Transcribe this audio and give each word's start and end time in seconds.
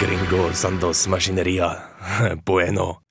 Gringo 0.00 0.52
Sandos 0.52 1.08
Maskineria. 1.08 1.76
Bueno. 2.46 3.02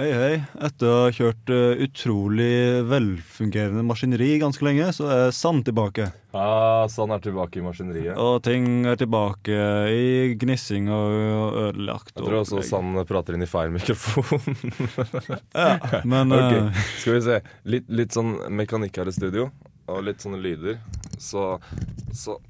Hei, 0.00 0.08
hei. 0.12 0.38
Etter 0.64 0.88
å 0.88 0.94
ha 1.02 1.10
kjørt 1.12 1.52
eh, 1.52 1.82
utrolig 1.84 2.80
velfungerende 2.88 3.84
maskineri 3.84 4.30
ganske 4.40 4.64
lenge, 4.64 4.86
så 4.96 5.10
er 5.12 5.34
Sand 5.36 5.66
tilbake. 5.68 6.06
Ah, 6.32 6.88
Sand 6.92 7.12
er 7.12 7.20
tilbake 7.24 7.60
i 7.60 7.64
maskineriet. 7.64 8.16
Og 8.16 8.40
ting 8.44 8.88
er 8.88 8.96
tilbake 9.00 9.60
i 9.92 10.34
gnissing 10.40 10.88
og 10.88 11.60
ødelagt. 11.66 12.14
Jeg 12.14 12.24
tror 12.24 12.40
også. 12.40 12.64
Sand 12.64 12.96
prater 13.12 13.36
inn 13.36 13.44
i 13.44 13.52
feil 13.52 13.76
mikrofon. 13.76 14.56
Ja, 15.56 16.02
men 16.08 16.32
okay. 16.32 16.60
eh, 16.64 16.82
Skal 16.96 17.18
vi 17.18 17.24
se. 17.28 17.40
Litt, 17.76 17.88
litt 17.92 18.16
sånn 18.16 18.38
mekanikk 18.56 19.00
her 19.00 19.12
i 19.12 19.16
studio, 19.16 19.50
og 19.92 20.04
litt 20.08 20.24
sånne 20.24 20.40
lyder. 20.40 20.80
Så, 21.20 21.56
så 22.16 22.40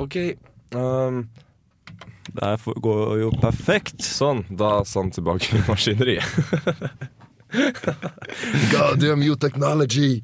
OK. 0.00 0.22
Um, 0.72 1.26
det 2.32 2.44
her 2.44 2.80
går 2.84 3.18
jo 3.20 3.32
perfekt. 3.42 4.00
sånn. 4.04 4.44
Da 4.48 4.78
Sand 4.88 5.14
tilbake 5.16 5.56
i 5.56 5.64
maskineriet. 5.68 6.24
God 8.72 8.98
damn 9.00 9.22
you 9.22 9.36
technology! 9.36 10.22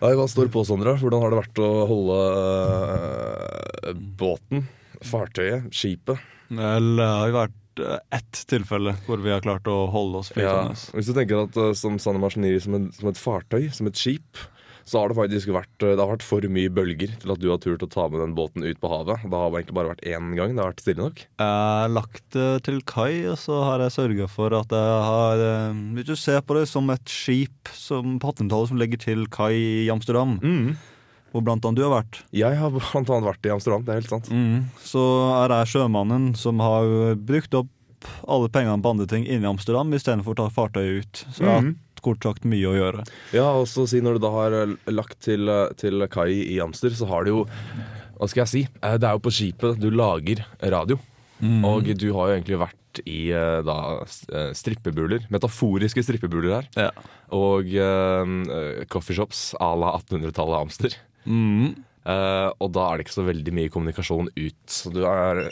Nei, 0.00 0.14
Hva 0.16 0.24
står 0.30 0.48
på, 0.52 0.62
Sondre? 0.64 0.94
Hvordan 0.96 1.20
har 1.20 1.32
det 1.32 1.40
vært 1.42 1.58
å 1.60 1.70
holde 1.90 2.20
uh, 2.40 3.90
båten, 4.20 4.64
fartøyet, 5.04 5.68
skipet? 5.76 6.22
Vel, 6.48 6.94
det 6.96 7.08
har 7.08 7.28
jo 7.28 7.34
vært 7.36 7.82
eh, 7.84 7.98
ett 8.16 8.40
tilfelle 8.50 8.96
hvor 9.04 9.20
vi 9.22 9.30
har 9.30 9.44
klart 9.44 9.68
å 9.70 9.84
holde 9.92 10.18
oss 10.18 10.32
Ja, 10.34 10.72
hvis 10.96 11.06
du 11.06 11.12
tenker 11.14 11.44
at 11.44 11.58
uh, 11.60 11.70
som 11.78 12.00
Sanne 12.02 12.18
Maskineri 12.22 12.58
som, 12.64 12.88
som 12.96 13.12
et 13.12 13.20
fartøy, 13.20 13.68
som 13.76 13.86
et 13.90 14.00
skip, 14.00 14.40
så 14.88 15.00
har 15.00 15.10
det 15.10 15.18
faktisk 15.18 15.52
vært, 15.54 15.72
uh, 15.82 15.92
det 15.92 16.00
har 16.00 16.10
vært 16.12 16.26
for 16.26 16.46
mye 16.52 16.72
bølger 16.72 17.14
til 17.22 17.34
at 17.34 17.42
du 17.42 17.48
har 17.50 17.60
turt 17.62 17.84
å 17.84 17.90
ta 17.90 18.06
med 18.10 18.22
den 18.22 18.34
båten 18.36 18.66
ut 18.66 18.80
på 18.80 18.90
havet. 18.90 19.24
Det 19.24 19.40
har 19.40 19.54
egentlig 19.54 19.76
bare 19.78 19.92
vært 19.92 20.06
én 20.08 20.30
gang. 20.38 20.54
Det 20.54 20.62
har 20.62 20.72
vært 20.72 20.84
stille 20.84 21.04
nok. 21.04 21.24
Jeg 21.24 21.56
har 21.56 21.94
lagt 21.94 22.22
det 22.36 22.50
til 22.68 22.78
kai, 22.88 23.24
og 23.30 23.38
så 23.40 23.62
har 23.66 23.84
jeg 23.84 23.96
sørga 23.96 24.28
for 24.30 24.54
at 24.56 24.72
jeg 24.74 25.02
har 25.10 25.42
eh, 25.46 25.82
Hvis 25.96 26.08
du 26.10 26.14
ser 26.18 26.40
på 26.46 26.56
det 26.58 26.66
som 26.70 26.88
et 26.92 27.10
skip 27.10 27.72
som 27.76 28.18
på 28.22 28.32
1800-tallet 28.32 28.72
som 28.72 28.80
legger 28.80 29.02
til 29.02 29.26
kai 29.32 29.52
i 29.56 29.90
Amsterdam, 29.92 30.38
hvor 31.30 31.44
blant 31.46 31.64
annet 31.64 31.78
du 31.78 31.84
har 31.86 32.00
vært, 32.00 32.22
Jeg 32.34 32.58
har 32.58 32.72
blant 32.74 33.10
annet 33.10 33.28
vært 33.28 33.46
i 33.46 33.52
Amsterdam, 33.54 33.84
det 33.86 33.92
er 33.92 34.00
helt 34.02 34.14
sant. 34.14 34.32
så 34.86 35.04
er 35.42 35.54
jeg 35.60 35.74
sjømannen 35.76 36.32
som 36.38 36.62
har 36.64 37.14
brukt 37.18 37.54
opp 37.58 37.70
alle 38.28 38.48
pengene 38.48 38.80
på 38.82 38.94
andre 38.94 39.06
ting 39.06 39.26
inne 39.26 39.44
i 39.44 39.50
Amsterdam 39.50 39.92
istedenfor 39.96 40.32
å 40.32 40.42
ta 40.42 40.48
fartøyet 40.54 41.04
ut. 41.04 41.22
Så 41.34 41.44
jeg 41.44 41.50
har 41.50 41.66
hatt 42.00 42.06
kort 42.06 42.24
sagt 42.24 42.48
mye 42.48 42.70
å 42.70 42.76
gjøre. 42.76 43.04
Ja, 43.36 43.50
og 43.60 43.68
så 43.70 43.86
si 43.90 44.00
når 44.04 44.18
du 44.18 44.24
da 44.24 44.32
har 44.34 44.56
uh, 44.56 44.74
lagt 44.90 45.20
til, 45.26 45.48
uh, 45.50 45.68
til 45.80 46.06
kai 46.12 46.32
i 46.42 46.58
Amster, 46.64 46.94
så 46.96 47.08
har 47.10 47.26
du 47.26 47.34
jo 47.34 47.44
Hva 48.20 48.28
skal 48.28 48.44
jeg 48.44 48.52
si? 48.52 48.62
Uh, 48.82 48.96
Det 49.00 49.08
er 49.08 49.16
jo 49.16 49.24
på 49.24 49.32
skipet 49.32 49.80
du 49.80 49.90
lager 49.92 50.44
radio. 50.60 50.98
Og 51.40 51.86
du 51.96 52.10
har 52.12 52.28
jo 52.28 52.34
egentlig 52.36 52.58
vært 52.60 52.98
i 53.08 53.30
da 53.64 54.02
strippebuler. 54.52 55.22
Metaforiske 55.32 56.02
strippebuler 56.04 56.58
her. 56.58 56.66
Ja. 56.76 56.90
Og 57.32 57.70
uh, 57.80 58.82
coffeeshops 58.92 59.54
à 59.56 59.70
la 59.78 59.94
1800-tallet 59.96 60.58
Amster. 60.58 60.98
Mm. 61.24 61.78
Uh, 62.04 62.48
og 62.60 62.72
da 62.74 62.86
er 62.88 62.98
det 62.98 63.06
ikke 63.06 63.18
så 63.18 63.24
veldig 63.26 63.54
mye 63.56 63.72
kommunikasjon 63.72 64.30
ut. 64.36 64.62
Så 64.68 64.92
du 64.92 65.04
er 65.08 65.46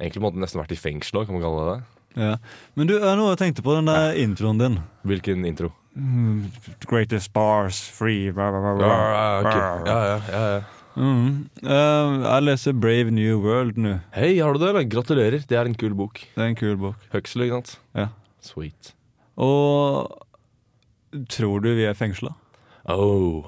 Egentlig 0.00 0.22
måtte 0.24 0.40
nesten 0.40 0.56
vært 0.62 0.72
i 0.72 0.80
fengsel 0.80 1.18
òg, 1.20 1.26
kan 1.28 1.36
man 1.36 1.42
kalle 1.44 1.60
det 1.60 1.72
det. 1.74 1.99
Ja. 2.18 2.36
Men 2.74 2.88
du, 2.90 2.96
nå 2.98 3.12
noe 3.18 3.32
jeg 3.34 3.40
tenkte 3.44 3.62
på 3.62 3.76
den 3.78 3.86
der 3.90 4.16
introen 4.18 4.58
din. 4.60 4.78
Hvilken 5.06 5.44
intro? 5.46 5.70
Greatest 6.88 7.32
bars, 7.34 7.80
free 7.92 8.30
blah, 8.34 8.50
blah, 8.54 8.74
blah, 8.78 8.80
Ja, 8.80 8.80
blah. 8.80 9.14
ja, 9.14 9.40
ok. 9.40 9.86
ja, 9.86 9.98
ja, 10.10 10.20
ja, 10.30 10.44
ja. 10.56 10.60
Mm. 11.00 11.26
Uh, 11.62 12.16
jeg 12.26 12.44
leser 12.48 12.74
Brave 12.82 13.12
New 13.14 13.38
World 13.44 13.78
nå. 13.78 13.92
Hei, 14.14 14.32
har 14.42 14.52
du 14.56 14.58
det? 14.62 14.72
eller? 14.72 14.88
Gratulerer. 14.90 15.44
Det 15.48 15.56
er 15.58 15.70
en 15.70 15.76
kul 15.78 15.94
bok. 15.96 16.18
Det 16.34 16.42
er 16.42 16.50
en 16.50 16.58
kul 16.58 16.74
bok. 16.82 17.06
Huxley, 17.14 17.46
ikke 17.46 17.60
sant? 17.60 17.76
Ja. 17.96 18.08
Sweet. 18.42 18.92
Og 19.40 20.10
tror 21.30 21.62
du 21.62 21.70
vi 21.78 21.86
er 21.88 21.96
fengsla? 21.98 22.34
Oh. 22.90 23.46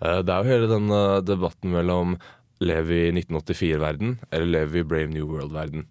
Uh, 0.00 0.20
Det 0.24 0.32
er 0.32 0.42
jo 0.44 0.48
hele 0.52 0.68
den 0.70 0.90
eh, 0.94 1.20
debatten 1.26 1.72
mellom 1.74 2.16
lever 2.62 2.88
vi 2.88 2.98
i 3.08 3.12
1984-verden 3.20 4.16
eller 4.32 4.46
lever 4.50 4.72
vi 4.74 4.82
i 4.82 4.88
Brave 4.94 5.12
New 5.12 5.28
World-verden. 5.30 5.84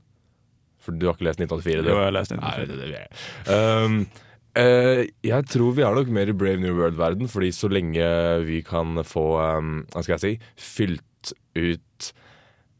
For 0.87 0.95
du 0.95 1.03
har 1.09 1.15
ikke 1.17 1.27
lest 1.27 1.41
1984? 1.43 1.83
du? 1.83 1.89
Jo, 1.91 1.99
jeg 1.99 2.07
har 2.07 2.15
lest 2.15 2.31
Nei, 2.31 2.39
1984. 2.39 2.71
det, 2.71 2.77
det, 2.79 2.87
det. 2.95 3.03
Um, 3.51 4.07
uh, 4.55 5.03
jeg 5.27 5.41
tror 5.51 5.75
vi 5.75 5.83
er 5.83 5.91
nok 5.99 6.07
mer 6.15 6.31
i 6.31 6.39
Brave 6.43 6.61
New 6.63 6.71
World-verden, 6.79 7.27
fordi 7.31 7.49
så 7.55 7.67
lenge 7.71 8.03
vi 8.47 8.59
kan 8.65 8.89
få 9.03 9.25
um, 9.59 9.83
Hva 9.91 10.01
skal 10.05 10.15
jeg 10.15 10.23
si 10.23 10.33
fylt 10.55 11.33
ut 11.57 12.13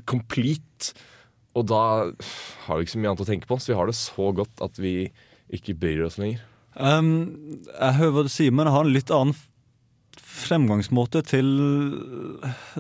complete. 0.07 0.95
Og 1.55 1.67
da 1.71 1.83
har 2.67 2.79
vi 2.79 2.87
ikke 2.87 2.95
så 2.95 3.03
mye 3.03 3.13
annet 3.13 3.25
å 3.27 3.31
tenke 3.31 3.51
på, 3.51 3.59
så 3.59 3.73
vi 3.73 3.79
har 3.79 3.91
det 3.91 3.99
så 3.99 4.31
godt 4.35 4.63
at 4.63 4.79
vi 4.79 5.11
ikke 5.51 5.79
bryr 5.79 6.07
oss 6.07 6.19
lenger. 6.19 6.43
Um, 6.79 7.63
jeg 7.67 7.97
hører 7.99 8.15
hva 8.15 8.27
du 8.27 8.31
sier, 8.31 8.55
men 8.55 8.69
jeg 8.69 8.77
har 8.77 8.87
en 8.87 8.95
litt 8.95 9.11
annen 9.15 9.39
fremgangsmåte 10.31 11.23
til 11.27 11.51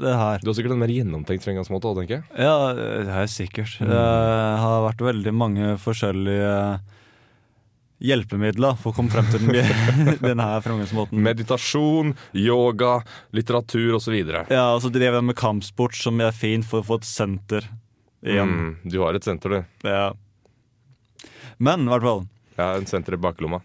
det 0.00 0.14
her. 0.14 0.40
Du 0.42 0.50
har 0.50 0.56
sikkert 0.56 0.76
en 0.76 0.82
mer 0.82 0.92
gjennomtenkt 0.94 1.44
fremgangsmåte 1.44 1.90
òg, 1.90 2.00
tenker 2.00 2.20
jeg. 2.20 2.24
Ja, 2.38 2.72
det 2.76 3.18
er 3.18 3.28
sikkert. 3.30 3.76
Det 3.82 4.00
har 4.64 4.86
vært 4.86 5.04
veldig 5.10 5.34
mange 5.36 5.74
forskjellige 5.82 6.54
hjelpemidler 8.00 8.78
for 8.80 8.92
å 8.92 8.96
komme 8.96 9.12
frem 9.12 9.28
til 9.28 9.44
den, 9.44 10.14
denne 10.30 10.48
fremgangsmåten. 10.64 11.20
Meditasjon, 11.24 12.14
yoga, 12.38 12.96
litteratur 13.36 13.98
osv. 13.98 14.16
Ja, 14.48 14.70
og 14.72 14.80
så 14.84 14.92
drev 14.92 15.18
jeg 15.18 15.28
med 15.28 15.38
kampsport, 15.38 15.96
som 15.98 16.20
er 16.24 16.34
fint 16.36 16.66
for 16.68 16.80
å 16.80 16.88
få 16.92 17.00
et 17.00 17.08
senter 17.08 17.68
igjen. 18.24 18.56
Mm, 18.56 18.74
du 18.88 19.00
har 19.04 19.16
et 19.16 19.26
senter, 19.26 19.60
du. 19.60 19.88
Ja. 19.88 20.10
Men 21.60 21.84
i 21.84 21.92
hvert 21.92 22.06
fall. 22.08 22.26
Har 22.60 22.80
en 22.80 22.88
senter 22.88 23.16
i 23.16 23.20
baklomma. 23.20 23.60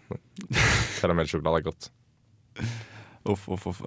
Karamellsjokolade 1.00 1.60
er 1.60 1.66
godt. 1.66 1.90
Uff, 3.26 3.48
uff, 3.50 3.66
uff. 3.72 3.80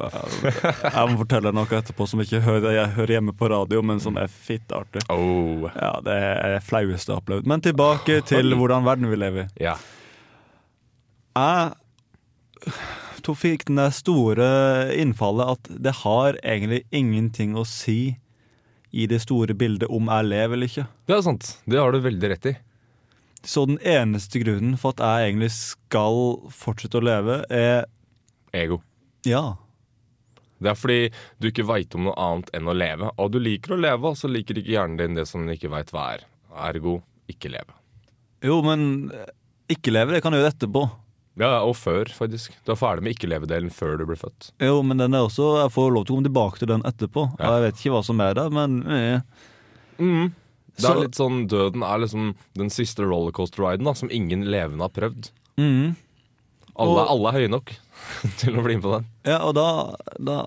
Jeg 0.43 1.05
må 1.09 1.19
fortelle 1.21 1.53
noe 1.55 1.67
etterpå 1.79 2.07
som 2.09 2.21
ikke 2.23 2.41
hører, 2.43 2.73
jeg 2.75 2.93
hører 2.97 3.15
hjemme 3.17 3.35
på 3.37 3.49
radio, 3.51 3.81
men 3.85 4.01
som 4.03 4.17
er 4.19 4.27
fitteartig. 4.31 5.05
Oh. 5.13 5.67
Ja, 5.73 5.93
det 6.03 6.15
er 6.15 6.55
det 6.57 6.63
flaueste 6.67 7.11
jeg 7.11 7.15
har 7.15 7.23
opplevd. 7.23 7.49
Men 7.49 7.63
tilbake 7.63 8.19
til 8.27 8.55
hvordan 8.59 8.87
verden 8.87 9.11
vi 9.11 9.19
lever 9.19 9.47
i. 9.47 9.65
Ja. 9.69 9.77
Jeg 11.39 13.35
fikk 13.39 13.67
den 13.67 13.77
der 13.77 13.91
store 13.93 14.47
innfallet 14.97 15.53
at 15.53 15.69
det 15.85 15.99
har 16.01 16.39
egentlig 16.41 16.81
ingenting 16.89 17.53
å 17.59 17.65
si 17.67 18.17
i 18.89 19.05
det 19.05 19.21
store 19.21 19.53
bildet 19.53 19.91
om 19.93 20.09
jeg 20.09 20.29
lever 20.31 20.57
eller 20.57 20.71
ikke. 20.71 20.87
Det 21.05 21.15
er 21.15 21.21
sant. 21.25 21.53
Det 21.69 21.77
har 21.77 21.93
du 21.93 22.01
veldig 22.01 22.31
rett 22.33 22.49
i. 22.49 22.55
Så 23.45 23.63
den 23.69 23.79
eneste 23.85 24.41
grunnen 24.41 24.75
for 24.79 24.97
at 24.97 25.03
jeg 25.05 25.29
egentlig 25.29 25.51
skal 25.55 26.39
fortsette 26.51 26.99
å 26.99 27.05
leve, 27.05 27.43
er 27.53 27.85
Ego. 28.57 28.81
Ja. 29.25 29.57
Det 30.59 30.67
er 30.73 30.75
fordi 30.75 31.09
du 31.39 31.47
ikke 31.47 31.63
veit 31.65 31.93
om 31.95 32.03
noe 32.03 32.15
annet 32.19 32.49
enn 32.53 32.67
å 32.67 32.73
leve. 32.75 33.09
Og 33.17 33.31
du 33.31 33.37
liker 33.39 33.77
å 33.77 33.79
leve, 33.79 34.09
og 34.11 34.17
så 34.19 34.27
liker 34.27 34.57
ikke 34.59 34.73
hjernen 34.73 34.97
din 34.99 35.15
det 35.15 35.23
som 35.29 35.45
den 35.45 35.55
ikke 35.55 35.69
veit 35.71 35.91
hva 35.95 36.17
er. 36.17 36.25
Ergo 36.67 36.97
ikke 37.31 37.51
leve. 37.53 37.71
Jo, 38.43 38.57
men 38.65 39.09
ikke 39.71 39.93
leve, 39.93 40.11
det 40.17 40.21
kan 40.25 40.33
du 40.35 40.39
gjøre 40.41 40.51
etterpå. 40.51 40.83
Ja, 41.39 41.61
og 41.63 41.77
før, 41.79 42.09
faktisk. 42.11 42.51
Du 42.67 42.73
er 42.73 42.79
ferdig 42.81 43.05
med 43.05 43.15
ikke-leve-delen 43.15 43.71
før 43.71 43.95
du 44.01 44.03
blir 44.09 44.19
født. 44.19 44.49
Jo, 44.59 44.81
men 44.83 44.99
den 44.99 45.15
er 45.15 45.23
også, 45.29 45.61
jeg 45.61 45.71
får 45.71 45.93
lov 45.95 46.03
til 46.03 46.11
å 46.11 46.17
komme 46.17 46.27
tilbake 46.27 46.59
til 46.59 46.71
den 46.73 46.83
etterpå. 46.89 47.23
Ja. 47.39 47.53
Jeg 47.55 47.63
vet 47.69 47.79
ikke 47.79 47.93
hva 47.95 48.03
som 48.09 48.19
er 48.25 48.35
der, 48.41 48.49
men 48.51 48.75
eh. 48.91 49.21
Det 49.99 50.83
Så- 50.83 50.91
er 50.91 51.01
litt 51.05 51.15
sånn, 51.15 51.47
Døden 51.47 51.83
er 51.83 51.99
liksom 52.03 52.35
den 52.55 52.69
siste 52.69 53.03
rollercoaster-riden 53.07 53.83
da, 53.87 53.93
som 53.93 54.11
ingen 54.11 54.43
levende 54.43 54.81
har 54.83 54.89
prøvd. 54.91 55.31
mm. 55.57 55.95
Alle, 56.79 57.01
Og- 57.03 57.09
alle 57.13 57.29
er 57.29 57.33
høye 57.41 57.51
nok 57.51 57.67
til 58.39 58.55
å 58.57 58.63
bli 58.65 58.75
med 58.79 58.83
på 58.85 58.93
den. 58.97 59.05
Ja, 59.27 59.37
og 59.43 59.53
da, 59.59 59.67
da 60.19 60.37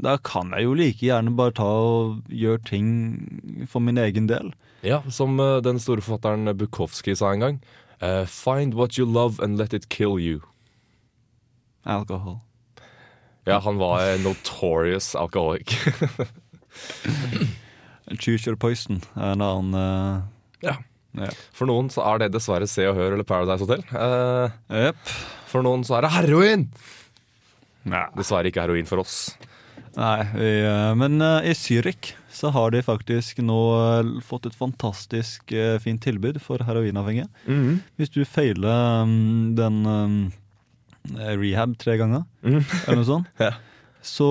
Da 0.00 0.14
kan 0.24 0.52
jeg 0.56 0.64
jo 0.64 0.72
like 0.76 1.02
gjerne 1.04 1.34
bare 1.36 1.52
ta 1.56 1.66
og 1.68 2.22
gjøre 2.32 2.62
ting 2.64 2.86
for 3.68 3.80
min 3.84 3.98
egen 4.00 4.26
del. 4.30 4.52
Ja, 4.86 5.02
som 5.12 5.36
eh, 5.40 5.58
den 5.60 5.78
store 5.82 6.00
forfatteren 6.00 6.48
Bukowski 6.56 7.12
sa 7.16 7.32
en 7.34 7.40
gang. 7.44 7.58
Uh, 8.00 8.24
find 8.24 8.72
what 8.74 8.96
you 8.96 9.04
love 9.04 9.38
and 9.44 9.58
let 9.58 9.74
it 9.76 9.90
kill 9.92 10.16
you. 10.18 10.40
Alkohol. 11.84 12.38
Ja, 13.46 13.58
han 13.60 13.76
var 13.76 14.00
en 14.14 14.22
notorious 14.24 15.12
alkoholik. 15.14 15.76
Choose 18.20 18.46
your 18.48 18.56
poison 18.56 19.02
er 19.16 19.34
en 19.36 19.42
annen 19.44 19.74
uh, 19.76 20.22
ja. 20.64 20.78
Ja. 21.18 21.30
For 21.56 21.66
noen 21.66 21.88
så 21.90 22.04
er 22.06 22.20
det 22.22 22.28
dessverre 22.36 22.68
Se 22.70 22.84
og 22.86 22.94
Hør 22.98 23.16
eller 23.16 23.26
Paradise 23.26 23.64
Hotel. 23.66 23.82
Eh, 23.90 24.84
yep. 24.86 25.14
for 25.50 25.64
noen 25.66 25.82
så 25.86 25.96
er 25.98 26.06
det 26.06 26.12
heroin! 26.14 26.68
Nei. 27.90 28.04
Dessverre 28.18 28.50
ikke 28.52 28.62
heroin 28.66 28.86
for 28.86 29.02
oss. 29.02 29.16
Nei, 29.96 30.20
vi, 30.36 30.50
eh, 30.68 30.92
men 31.00 31.16
eh, 31.24 31.48
i 31.50 31.54
Zürich 31.58 32.12
så 32.30 32.52
har 32.54 32.70
de 32.70 32.82
faktisk 32.86 33.40
nå 33.42 33.56
eh, 33.78 34.12
fått 34.24 34.46
et 34.46 34.54
fantastisk 34.56 35.50
fint 35.82 36.00
tilbud 36.04 36.38
for 36.44 36.62
heroinavhengige. 36.62 37.26
Hvis 37.98 38.12
du 38.14 38.20
feiler 38.28 39.02
um, 39.02 39.50
den 39.58 39.80
um, 39.88 40.14
eh, 41.16 41.34
rehab 41.40 41.74
tre 41.82 41.98
ganger, 42.00 42.22
eller 42.46 43.00
noe 43.00 43.08
sånt, 43.08 43.32
Ja. 43.42 43.50
så 44.04 44.30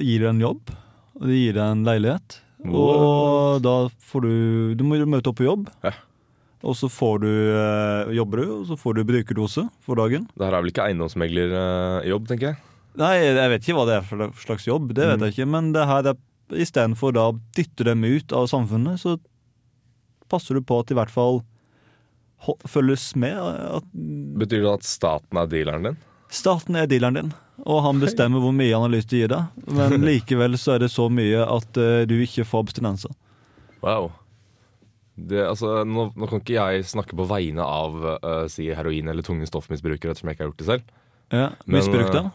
gir 0.00 0.24
de 0.26 0.32
en 0.32 0.42
jobb, 0.42 0.74
og 1.20 1.30
de 1.30 1.38
gir 1.44 1.54
deg 1.60 1.62
en 1.76 1.86
leilighet. 1.86 2.40
Wow. 2.66 2.74
Og 2.90 3.62
da 3.62 3.72
får 4.02 4.24
du 4.26 4.32
Du 4.74 4.82
må 4.82 4.96
møte 5.06 5.30
opp 5.30 5.38
på 5.38 5.46
jobb. 5.46 5.68
Ja. 5.86 5.92
Og 6.66 6.74
så 6.74 6.88
får 6.90 7.20
du 7.22 7.30
eh, 7.30 8.14
jobber 8.18 8.42
du, 8.42 8.46
og 8.56 8.64
så 8.70 8.78
får 8.78 8.98
du 8.98 9.04
brukerdose 9.08 9.68
for 9.84 10.00
dagen. 10.00 10.26
Det 10.34 10.46
her 10.46 10.56
er 10.56 10.64
vel 10.64 10.72
ikke 10.72 10.88
eiendomsmeglerjobb, 10.88 12.26
tenker 12.30 12.50
jeg. 12.50 12.62
Nei, 12.98 13.12
jeg 13.22 13.52
vet 13.52 13.62
ikke 13.62 13.76
hva 13.78 13.86
det 13.86 13.98
er 14.00 14.08
for 14.08 14.42
slags 14.42 14.66
jobb, 14.66 14.90
det 14.96 15.06
vet 15.06 15.22
jeg 15.22 15.36
ikke. 15.36 15.50
Men 15.54 15.70
det 15.76 15.86
her 15.86 16.10
er 16.10 16.18
istedenfor 16.58 17.14
da 17.14 17.28
dytte 17.54 17.86
dem 17.86 18.02
ut 18.02 18.34
av 18.34 18.48
samfunnet, 18.50 18.98
så 19.04 19.18
passer 20.32 20.58
du 20.58 20.64
på 20.66 20.80
at 20.80 20.90
de 20.90 20.96
i 20.96 20.98
hvert 20.98 21.14
fall 21.14 21.42
følges 22.66 23.12
med. 23.18 23.38
At 23.38 23.86
Betyr 24.42 24.64
det 24.64 24.74
at 24.80 24.88
staten 24.88 25.38
er 25.38 25.50
dealeren 25.50 25.90
din? 25.90 26.04
staten 26.28 26.76
er 26.76 26.88
dealeren 26.88 27.16
din, 27.16 27.30
og 27.64 27.82
han 27.86 28.00
bestemmer 28.02 28.42
hvor 28.42 28.52
mye 28.52 28.72
han 28.74 28.84
har 28.86 28.92
lyst 28.92 29.10
til 29.10 29.20
å 29.20 29.22
gi 29.22 29.30
deg. 29.32 29.68
Men 29.78 30.02
likevel 30.08 30.58
så 30.60 30.76
er 30.76 30.84
det 30.84 30.90
så 30.92 31.08
mye 31.12 31.44
at 31.44 31.80
uh, 31.80 32.04
du 32.08 32.18
ikke 32.20 32.46
får 32.48 32.66
abstinenser. 32.66 33.14
Wow. 33.82 34.10
Det, 35.18 35.40
altså, 35.50 35.80
nå, 35.88 36.08
nå 36.14 36.28
kan 36.30 36.38
ikke 36.42 36.54
jeg 36.54 36.84
snakke 36.86 37.16
på 37.18 37.26
vegne 37.26 37.64
av 37.64 37.96
uh, 38.22 38.44
si 38.50 38.68
heroin- 38.70 39.10
eller 39.10 39.26
tunge 39.26 39.48
stoffmisbrukere, 39.50 40.12
ettersom 40.14 40.30
jeg 40.30 40.38
ikke 40.38 40.44
har 40.46 40.52
gjort 40.52 40.62
det 40.62 40.68
selv. 40.68 40.92
Ja, 41.34 41.48
Men, 41.66 41.74
Misbruk 41.80 42.14
eh. 42.14 42.28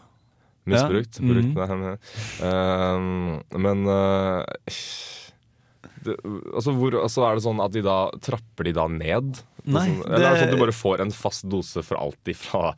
Misbrukt. 0.64 1.18
Ja, 1.20 1.66
nei, 1.76 1.76
nei. 1.82 1.96
Eh, 2.48 3.58
men 3.64 3.82
uh, 3.88 4.44
det, 6.04 6.14
altså, 6.54 6.72
hvor, 6.76 6.96
altså, 7.02 7.24
Er 7.28 7.36
det 7.38 7.44
sånn 7.46 7.60
at 7.64 7.74
de 7.74 7.82
da 7.84 7.96
trapper 8.24 8.68
de 8.68 8.72
da 8.76 8.86
ned? 8.92 9.40
Nei, 9.64 9.86
sånn, 9.88 10.00
eller 10.08 10.14
er 10.14 10.20
det 10.20 10.24
det- 10.24 10.40
sånn 10.40 10.48
at 10.48 10.54
du 10.56 10.62
bare 10.64 10.76
får 10.76 11.04
en 11.04 11.14
fast 11.16 11.48
dose 11.48 11.84
for 11.84 12.00
alltid 12.00 12.36
fra 12.36 12.74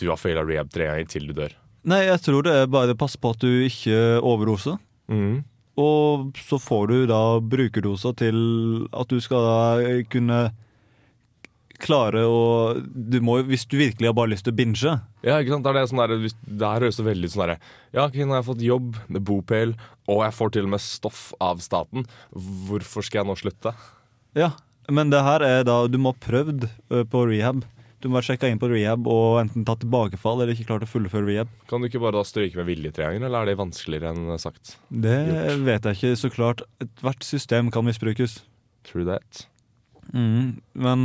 du 0.00 0.06
har 0.08 0.16
faila 0.16 0.44
rehab 0.46 0.70
tre 0.72 0.86
ganger 0.88 1.08
til 1.12 1.26
du 1.28 1.34
dør? 1.36 1.52
Nei, 1.90 2.02
jeg 2.06 2.20
tror 2.24 2.44
det 2.44 2.52
er 2.62 2.66
bare 2.72 2.94
pass 2.96 3.16
på 3.20 3.32
at 3.34 3.40
du 3.44 3.50
ikke 3.66 4.20
overdoser. 4.24 4.78
Mhm. 5.08 5.44
Og 5.80 6.40
så 6.48 6.58
får 6.60 6.90
du 6.90 6.96
da 7.10 7.20
brukerdoser 7.40 8.16
til 8.20 8.40
at 8.92 9.12
du 9.12 9.20
skal 9.24 9.46
da 9.46 10.00
kunne 10.12 10.40
klare 11.80 12.22
å 12.28 12.40
du 12.84 13.18
må, 13.24 13.38
Hvis 13.48 13.64
du 13.64 13.78
virkelig 13.80 14.10
har 14.10 14.16
bare 14.16 14.34
lyst 14.34 14.46
til 14.46 14.54
å 14.54 14.58
binge 14.58 14.94
Ja, 15.24 15.38
ikke 15.40 15.54
sant? 15.54 15.64
Det 15.64 15.72
er 15.72 15.78
det 15.78 15.84
sånn 15.90 16.02
der, 16.02 16.14
det 16.20 16.72
her 16.72 16.84
høres 16.84 16.98
så 17.00 17.06
veldig 17.06 17.30
sånn 17.32 17.44
derre 17.46 17.58
Ja, 17.96 18.06
ok, 18.06 18.18
nå 18.20 18.34
har 18.34 18.42
jeg 18.42 18.48
fått 18.50 18.64
jobb 18.66 18.98
med 19.08 19.24
bopel, 19.26 19.74
og 20.10 20.24
jeg 20.26 20.36
får 20.36 20.54
til 20.56 20.68
og 20.68 20.74
med 20.76 20.84
stoff 20.84 21.22
av 21.42 21.62
staten. 21.64 22.04
Hvorfor 22.30 23.06
skal 23.06 23.22
jeg 23.22 23.30
nå 23.30 23.38
slutte? 23.40 23.72
Ja, 24.38 24.52
men 24.90 25.10
det 25.12 25.22
her 25.26 25.42
er 25.46 25.64
da 25.66 25.82
Du 25.90 25.98
må 26.02 26.12
ha 26.12 26.22
prøvd 26.26 26.68
på 27.10 27.24
rehab. 27.30 27.64
Du 28.00 28.08
må 28.08 28.16
være 28.16 28.30
sjekka 28.30 28.48
inn 28.48 28.60
på 28.60 28.70
rehab 28.72 29.08
og 29.12 29.42
enten 29.42 29.66
tatt 29.68 29.82
tilbakefall 29.82 30.40
eller 30.40 30.54
ikke 30.54 30.70
klart 30.70 30.86
å 30.86 30.88
fullføre 30.88 31.26
rehab. 31.26 31.50
Kan 31.68 31.82
du 31.82 31.90
ikke 31.90 32.00
bare 32.00 32.16
da 32.16 32.24
stryke 32.24 32.56
med 32.56 32.70
vilje 32.70 32.94
tre 32.96 33.10
ganger, 33.10 33.26
eller 33.28 33.42
er 33.42 33.50
det 33.50 33.60
vanskeligere 33.60 34.14
enn 34.14 34.40
sagt? 34.40 34.78
Det 34.88 35.18
vet 35.66 35.88
jeg 35.90 35.98
ikke. 35.98 36.14
Så 36.16 36.32
klart, 36.32 36.64
ethvert 36.80 37.26
system 37.26 37.68
kan 37.74 37.84
misbrukes. 37.84 38.40
True 38.88 39.04
that. 39.04 39.44
Mm, 40.14 40.56
men 40.80 41.04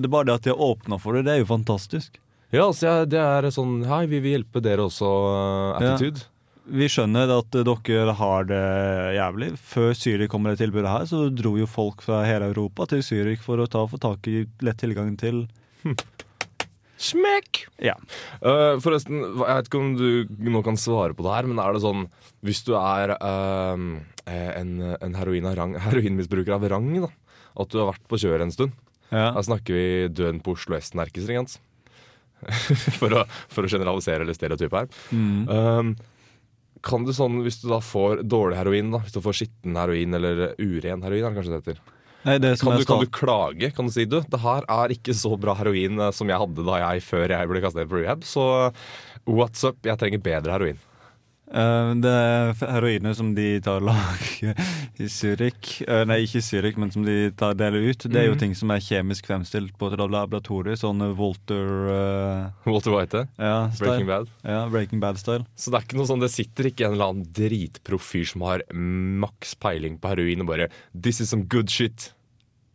det 0.00 0.10
er 0.10 0.12
bare 0.12 0.28
det 0.28 0.34
at 0.40 0.48
de 0.48 0.52
har 0.52 0.66
åpna 0.66 0.98
for 1.00 1.14
det. 1.14 1.28
Det 1.28 1.36
er 1.36 1.44
jo 1.44 1.52
fantastisk. 1.52 2.18
Ja, 2.52 2.66
altså, 2.66 3.06
det 3.08 3.16
er 3.16 3.48
sånn 3.54 3.78
Hei, 3.88 4.04
vi 4.10 4.20
vil 4.20 4.36
hjelpe 4.36 4.60
dere 4.64 4.84
også-attitude. 4.90 6.26
Ja. 6.26 6.28
Vi 6.62 6.86
skjønner 6.90 7.30
at 7.38 7.54
dere 7.54 8.14
har 8.18 8.44
det 8.46 8.66
jævlig. 9.16 9.48
Før 9.58 9.96
Zürich 9.98 10.30
kom 10.30 10.44
med 10.44 10.54
det 10.54 10.66
tilbudet 10.66 10.90
her, 10.90 11.06
så 11.10 11.24
dro 11.30 11.56
jo 11.58 11.66
folk 11.70 12.04
fra 12.04 12.20
hele 12.26 12.50
Europa 12.52 12.86
til 12.90 13.02
Zürich 13.02 13.42
for 13.42 13.62
å 13.62 13.66
ta 13.70 13.82
få 13.86 13.98
tak 14.02 14.28
i 14.30 14.44
lett 14.62 14.78
tilgang 14.82 15.16
til 15.18 15.46
Smekk! 17.02 17.64
Ja. 17.82 17.96
Uh, 18.44 18.78
forresten, 18.82 19.24
jeg 19.24 19.42
vet 19.42 19.68
ikke 19.70 19.80
om 19.80 19.92
du 19.98 20.46
nå 20.52 20.62
kan 20.66 20.78
svare 20.78 21.16
på 21.18 21.26
det 21.26 21.34
her, 21.34 21.48
men 21.50 21.58
er 21.62 21.74
det 21.74 21.82
sånn 21.82 22.06
Hvis 22.46 22.62
du 22.66 22.76
er 22.78 23.16
eh, 23.16 23.82
en, 24.30 24.70
en 24.94 25.18
heroin 25.18 25.48
av 25.50 25.58
rang, 25.58 25.74
heroinmisbruker 25.88 26.54
av 26.56 26.68
rang, 26.70 26.88
da, 27.02 27.10
at 27.58 27.74
du 27.74 27.80
har 27.82 27.90
vært 27.90 28.06
på 28.10 28.20
kjøret 28.22 28.46
en 28.46 28.54
stund 28.54 28.78
ja. 29.12 29.34
Snakker 29.44 29.76
vi 29.76 29.88
døden 30.08 30.40
på 30.40 30.54
Oslo 30.56 30.78
S, 30.78 30.94
Nerkestringens. 30.96 31.58
for, 32.98 33.12
å, 33.12 33.26
for 33.52 33.66
å 33.66 33.70
generalisere 33.70 34.24
eller 34.24 34.36
stereotype 34.36 34.80
her. 34.80 34.88
Mm. 35.14 35.42
Um, 35.52 35.92
kan 36.82 37.04
du 37.06 37.12
sånn, 37.14 37.42
Hvis 37.44 37.60
du 37.62 37.68
da 37.70 37.78
får 37.84 38.24
dårlig 38.26 38.58
heroin, 38.58 38.90
da 38.94 39.02
hvis 39.04 39.14
du 39.14 39.20
får 39.22 39.36
skitten 39.38 39.76
heroin 39.78 40.18
eller 40.18 40.56
uren 40.58 41.04
heroin, 41.04 41.22
er 41.22 41.30
det 41.30 41.36
kanskje 41.36 41.52
det 41.52 41.60
heter 41.60 41.82
Nei, 42.22 42.36
det 42.38 42.54
som 42.60 42.70
kan 42.70 42.78
du, 42.78 42.86
kan 42.86 43.02
du 43.02 43.10
klage? 43.10 43.72
Kan 43.74 43.88
du 43.88 43.94
si 43.94 44.06
du, 44.06 44.20
det 44.22 44.40
her 44.44 44.66
er 44.70 44.94
ikke 44.94 45.14
så 45.18 45.34
bra 45.40 45.56
heroin 45.58 45.98
eh, 45.98 46.14
som 46.14 46.30
jeg 46.30 46.38
hadde 46.44 46.66
da 46.68 46.78
jeg 46.84 47.02
før 47.06 47.34
jeg 47.34 47.50
ble 47.50 47.62
kastet 47.64 47.90
på 47.90 47.98
rehab, 47.98 48.22
så 48.26 48.46
what's 49.26 49.66
up? 49.66 49.80
Jeg 49.86 49.98
trenger 49.98 50.22
bedre 50.22 50.54
heroin. 50.54 50.80
Eh, 51.52 51.94
Det 52.00 52.08
er 52.10 52.54
heroinet 52.72 53.16
som 53.18 53.34
de 53.36 53.60
tar 53.60 53.80
lag 53.84 54.22
i 54.98 55.06
Zürich 55.12 55.82
eh, 55.86 56.04
Nei, 56.08 56.22
ikke 56.24 56.40
i 56.40 56.44
Zürich, 56.46 56.78
men 56.80 56.90
som 56.94 57.04
de 57.04 57.30
tar 57.36 57.54
deler 57.54 57.84
ut. 57.90 58.06
Det 58.08 58.16
er 58.16 58.26
jo 58.30 58.32
Mhm. 58.34 58.38
ting 58.40 58.54
som 58.56 58.70
er 58.70 58.80
kjemisk 58.80 59.26
fremstilt 59.28 59.76
på 59.78 59.90
et 59.92 59.98
laboratorium. 60.00 60.76
Sånn 60.80 61.02
Walter 61.16 61.66
uh, 61.92 62.50
Walter 62.64 62.92
White, 62.96 63.28
ja, 63.38 63.68
Breaking. 63.78 64.06
Bad. 64.06 64.28
Ja, 64.44 64.68
Breaking 64.68 65.00
Bad-style. 65.00 65.44
Så 65.56 65.70
det 65.70 65.80
er 65.80 65.86
ikke 65.86 65.96
noe 66.00 66.06
sånn, 66.08 66.20
det 66.24 66.30
sitter 66.32 66.64
ikke 66.70 66.86
en 66.86 66.92
eller 66.96 67.10
annen 67.12 67.28
dritproff 67.32 68.02
fyr 68.14 68.24
som 68.32 68.40
har 68.48 68.62
maks 68.72 69.54
peiling 69.60 69.98
på 70.00 70.08
heroin 70.08 70.40
og 70.40 70.46
bare 70.48 70.68
This 70.94 71.20
is 71.20 71.28
some 71.30 71.44
good 71.44 71.68
shit. 71.70 72.12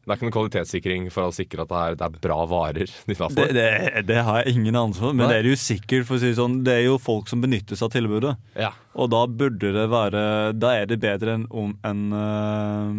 Det 0.07 0.13
er 0.13 0.19
ikke 0.21 0.27
noen 0.29 0.35
kvalitetssikring 0.37 1.07
for 1.11 1.27
å 1.27 1.33
sikre 1.35 1.65
at 1.65 1.71
det 1.71 1.79
er, 1.83 1.95
det 1.99 2.05
er 2.05 2.19
bra 2.23 2.37
varer. 2.47 2.87
de 2.87 3.15
Det, 3.35 3.47
det, 3.51 4.03
det 4.07 4.21
har 4.23 4.37
jeg 4.39 4.53
ingen 4.55 4.77
anelse 4.79 5.03
for, 5.03 5.11
men 5.11 5.27
Nei. 5.27 5.33
det 5.33 5.39
er 5.41 5.49
jo 5.51 5.57
sikkert. 5.59 6.05
For 6.07 6.15
å 6.15 6.21
si 6.21 6.29
det 6.29 6.37
sånn, 6.39 6.61
det 6.63 6.77
er 6.77 6.85
jo 6.85 6.93
folk 6.95 7.27
som 7.27 7.43
benytter 7.43 7.75
seg 7.75 7.89
av 7.89 7.91
tilbudet. 7.97 8.31
Ja. 8.55 8.69
Og 8.95 9.11
da 9.11 9.25
burde 9.27 9.73
det 9.75 9.83
være 9.91 10.21
Da 10.55 10.71
er 10.79 10.87
det 10.87 11.01
bedre 11.03 11.35
enn 11.35 11.43
om 11.51 11.75
enn 11.83 12.07
eh, 12.15 12.95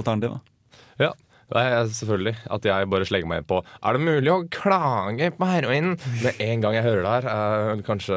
alternativet. 0.00 0.40
ja. 1.04 1.12
Det 1.46 1.60
er 1.62 1.84
selvfølgelig 1.94 2.32
at 2.56 2.64
jeg 2.66 2.86
bare 2.90 3.06
slenger 3.06 3.28
meg 3.30 3.44
inn 3.44 3.46
på 3.46 3.60
Er 3.62 3.94
det 3.94 4.00
mulig 4.02 4.30
å 4.32 4.38
klage 4.50 5.28
på 5.36 5.46
heroin? 5.46 5.92
Med 6.24 6.40
en 6.42 6.64
gang 6.64 6.74
jeg 6.74 6.82
hører 6.88 7.04
det 7.04 7.12
her, 7.12 7.28
er 7.30 7.84
kanskje 7.86 8.16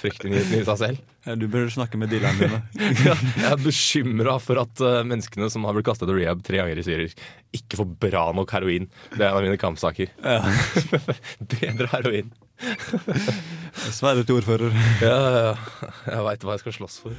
fryktinngytende 0.00 0.64
i 0.64 0.66
seg 0.66 0.80
selv. 0.80 1.04
Du 1.34 1.48
bør 1.50 1.66
snakke 1.72 1.98
med 1.98 2.12
dealerne 2.12 2.38
dine. 2.46 2.60
Jeg 3.02 3.48
er 3.50 3.58
bekymra 3.58 4.36
for 4.42 4.62
at 4.62 4.82
uh, 4.84 5.02
menneskene 5.06 5.48
som 5.50 5.66
har 5.66 5.74
blitt 5.74 5.88
kastet 5.88 6.06
til 6.06 6.20
rehab 6.20 6.44
tre 6.46 6.60
ganger 6.60 6.78
i 6.78 6.86
Syria, 6.86 7.10
ikke 7.56 7.80
får 7.80 7.88
bra 8.06 8.24
nok 8.36 8.54
heroin. 8.54 8.86
Det 9.10 9.22
er 9.24 9.30
en 9.32 9.38
av 9.40 9.46
mine 9.46 9.58
kampsaker. 9.60 10.12
Ja. 10.22 10.38
Bedre 11.56 11.90
heroin. 11.96 12.30
Sverre 13.90 14.22
til 14.24 14.38
ordfører. 14.38 14.70
Ja, 15.02 15.16
ja, 15.18 15.42
ja. 15.50 15.54
Jeg 16.06 16.26
veit 16.30 16.46
hva 16.46 16.52
jeg 16.56 16.62
skal 16.64 16.78
slåss 16.78 16.96
for. 17.04 17.12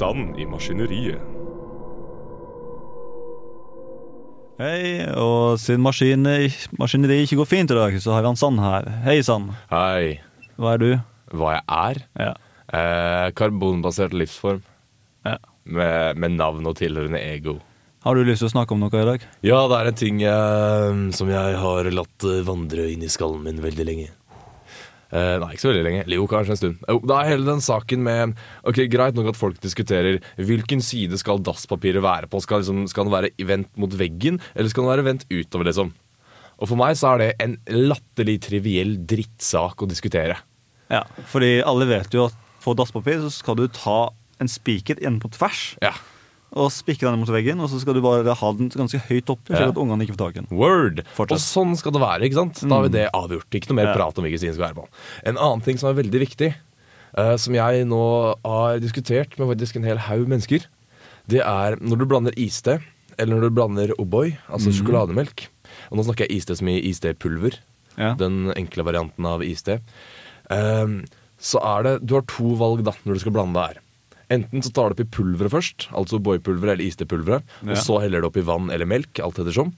Sand 0.00 0.38
i 0.40 0.46
maskineriet. 0.48 1.20
Hei, 4.60 5.04
og 5.16 5.58
siden 5.60 5.82
maskin, 5.84 6.24
maskineriet 6.80 7.26
ikke 7.26 7.38
går 7.40 7.48
fint 7.48 7.72
i 7.72 7.76
dag, 7.76 7.96
så 8.00 8.14
har 8.14 8.24
vi 8.24 8.30
han 8.30 8.38
Sand 8.40 8.60
her. 8.64 8.88
Hei, 9.04 9.18
Sand. 9.24 9.50
Hei. 9.72 10.14
Hva 10.60 10.72
er 10.76 10.80
du? 10.80 10.88
Hva 11.36 11.52
jeg 11.58 11.64
er? 11.76 12.00
Ja. 12.20 12.30
Eh, 12.70 13.26
karbonbasert 13.36 14.14
livsform 14.16 14.62
Ja. 15.26 15.36
med, 15.64 16.16
med 16.16 16.36
navn 16.38 16.64
og 16.70 16.76
tilhørende 16.80 17.20
ego. 17.20 17.58
Har 18.04 18.16
du 18.16 18.24
lyst 18.24 18.40
til 18.40 18.48
å 18.48 18.54
snakke 18.54 18.72
om 18.72 18.80
noe 18.80 18.96
i 18.96 19.04
dag? 19.04 19.24
Ja, 19.44 19.60
det 19.68 19.80
er 19.82 19.90
en 19.92 20.00
ting 20.00 20.22
eh, 20.24 21.02
som 21.16 21.28
jeg 21.28 21.60
har 21.60 21.92
latt 21.92 22.28
vandre 22.48 22.88
inn 22.92 23.04
i 23.04 23.12
skallen 23.12 23.44
min 23.44 23.60
veldig 23.60 23.84
lenge. 23.88 24.08
Eh, 25.10 25.36
nei, 25.42 25.48
ikke 25.54 25.64
så 25.64 25.70
veldig 25.72 25.86
lenge. 25.86 26.02
Jo, 26.14 26.26
kanskje 26.30 26.54
en 26.54 26.60
stund. 26.60 26.84
Uh, 26.86 27.00
da 27.10 27.18
er 27.20 27.32
hele 27.32 27.48
den 27.48 27.62
saken 27.64 28.04
med 28.06 28.36
Ok, 28.68 28.84
Greit 28.92 29.16
nok 29.18 29.32
at 29.32 29.38
folk 29.38 29.58
diskuterer 29.62 30.20
hvilken 30.38 30.82
side 30.84 31.18
skal 31.18 31.42
dasspapiret 31.42 32.04
være 32.04 32.30
på. 32.30 32.42
Skal, 32.44 32.62
liksom, 32.62 32.84
skal 32.90 33.08
den 33.08 33.16
være 33.16 33.32
vendt 33.48 33.72
mot 33.80 33.96
veggen, 33.98 34.38
eller 34.54 34.70
skal 34.70 34.86
den 34.86 34.92
være 34.92 35.06
vendt 35.08 35.26
utover, 35.32 35.66
liksom? 35.70 35.90
Og 36.60 36.68
for 36.68 36.78
meg 36.78 36.94
så 37.00 37.14
er 37.14 37.22
det 37.22 37.30
en 37.42 37.56
latterlig 37.72 38.36
triviell 38.44 38.94
drittsak 39.08 39.82
å 39.82 39.88
diskutere. 39.90 40.36
Ja, 40.92 41.04
fordi 41.30 41.58
alle 41.64 41.88
vet 41.88 42.14
jo 42.14 42.28
at 42.28 42.36
på 42.60 42.74
dasspapir 42.76 43.22
så 43.24 43.30
skal 43.32 43.56
du 43.56 43.66
ta 43.72 44.10
en 44.40 44.50
spiker 44.50 45.00
inn 45.04 45.18
på 45.22 45.30
tvers 45.32 45.74
Ja. 45.82 45.94
Og 46.52 46.70
spikke 46.74 47.06
den 47.06 47.20
mot 47.20 47.28
veggen, 47.30 47.60
og 47.62 47.68
så 47.70 47.78
skal 47.80 47.94
du 47.94 48.00
bare 48.02 48.34
ha 48.34 48.48
den 48.58 48.68
ganske 48.74 48.98
høyt 49.06 49.30
oppe, 49.30 49.52
slik 49.52 49.60
Ja. 49.60 49.68
at 49.70 49.76
ungene 49.78 50.02
ikke 50.02 50.16
får 50.16 50.22
tak 50.24 50.36
i 50.36 50.40
den. 50.40 50.48
Word! 50.58 51.02
Fortsett. 51.14 51.36
Og 51.36 51.38
sånn 51.44 51.76
skal 51.78 51.92
det 51.92 52.00
være. 52.02 52.22
ikke 52.26 52.34
sant? 52.40 52.60
Da 52.68 52.74
har 52.74 52.82
vi 52.88 52.94
det 52.96 53.04
avgjort. 53.14 53.50
Ikke 53.54 53.68
noe 53.70 53.76
mer 53.76 53.86
Ja. 53.92 53.94
prat 53.94 54.18
om 54.18 54.24
hvilken 54.24 54.40
side 54.40 54.54
skal 54.54 54.66
være 54.74 54.80
på. 54.82 54.88
En 55.24 55.36
annen 55.38 55.62
ting 55.62 55.78
som 55.78 55.88
er 55.90 56.02
veldig 56.02 56.20
viktig, 56.26 56.54
uh, 57.16 57.36
som 57.36 57.54
jeg 57.54 57.86
nå 57.86 58.34
har 58.44 58.78
diskutert 58.80 59.38
med 59.38 59.46
faktisk 59.56 59.76
en 59.76 59.84
hel 59.84 59.98
haug 59.98 60.26
mennesker, 60.26 60.66
det 61.28 61.40
er 61.40 61.76
når 61.76 61.98
du 61.98 62.06
blander 62.06 62.32
iste, 62.36 62.80
eller 63.18 63.36
når 63.36 63.42
du 63.42 63.50
blander 63.54 63.88
O'boy, 63.98 64.36
altså 64.50 64.72
sjokolademelk 64.72 65.48
Og 65.92 65.98
nå 65.98 66.04
snakker 66.04 66.26
jeg 66.26 66.38
iste 66.42 66.56
som 66.56 66.66
i 66.66 66.80
iste-pulver. 66.82 67.54
Ja. 67.96 68.14
Den 68.14 68.52
enkle 68.56 68.82
varianten 68.82 69.24
av 69.24 69.40
iste. 69.40 69.80
Uh, 70.50 71.04
så 71.38 71.60
er 71.62 71.82
det 71.84 72.06
Du 72.06 72.14
har 72.14 72.22
to 72.22 72.54
valg 72.56 72.82
da 72.82 72.92
når 73.04 73.14
du 73.14 73.20
skal 73.20 73.32
blande 73.32 73.54
det 73.54 73.76
her. 73.76 73.80
Enten 74.30 74.62
så 74.62 74.70
tar 74.72 74.90
du 74.92 74.94
oppi 74.94 75.08
pulveret 75.10 75.50
først, 75.50 75.88
altså 75.90 76.20
O'boy-pulveret 76.20 76.76
eller 76.76 76.86
istepulveret, 76.86 77.42
Ja. 77.66 77.72
og 77.74 77.80
så 77.82 77.96
heller 78.04 78.20
du 78.22 78.28
oppi 78.28 78.44
vann 78.46 78.70
eller 78.70 78.86
melk, 78.86 79.18
alt 79.18 79.40
ettersom. 79.42 79.72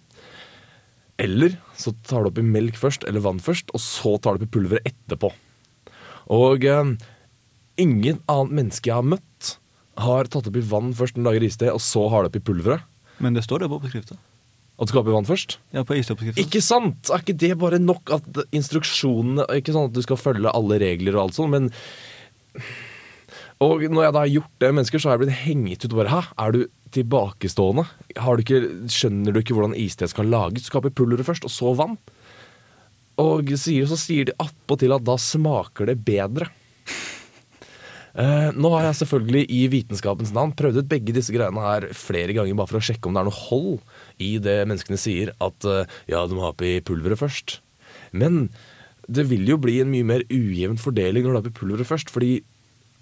Eller 1.19 1.57
så 1.79 1.95
tar 2.05 2.25
du 2.25 2.29
oppi 2.33 2.43
melk 2.45 2.77
først, 2.77 3.07
eller 3.09 3.21
vann 3.25 3.41
først, 3.41 3.71
og 3.73 3.81
så 3.81 4.17
tar 4.21 4.37
du 4.37 4.43
oppi 4.45 4.51
pulveret 4.59 4.85
etterpå. 4.93 5.31
Og 6.33 6.65
eh, 6.69 6.93
ingen 7.81 8.21
annet 8.29 8.53
menneske 8.59 8.91
jeg 8.91 8.99
har 8.99 9.09
møtt, 9.09 9.55
har 10.03 10.29
tatt 10.33 10.49
oppi 10.49 10.61
vann 10.65 10.93
først 10.97 11.17
når 11.17 11.23
du 11.25 11.29
lager 11.31 11.49
iste, 11.49 11.73
og 11.73 11.81
så 11.85 12.05
har 12.13 12.23
du 12.25 12.31
oppi 12.33 12.41
pulveret. 12.45 12.85
Men 13.21 13.35
det 13.37 13.45
står 13.45 13.61
det 13.65 13.69
på 13.73 13.81
oppskrifta. 13.81 14.17
At 14.81 14.89
du 14.89 14.93
skal 14.93 15.03
oppi 15.05 15.13
vann 15.15 15.29
først. 15.29 15.59
Ja, 15.73 15.83
på. 15.87 15.95
Ikke 15.97 16.63
sant? 16.65 17.09
Er 17.13 17.21
ikke 17.23 17.37
det 17.39 17.53
bare 17.61 17.79
nok 17.79 18.09
at 18.11 18.25
instruksjonene 18.57 19.45
Ikke 19.61 19.75
sånn 19.77 19.91
at 19.91 19.95
du 19.95 20.01
skal 20.03 20.19
følge 20.19 20.51
alle 20.51 20.79
regler 20.83 21.15
og 21.19 21.27
alt 21.29 21.37
sånt, 21.37 21.53
men 21.53 21.69
Og 23.63 23.85
når 23.87 24.07
jeg 24.07 24.15
da 24.15 24.23
har 24.25 24.33
gjort 24.33 24.55
det 24.59 24.71
med 24.71 24.79
mennesker, 24.81 25.03
så 25.03 25.11
har 25.11 25.19
jeg 25.19 25.25
blitt 25.25 25.43
hengt 25.45 25.85
ut 25.85 25.95
bare 25.95 26.13
Hæ, 26.13 26.23
er 26.43 26.55
du 26.55 26.63
tilbakestående? 26.93 27.85
Du 28.13 28.43
ikke, 28.43 28.63
skjønner 28.93 29.33
du 29.33 29.41
ikke 29.41 29.55
hvordan 29.57 29.77
iste 29.79 30.09
skal 30.11 30.29
lages? 30.33 30.65
Du 30.65 30.71
skal 30.71 30.83
oppi 30.83 30.93
pulveret 30.99 31.29
først, 31.29 31.47
og 31.47 31.53
så 31.53 31.73
vann. 31.79 31.95
Og 33.23 33.53
sier, 33.61 33.87
så 33.89 33.99
sier 34.01 34.29
de 34.29 34.37
attpåtil 34.43 34.97
at 34.97 35.05
da 35.07 35.17
smaker 35.21 35.93
det 35.93 36.01
bedre. 36.05 36.49
Eh, 38.13 38.51
nå 38.53 38.69
har 38.75 38.91
jeg 38.91 38.99
selvfølgelig 38.99 39.47
i 39.57 39.61
vitenskapens 39.73 40.35
navn 40.37 40.53
prøvd 40.57 40.83
ut 40.83 40.89
begge 40.91 41.15
disse 41.17 41.33
greiene 41.33 41.63
her 41.65 41.87
flere 41.97 42.35
ganger 42.37 42.59
bare 42.59 42.69
for 42.69 42.83
å 42.83 42.85
sjekke 42.85 43.09
om 43.09 43.17
det 43.17 43.23
er 43.23 43.29
noe 43.31 43.39
hold 43.47 43.79
i 44.21 44.35
det 44.43 44.59
menneskene 44.69 45.01
sier 45.01 45.33
at 45.41 45.65
eh, 45.65 45.89
ja, 46.13 46.21
du 46.29 46.37
må 46.37 46.45
ha 46.45 46.51
oppi 46.53 46.75
pulveret 46.85 47.23
først. 47.23 47.61
Men 48.13 48.51
det 49.09 49.25
vil 49.31 49.49
jo 49.49 49.57
bli 49.61 49.79
en 49.81 49.91
mye 49.93 50.09
mer 50.09 50.27
ujevn 50.29 50.77
fordeling 50.81 51.25
når 51.25 51.31
du 51.31 51.39
har 51.39 51.45
oppi 51.47 51.55
pulveret 51.63 51.89
først, 51.89 52.13
fordi 52.13 52.43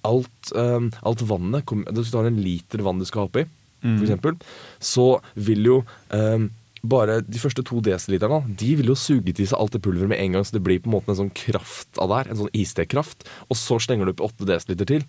alt, 0.05 0.53
um, 0.57 0.91
alt 1.07 1.23
vannet 1.29 1.65
kom- 1.67 1.85
Hvis 1.89 2.11
du 2.13 2.19
har 2.19 2.27
en 2.31 2.41
liter 2.43 2.83
vann 2.87 2.99
du 2.99 3.05
skal 3.09 3.25
ha 3.25 3.29
oppi, 3.31 3.47
for 3.81 4.05
eksempel, 4.05 4.35
så 4.79 5.05
vil 5.37 5.65
jo 5.65 5.77
um, 6.13 6.51
bare 6.85 7.21
de 7.25 7.39
første 7.41 7.63
to 7.65 7.81
desiliterne 7.81 8.43
de 8.61 8.75
vil 8.77 8.91
jo 8.93 8.97
suge 8.97 9.33
til 9.37 9.47
seg 9.49 9.57
alt 9.59 9.73
det 9.73 9.81
pulveret 9.85 10.09
med 10.13 10.21
en 10.21 10.33
gang, 10.37 10.45
så 10.45 10.53
det 10.57 10.63
blir 10.67 10.81
på 10.81 10.89
en 10.91 10.97
måte 10.99 11.09
en 11.13 11.19
sånn 11.23 11.33
kraft 11.33 11.97
av 12.01 12.09
der, 12.13 12.29
en 12.29 12.37
sånn 12.43 12.53
istekraft. 12.57 13.25
Og 13.49 13.57
så 13.57 13.79
slenger 13.81 14.05
du 14.09 14.13
opp 14.13 14.25
åtte 14.31 14.49
desiliter 14.49 14.89
til. 14.89 15.05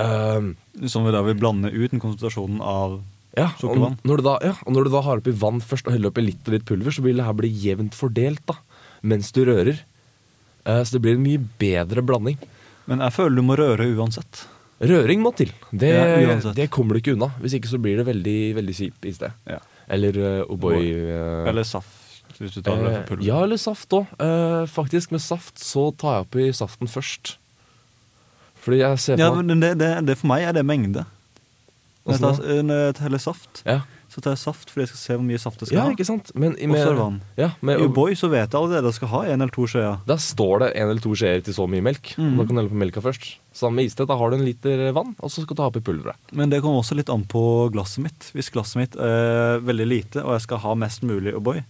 Um, 0.00 0.56
Som 0.88 1.04
vi 1.06 1.12
da 1.14 1.22
vil 1.26 1.38
blande 1.38 1.70
ut 1.70 1.90
den 1.92 2.00
konsentrasjonen 2.02 2.58
av 2.62 3.00
ja, 3.36 3.50
Sukkervann. 3.60 3.98
når, 4.02 4.16
du 4.18 4.22
da, 4.26 4.36
ja, 4.42 4.54
og 4.66 4.74
når 4.74 4.86
du 4.88 4.90
da 4.90 5.02
har 5.06 5.20
oppi 5.22 5.34
vann 5.38 5.60
først 5.62 5.86
og 5.86 5.94
heller 5.94 6.10
oppi 6.10 6.24
litt 6.24 6.46
og 6.48 6.54
litt 6.56 6.66
pulver, 6.66 6.90
så 6.94 7.02
vil 7.06 7.20
det 7.20 7.26
her 7.26 7.36
bli 7.38 7.50
jevnt 7.62 7.94
fordelt 7.94 8.42
da, 8.50 8.56
mens 9.06 9.30
du 9.36 9.44
rører. 9.46 9.78
Uh, 10.66 10.82
så 10.82 10.96
det 10.96 11.02
blir 11.04 11.14
en 11.14 11.22
mye 11.26 11.42
bedre 11.62 12.02
blanding. 12.02 12.40
Men 12.90 13.04
jeg 13.06 13.14
føler 13.14 13.38
du 13.38 13.46
må 13.46 13.56
røre 13.58 13.86
uansett. 13.94 14.44
Røring 14.80 15.20
må 15.20 15.30
til. 15.36 15.50
Det, 15.70 15.90
Ja, 15.92 16.52
det 16.56 16.70
kommer 16.72 16.96
du 16.96 17.02
ikke 17.02 17.14
unna. 17.14 17.28
Hvis 17.42 17.54
ikke 17.58 17.68
så 17.68 17.78
blir 17.82 18.00
det 18.00 18.06
veldig, 18.08 18.38
veldig 18.56 18.76
kjip 18.76 19.06
i 19.06 19.12
sted. 19.12 19.34
Ja. 19.46 19.60
Eller 19.92 20.16
uh, 20.16 20.52
O'boy. 20.54 20.80
Uh, 21.04 21.48
Eller 21.50 21.66
saft, 21.68 22.32
hvis 22.38 22.56
du 22.56 22.62
tar 22.64 22.80
det 22.80 22.88
eh, 22.88 22.96
for 22.96 23.10
pulver. 23.10 23.26
ja, 23.26 23.42
eller 23.44 23.60
saft 23.60 23.92
òg. 23.92 24.14
faktisk, 24.72 25.12
med 25.12 25.20
saft 25.20 25.60
så 25.60 25.90
tar 26.00 26.16
jeg 26.16 26.26
oppi 26.26 26.48
saften 26.56 26.88
først. 26.88 27.34
Fordi 28.60 28.80
jeg 28.80 28.98
ser 29.02 29.18
på 29.18 29.24
Ja, 29.26 29.30
men 29.36 29.60
det, 29.60 29.74
det, 29.80 29.90
det 30.08 30.16
For 30.20 30.30
meg 30.32 30.44
er 30.48 30.56
det 30.56 30.64
mengde. 30.64 31.04
Når 32.04 32.16
jeg, 32.16 32.20
tar, 32.20 32.62
når 32.64 32.80
jeg 32.86 32.94
teller 32.96 33.20
saft, 33.20 33.62
ja. 33.68 33.80
Så 34.10 34.20
tar 34.20 34.32
jeg 34.34 34.40
saft 34.42 34.70
fordi 34.72 34.82
jeg 34.82 34.90
skal 34.90 35.00
se 35.00 35.14
hvor 35.16 35.26
mye 35.28 35.38
saft 35.38 35.60
jeg 35.62 35.68
skal 35.70 35.76
ja, 35.78 35.82
ha. 35.86 35.90
ikke 35.94 36.06
sant? 36.08 36.32
Men 36.34 36.56
i- 36.58 36.66
Og 36.66 36.74
så 36.74 36.82
er 36.88 36.94
det 36.96 36.98
vann. 37.04 37.20
Ja, 37.38 37.48
med, 37.62 37.78
I 37.78 37.84
O'boy 37.86 38.16
så 38.18 38.28
vet 38.32 38.50
jeg 38.50 38.58
allerede 38.58 38.90
jeg 38.90 38.96
skal 38.98 39.08
ha 39.12 39.20
én 39.30 39.36
eller 39.38 39.54
to 39.54 39.66
skjeer. 39.70 40.00
Da 40.06 40.16
står 40.18 40.58
det 40.64 40.70
én 40.74 40.90
eller 40.90 41.00
to 41.04 41.14
skjeer 41.14 41.44
til 41.46 41.54
så 41.54 41.68
mye 41.70 41.80
melk. 41.86 42.10
Mm. 42.18 42.36
Da 42.36 42.44
kan 42.44 42.54
du 42.56 42.60
helle 42.60 42.72
på 42.74 42.80
melka 42.82 43.00
først. 43.04 43.28
Sammen 43.54 43.76
med 43.80 43.86
iste, 43.90 44.06
da 44.06 44.16
har 44.18 44.30
du 44.30 44.36
en 44.36 44.44
liter 44.44 44.92
vann, 44.92 45.14
og 45.22 45.30
så 45.30 45.42
skal 45.46 45.56
du 45.56 45.62
ha 45.62 45.68
oppi 45.70 45.80
pulveret. 45.80 46.18
Men 46.32 46.50
det 46.50 46.60
kommer 46.62 46.82
også 46.82 46.94
litt 46.98 47.08
an 47.10 47.24
på 47.24 47.42
glasset 47.74 48.02
mitt. 48.04 48.30
Hvis 48.34 48.50
glasset 48.50 48.76
mitt 48.82 48.96
er 48.96 49.58
veldig 49.62 49.86
lite, 49.88 50.22
og 50.24 50.34
jeg 50.36 50.42
skal 50.46 50.58
ha 50.58 50.74
mest 50.74 51.02
mulig 51.02 51.34
O'boy, 51.34 51.62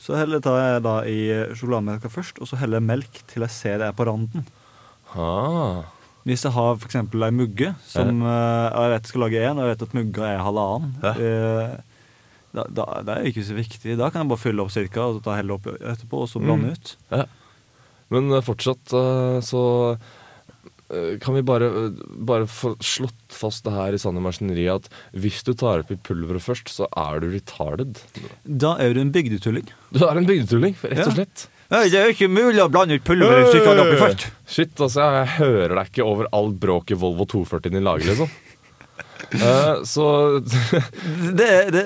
så 0.00 0.16
heller 0.16 0.40
tar 0.40 0.56
jeg 0.62 0.82
da 0.86 0.94
i 1.04 1.18
sjokolademelka 1.54 2.08
først, 2.08 2.38
og 2.40 2.48
så 2.48 2.56
heller 2.62 2.78
jeg 2.80 2.86
melk 2.88 3.22
til 3.28 3.42
jeg 3.42 3.50
ser 3.50 3.78
det 3.82 3.90
er 3.90 3.92
på 3.98 4.06
randen. 4.08 4.46
Ah. 5.14 5.82
Hvis 6.28 6.42
jeg 6.44 6.52
har 6.52 6.74
f.eks. 6.76 6.96
ei 7.00 7.30
mugge 7.32 7.70
som 7.88 8.20
eh, 8.22 8.66
jeg 8.74 8.90
vet 8.92 9.06
skal 9.08 9.22
lage 9.24 9.40
én, 9.40 9.56
og 9.56 9.64
jeg 9.64 9.72
vet 9.74 9.84
at 9.86 9.94
mugga 9.96 10.26
er 10.34 10.42
halvannen, 10.44 10.90
eh, 11.14 11.76
da, 12.52 12.64
da, 12.76 12.84
det 13.06 13.14
er 13.16 13.28
ikke 13.30 13.44
så 13.46 13.56
viktig. 13.56 13.96
Da 13.96 14.10
kan 14.10 14.24
jeg 14.26 14.32
bare 14.34 14.42
fylle 14.42 14.64
opp 14.64 14.72
cirka, 14.74 15.06
og 15.06 15.22
ta 15.24 15.36
helle 15.38 15.54
opp 15.56 15.68
etterpå, 15.70 16.24
og 16.24 16.28
så 16.28 16.42
blande 16.42 16.72
Mm. 16.72 16.72
ut. 16.76 16.96
Ja. 17.14 17.24
Men 18.10 18.32
eh, 18.36 18.42
fortsatt 18.44 18.92
så 19.46 19.62
kan 21.22 21.36
vi 21.36 21.42
bare, 21.46 21.68
bare 22.26 22.48
få 22.50 22.72
slått 22.82 23.30
fast 23.30 23.62
det 23.62 23.70
her 23.76 23.94
i 23.94 23.98
Sanne 24.02 24.18
Maskineriet 24.24 24.88
at 24.88 24.88
hvis 25.22 25.36
du 25.46 25.52
tar 25.54 25.84
oppi 25.84 25.94
pulveret 26.02 26.42
først, 26.42 26.66
så 26.74 26.88
er 26.98 27.20
du 27.22 27.28
retarded. 27.30 28.00
Da 28.44 28.72
er 28.82 28.96
du 28.96 29.00
en 29.04 29.12
bygdetulling. 29.14 29.68
Du 29.94 30.02
er 30.02 30.18
en 30.18 30.26
bygdetulling, 30.26 30.74
rett 30.82 31.06
og 31.06 31.14
Ja. 31.22 31.46
Slett. 31.70 31.92
Det 31.92 32.02
er 32.02 32.12
ikke 32.14 32.28
mulig 32.30 32.62
å 32.62 32.68
blande 32.72 32.98
ut 32.98 33.06
pulver 33.06 33.40
har 33.46 33.78
det 33.78 33.84
oppi 33.86 33.98
først. 34.00 34.26
Shit, 34.50 34.74
altså, 34.76 35.06
jeg 35.20 35.32
hører 35.38 35.74
deg 35.78 35.90
ikke 35.92 36.06
over 36.06 36.30
all 36.36 36.52
bråket 36.52 37.00
Volvo 37.00 37.26
240 37.30 37.74
din 37.76 37.86
lager, 37.86 38.10
liksom. 38.10 38.30
uh, 39.40 39.82
så 39.86 40.06
Det, 41.38 41.50
det 41.70 41.84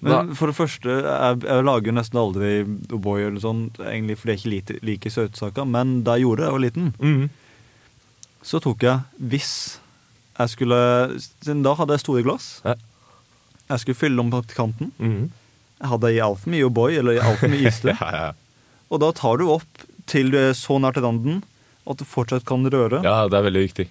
Men 0.00 0.32
for 0.38 0.48
det 0.48 0.56
første, 0.56 0.88
jeg, 0.88 1.42
jeg 1.44 1.66
lager 1.66 1.92
nesten 1.92 2.20
aldri 2.22 2.52
O'boy 2.88 3.26
eller 3.26 3.42
sånn, 3.42 3.66
egentlig 3.84 4.16
fordi 4.20 4.32
jeg 4.32 4.40
ikke 4.40 4.54
like, 4.54 4.80
liker 4.92 5.14
søtsaker, 5.18 5.68
men 5.68 6.00
da 6.06 6.16
jeg 6.16 6.24
gjorde 6.28 6.42
det, 6.42 6.48
jeg 6.48 6.56
var 6.56 6.64
liten, 6.64 6.90
mm. 6.96 7.24
så 8.48 8.62
tok 8.64 8.88
jeg 8.88 9.26
Hvis 9.34 9.52
jeg 10.40 10.54
skulle 10.54 10.80
Siden 11.20 11.64
da 11.66 11.74
hadde 11.76 11.96
jeg 11.96 12.04
store 12.04 12.24
glass. 12.24 12.48
Jeg 12.64 13.82
skulle 13.82 13.98
fylle 13.98 14.22
om 14.22 14.30
på 14.32 14.40
kanten. 14.54 14.90
Mm. 14.98 15.28
Jeg 15.80 15.88
hadde 15.94 16.10
i 16.12 16.20
altfor 16.20 16.52
mye 16.52 16.66
O'boy 16.68 16.98
eller 17.00 17.16
i 17.16 17.22
altfor 17.24 17.48
mye 17.52 17.68
iste. 17.70 17.94
Ja, 17.96 18.10
ja. 18.12 18.32
Og 18.90 19.00
da 19.00 19.12
tar 19.16 19.38
du 19.40 19.46
opp 19.54 19.84
til 20.10 20.30
du 20.32 20.36
er 20.40 20.52
så 20.58 20.76
nær 20.82 20.92
til 20.96 21.04
randen 21.06 21.42
at 21.88 21.96
du 22.00 22.04
fortsatt 22.04 22.44
kan 22.44 22.64
røre. 22.66 23.00
ja, 23.06 23.28
det 23.30 23.38
er 23.38 23.46
veldig 23.48 23.62
viktig. 23.68 23.86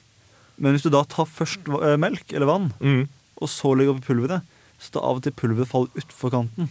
Men 0.60 0.76
hvis 0.76 0.84
du 0.86 0.90
da 0.94 1.02
tar 1.08 1.26
først 1.26 1.68
eh, 1.82 1.96
melk 1.98 2.34
eller 2.36 2.46
vann, 2.50 2.70
Mm. 2.84 3.08
og 3.42 3.48
så 3.50 3.72
legger 3.76 3.96
oppi 3.96 4.06
pulveret, 4.12 4.42
så 4.80 4.92
da 4.98 5.00
av 5.08 5.18
og 5.20 5.24
til 5.24 5.32
pulveret 5.32 5.68
faller 5.72 5.90
utfor 6.04 6.32
kanten. 6.36 6.70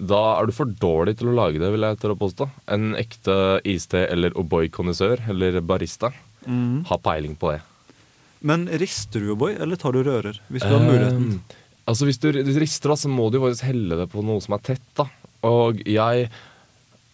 Da 0.00 0.20
er 0.40 0.46
du 0.48 0.52
for 0.56 0.64
dårlig 0.64 1.16
til 1.20 1.28
å 1.28 1.34
lage 1.36 1.58
det, 1.60 1.68
vil 1.72 1.84
jeg 1.84 1.98
til 2.00 2.12
å 2.14 2.16
påstå. 2.20 2.46
En 2.72 2.94
ekte 2.96 3.34
iste- 3.68 4.06
eller 4.08 4.30
O'boy-kondisør 4.36 5.26
eller 5.28 5.60
barista, 5.60 6.12
har 6.46 6.98
peiling 7.04 7.34
på 7.36 7.50
det. 7.52 7.60
Men 8.40 8.64
rister 8.80 9.20
du 9.20 9.34
O'boy, 9.34 9.58
eller 9.60 9.76
tar 9.76 9.92
du 9.92 10.02
rører? 10.04 10.38
Hvis 10.48 10.62
du 10.64 10.68
har 10.72 10.80
muligheten. 10.80 11.40
Altså 11.90 12.06
Hvis 12.06 12.20
du 12.22 12.30
rister, 12.30 12.92
da, 12.92 12.96
så 12.98 13.10
må 13.10 13.28
du 13.30 13.40
jo 13.40 13.46
faktisk 13.48 13.66
helle 13.66 13.98
det 13.98 14.08
på 14.12 14.22
noe 14.24 14.42
som 14.44 14.54
er 14.56 14.64
tett. 14.72 14.86
da 14.98 15.08
Og 15.48 15.80
jeg 15.88 16.28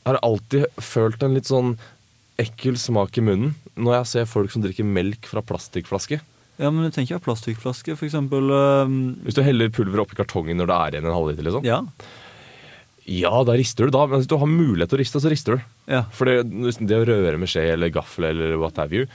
har 0.06 0.18
alltid 0.22 0.66
følt 0.78 1.22
en 1.24 1.34
litt 1.36 1.48
sånn 1.48 1.76
ekkel 2.38 2.76
smak 2.76 3.16
i 3.16 3.24
munnen 3.24 3.54
når 3.80 3.94
jeg 4.02 4.08
ser 4.10 4.28
folk 4.28 4.52
som 4.52 4.62
drikker 4.64 4.84
melk 4.84 5.24
fra 5.28 5.42
plastikkflaske. 5.44 6.20
Ja, 6.60 6.70
men 6.72 6.86
du 6.86 6.92
tenker 6.92 7.18
på 7.20 7.30
plastikkflaske, 7.30 7.96
for 7.96 8.06
eksempel. 8.08 8.52
Hvis 9.24 9.36
du 9.36 9.42
heller 9.44 9.72
pulver 9.72 10.04
oppi 10.04 10.16
kartongen 10.16 10.56
når 10.60 10.70
det 10.70 10.76
er 10.76 10.96
igjen 10.96 11.08
en 11.08 11.16
halvliter, 11.16 11.48
liksom. 11.48 11.66
ja. 11.68 11.82
Ja, 13.06 13.30
da 13.46 13.54
rister 13.54 13.86
du, 13.86 13.92
da. 13.94 14.02
Men 14.10 14.18
hvis 14.18 14.30
du 14.30 14.34
har 14.40 14.48
mulighet 14.50 14.90
til 14.90 14.98
å 14.98 15.02
riste, 15.02 15.20
så 15.22 15.30
rister 15.30 15.56
du. 15.56 15.66
ja. 15.92 16.00
For 16.16 16.26
det, 16.26 16.72
det 16.82 16.96
å 16.98 17.04
røre 17.06 17.36
med 17.38 17.50
skje 17.52 17.68
eller 17.76 17.92
gaffel 17.94 18.26
eller 18.32 18.56
what 18.58 18.80
have 18.82 18.96
you 18.96 19.06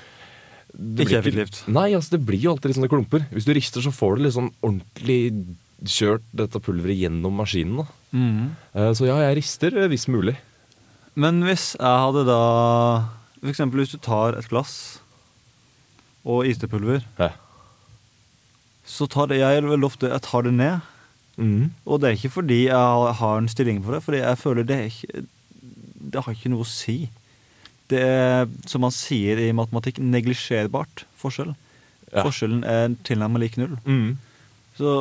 Ikke 0.73 1.17
effektivt. 1.19 1.63
Nei, 1.67 1.91
altså 1.97 2.11
det 2.15 2.25
blir 2.25 2.39
jo 2.39 2.51
alltid 2.53 2.71
litt 2.71 2.77
sånne 2.79 2.89
klumper. 2.91 3.25
Hvis 3.33 3.45
du 3.45 3.53
rister, 3.53 3.81
så 3.83 3.91
får 3.91 4.15
du 4.17 4.23
liksom 4.27 4.51
ordentlig 4.63 5.19
kjørt 5.83 6.23
dette 6.37 6.59
pulveret 6.63 6.99
gjennom 7.01 7.33
maskinen. 7.41 7.87
Eh, 8.13 8.91
Så 8.95 9.05
ja, 9.07 9.17
jeg 9.27 9.37
rister 9.41 9.75
eh, 9.77 9.87
hvis 9.91 10.07
mulig. 10.07 10.37
Men 11.15 11.41
hvis 11.43 11.73
jeg 11.75 12.03
hadde 12.05 12.23
da 12.29 12.39
eksempel 13.43 13.81
hvis 13.81 13.91
du 13.91 13.97
tar 13.99 14.37
et 14.39 14.47
glass 14.47 14.99
og 16.23 16.45
istepulver, 16.45 17.03
Ja. 17.19 17.31
så 18.85 19.07
tar 19.09 19.27
det 19.27 19.39
jeg 19.41 19.63
vel 19.63 19.83
ofte 19.83 20.09
jeg 20.11 20.21
tar 20.21 20.43
det 20.43 20.53
ned. 20.53 20.81
Mm. 21.37 21.71
Og 21.87 21.99
det 22.01 22.09
er 22.09 22.15
ikke 22.19 22.31
fordi 22.37 22.63
jeg 22.67 23.15
har- 23.17 23.37
en 23.37 23.47
stilling 23.47 23.83
for 23.83 23.91
det, 23.93 24.03
fordi 24.03 24.17
jeg 24.21 24.37
føler 24.37 24.63
det 24.65 24.91
ikke 24.91 25.25
Det 26.11 26.23
har 26.25 26.33
ikke 26.33 26.49
noe 26.49 26.63
å 26.63 26.67
si. 26.67 27.09
Det 27.91 28.01
er, 28.01 28.49
som 28.69 28.85
man 28.85 28.93
sier 28.95 29.39
i 29.41 29.51
matematikk, 29.55 29.99
neglisjerbart 29.99 31.05
forskjell. 31.21 31.53
Ja. 32.11 32.25
Forskjellen 32.25 32.65
er 32.67 32.95
tilnærmet 33.07 33.45
lik 33.45 33.57
null. 33.59 33.77
Mm. 33.85 34.17
Så 34.79 34.91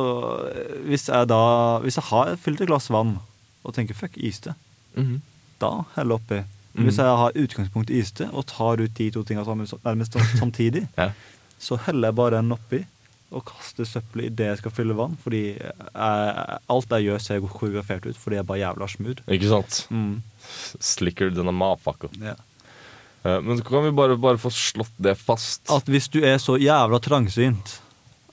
eh, 0.51 0.77
hvis 0.89 1.07
jeg 1.07 1.27
da 1.31 1.43
Hvis 1.83 1.97
jeg 1.99 2.07
har 2.11 2.33
fylt 2.39 2.61
et 2.63 2.69
glass 2.69 2.89
vann 2.91 3.17
og 3.61 3.75
tenker 3.75 3.93
fuck, 3.93 4.15
iste, 4.17 4.55
mm. 4.97 5.19
da 5.61 5.83
heller 5.93 6.17
oppi. 6.17 6.39
Mm. 6.73 6.87
Hvis 6.87 6.97
jeg 6.97 7.17
har 7.19 7.35
utgangspunkt 7.37 7.91
i 7.93 7.99
iste 8.01 8.25
og 8.31 8.47
tar 8.49 8.81
ut 8.81 8.95
de 8.97 9.09
to 9.13 9.21
tingene 9.27 9.67
nærmest 9.85 10.17
samtidig, 10.39 10.87
Ja. 10.97 11.11
så 11.61 11.77
heller 11.85 12.09
jeg 12.09 12.17
bare 12.17 12.39
den 12.39 12.55
oppi 12.55 12.79
og 13.31 13.45
kaster 13.47 13.87
søppelet 13.87 14.31
idet 14.31 14.47
jeg 14.49 14.59
skal 14.63 14.73
fylle 14.75 14.95
vann. 14.97 15.13
Fordi 15.21 15.43
jeg, 15.53 16.57
alt 16.73 16.95
jeg 16.97 17.05
gjør, 17.05 17.21
ser 17.23 17.45
koreografert 17.45 18.07
ut 18.09 18.17
fordi 18.19 18.39
jeg 18.39 18.43
er 18.43 18.49
bare 18.49 18.63
jævla 18.63 18.87
smooth. 18.91 19.21
Ikke 19.37 19.51
sant? 19.53 19.83
Mm. 19.93 20.23
Slicker 20.81 21.29
a 21.29 21.51
motherfucker. 21.51 22.17
Ja. 22.19 22.35
Eh, 23.23 23.41
Men 23.41 23.57
så 23.57 23.63
kan 23.63 23.83
vi 23.85 23.91
bare, 23.91 24.17
bare 24.17 24.37
få 24.41 24.49
slått 24.53 24.93
det 24.97 25.15
fast. 25.19 25.63
At 25.71 25.89
hvis 25.89 26.09
du 26.11 26.21
er 26.25 26.37
så 26.41 26.57
jævla 26.59 26.99
trangsynt 27.03 27.79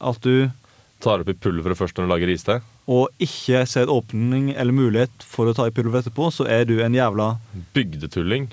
at 0.01 0.21
du 0.23 0.51
Tar 0.99 1.23
opp 1.23 1.29
i 1.31 1.35
pulveret 1.39 1.79
først 1.79 1.95
når 1.95 2.09
du 2.09 2.11
lager 2.11 2.31
iste. 2.33 2.55
og 2.91 3.07
ikke 3.23 3.61
ser 3.71 3.87
åpning 3.87 4.49
eller 4.51 4.75
mulighet 4.75 5.23
for 5.23 5.47
å 5.47 5.55
ta 5.55 5.69
i 5.69 5.71
pulver 5.71 6.01
etterpå, 6.01 6.33
så 6.35 6.49
er 6.51 6.65
du 6.67 6.81
en 6.83 6.97
jævla 6.97 7.37
Bygdetulling. 7.77 8.49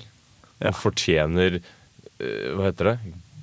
Ja. 0.60 0.70
Og 0.70 0.76
fortjener 0.78 1.56
eh, 1.58 2.52
Hva 2.54 2.68
heter 2.68 2.92
det? 2.92 2.96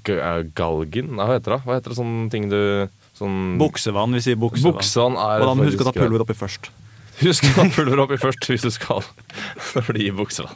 G 0.08 0.16
eh, 0.16 0.44
galgen? 0.56 1.12
Nei, 1.18 1.26
hva 1.28 1.36
heter 1.36 1.58
det? 1.58 1.62
Hva 1.66 1.76
heter 1.76 1.92
det 1.92 2.00
sånne 2.00 2.32
ting 2.32 2.48
du 2.48 2.88
sånn 3.20 3.58
buksevann. 3.60 4.16
Vi 4.16 4.24
sier 4.24 4.40
buksevann. 4.40 4.78
Buksevann 4.80 5.20
er 5.20 5.44
Og 5.44 5.50
da 5.50 5.54
må 5.58 5.68
du 5.68 5.74
huske 5.74 5.84
å 5.84 5.92
ta 5.92 5.98
pulver 6.00 6.24
oppi 6.24 6.38
først. 6.38 6.72
Husk 7.20 7.50
å 7.50 7.54
ta 7.60 7.68
pulver 7.76 8.06
oppi 8.06 8.22
først 8.22 8.48
hvis 8.50 8.64
du 8.64 8.72
skal 8.72 9.04
når 9.76 10.56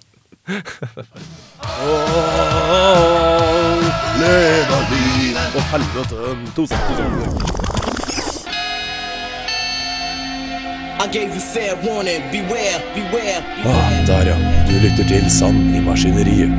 Ah, 13.68 13.92
der 14.08 14.32
ja. 14.32 14.38
Du 14.70 14.76
lytter 14.82 15.06
til 15.12 15.28
Sand 15.32 15.76
i 15.76 15.82
maskineriet. 15.84 16.52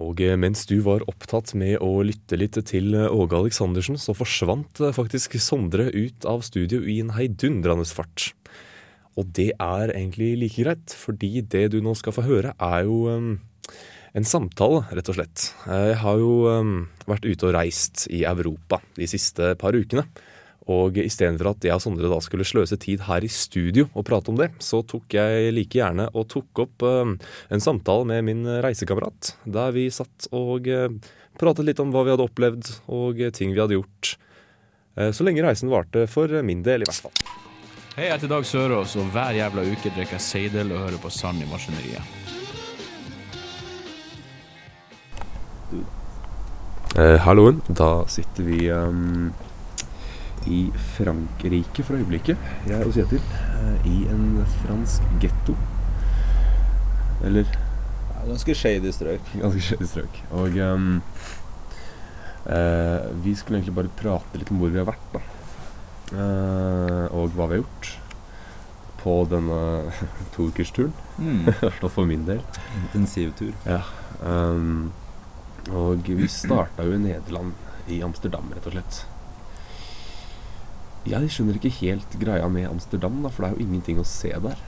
Og 0.00 0.20
eh, 0.24 0.36
mens 0.36 0.66
du 0.68 0.80
var 0.84 1.04
opptatt 1.08 1.54
med 1.58 1.78
å 1.80 2.02
lytte 2.06 2.36
litt 2.36 2.58
til 2.68 2.94
eh, 2.98 3.08
Åge 3.08 3.40
Aleksandersen, 3.40 3.96
så 4.00 4.12
forsvant 4.16 4.80
eh, 4.84 4.92
faktisk 4.96 5.38
Sondre 5.40 5.88
ut 5.94 6.28
av 6.28 6.44
studio 6.46 6.84
i 6.84 7.00
en 7.00 7.14
heidundrende 7.16 7.88
fart. 7.88 8.30
Og 9.20 9.28
det 9.36 9.50
er 9.60 9.92
egentlig 9.92 10.32
like 10.40 10.64
greit, 10.64 10.96
fordi 10.96 11.42
det 11.52 11.68
du 11.74 11.80
nå 11.84 11.92
skal 11.98 12.14
få 12.16 12.24
høre, 12.24 12.54
er 12.56 12.86
jo 12.88 13.02
um, 13.12 13.34
en 14.16 14.26
samtale, 14.26 14.86
rett 14.96 15.12
og 15.12 15.18
slett. 15.18 15.50
Eh, 15.66 15.90
Jeg 15.92 16.00
har 16.02 16.20
jo 16.22 16.32
um, 16.48 16.74
vært 17.10 17.28
ute 17.28 17.48
og 17.50 17.56
reist 17.58 18.06
i 18.10 18.24
Europa 18.28 18.80
de 18.96 19.08
siste 19.10 19.54
par 19.60 19.76
ukene. 19.76 20.06
Og 20.70 21.00
istedenfor 21.02 21.50
at 21.50 21.64
jeg 21.66 21.74
og 21.74 21.82
Sondre 21.82 22.08
da 22.12 22.20
skulle 22.22 22.46
sløse 22.46 22.76
tid 22.78 23.02
her 23.08 23.24
i 23.26 23.30
studio 23.32 23.88
og 23.90 24.04
prate 24.06 24.30
om 24.30 24.38
det, 24.38 24.52
så 24.62 24.84
tok 24.86 25.16
jeg 25.16 25.50
like 25.56 25.80
gjerne 25.80 26.06
og 26.14 26.28
tok 26.30 26.62
opp 26.64 26.86
uh, 26.86 27.12
en 27.50 27.64
samtale 27.64 28.06
med 28.12 28.28
min 28.28 28.46
reisekamerat, 28.64 29.34
der 29.50 29.74
vi 29.74 29.88
satt 29.92 30.30
og 30.36 30.70
uh, 30.70 30.88
pratet 31.40 31.66
litt 31.66 31.82
om 31.82 31.92
hva 31.92 32.06
vi 32.06 32.14
hadde 32.14 32.28
opplevd 32.28 32.72
og 32.92 33.24
ting 33.36 33.52
vi 33.56 33.60
hadde 33.60 33.80
gjort. 33.80 34.14
Uh, 34.96 35.10
så 35.16 35.26
lenge 35.26 35.44
reisen 35.44 35.72
varte, 35.72 36.06
for 36.12 36.40
min 36.46 36.64
del 36.66 36.86
i 36.86 36.90
hvert 36.90 37.08
fall. 37.08 37.39
Hei, 38.00 38.06
jeg 38.06 38.16
heter 38.16 38.30
Dag 38.32 38.46
Sørås, 38.48 38.94
og 38.96 39.10
hver 39.12 39.34
jævla 39.36 39.60
uke 39.68 39.90
drikker 39.92 40.14
jeg 40.16 40.22
Seidel 40.24 40.70
og 40.72 40.78
hører 40.86 41.00
på 41.02 41.10
Sand 41.12 41.42
i 41.44 41.48
maskineriet. 41.50 42.00
Eh, 46.96 47.18
halloen. 47.20 47.58
Da 47.68 47.88
sitter 48.08 48.46
vi 48.46 48.70
um, 48.72 49.26
i 50.48 50.62
Frankrike 50.94 51.84
for 51.84 51.98
øyeblikket, 52.00 52.40
jeg 52.70 52.86
og 52.86 52.96
Kjetil, 52.96 53.20
eh, 53.58 53.90
i 53.92 53.98
en 54.14 54.46
fransk 54.62 55.04
getto. 55.20 55.58
Eller 57.20 57.52
Ganske 58.22 58.56
shady 58.62 58.94
strøk. 58.96 59.28
ganske 59.42 59.66
shady 59.66 59.90
strøk. 59.92 60.22
Og 60.30 60.56
um, 60.56 60.88
eh, 62.48 63.12
vi 63.26 63.36
skulle 63.36 63.60
egentlig 63.60 63.76
bare 63.76 63.92
prate 64.00 64.40
litt 64.40 64.54
om 64.56 64.64
hvor 64.64 64.72
vi 64.72 64.80
har 64.80 64.88
vært, 64.88 65.04
da. 65.12 65.22
Eh, 66.10 67.04
og 67.14 67.34
hva 67.36 67.46
vi 67.50 67.58
har 67.58 67.62
gjort 67.62 67.90
på 69.00 69.14
denne 69.30 69.60
toukersturen. 70.34 70.92
Mm. 71.18 71.44
I 71.48 71.54
hvert 71.60 71.78
fall 71.84 71.94
for 71.94 72.08
min 72.08 72.26
del. 72.28 72.42
Intensivtur. 72.82 73.54
Ja. 73.68 73.82
Um, 74.20 74.90
og 75.70 76.08
vi 76.08 76.28
starta 76.28 76.84
jo 76.84 76.96
i 76.96 77.02
Nederland, 77.02 77.54
i 77.88 78.00
Amsterdam, 78.04 78.50
rett 78.54 78.68
og 78.68 78.76
slett. 78.76 79.04
Jeg 81.08 81.30
skjønner 81.32 81.56
ikke 81.56 81.72
helt 81.78 82.16
greia 82.20 82.48
med 82.52 82.68
Amsterdam, 82.68 83.22
da, 83.24 83.30
for 83.32 83.44
det 83.44 83.50
er 83.50 83.56
jo 83.56 83.68
ingenting 83.68 84.00
å 84.00 84.08
se 84.08 84.34
der. 84.44 84.58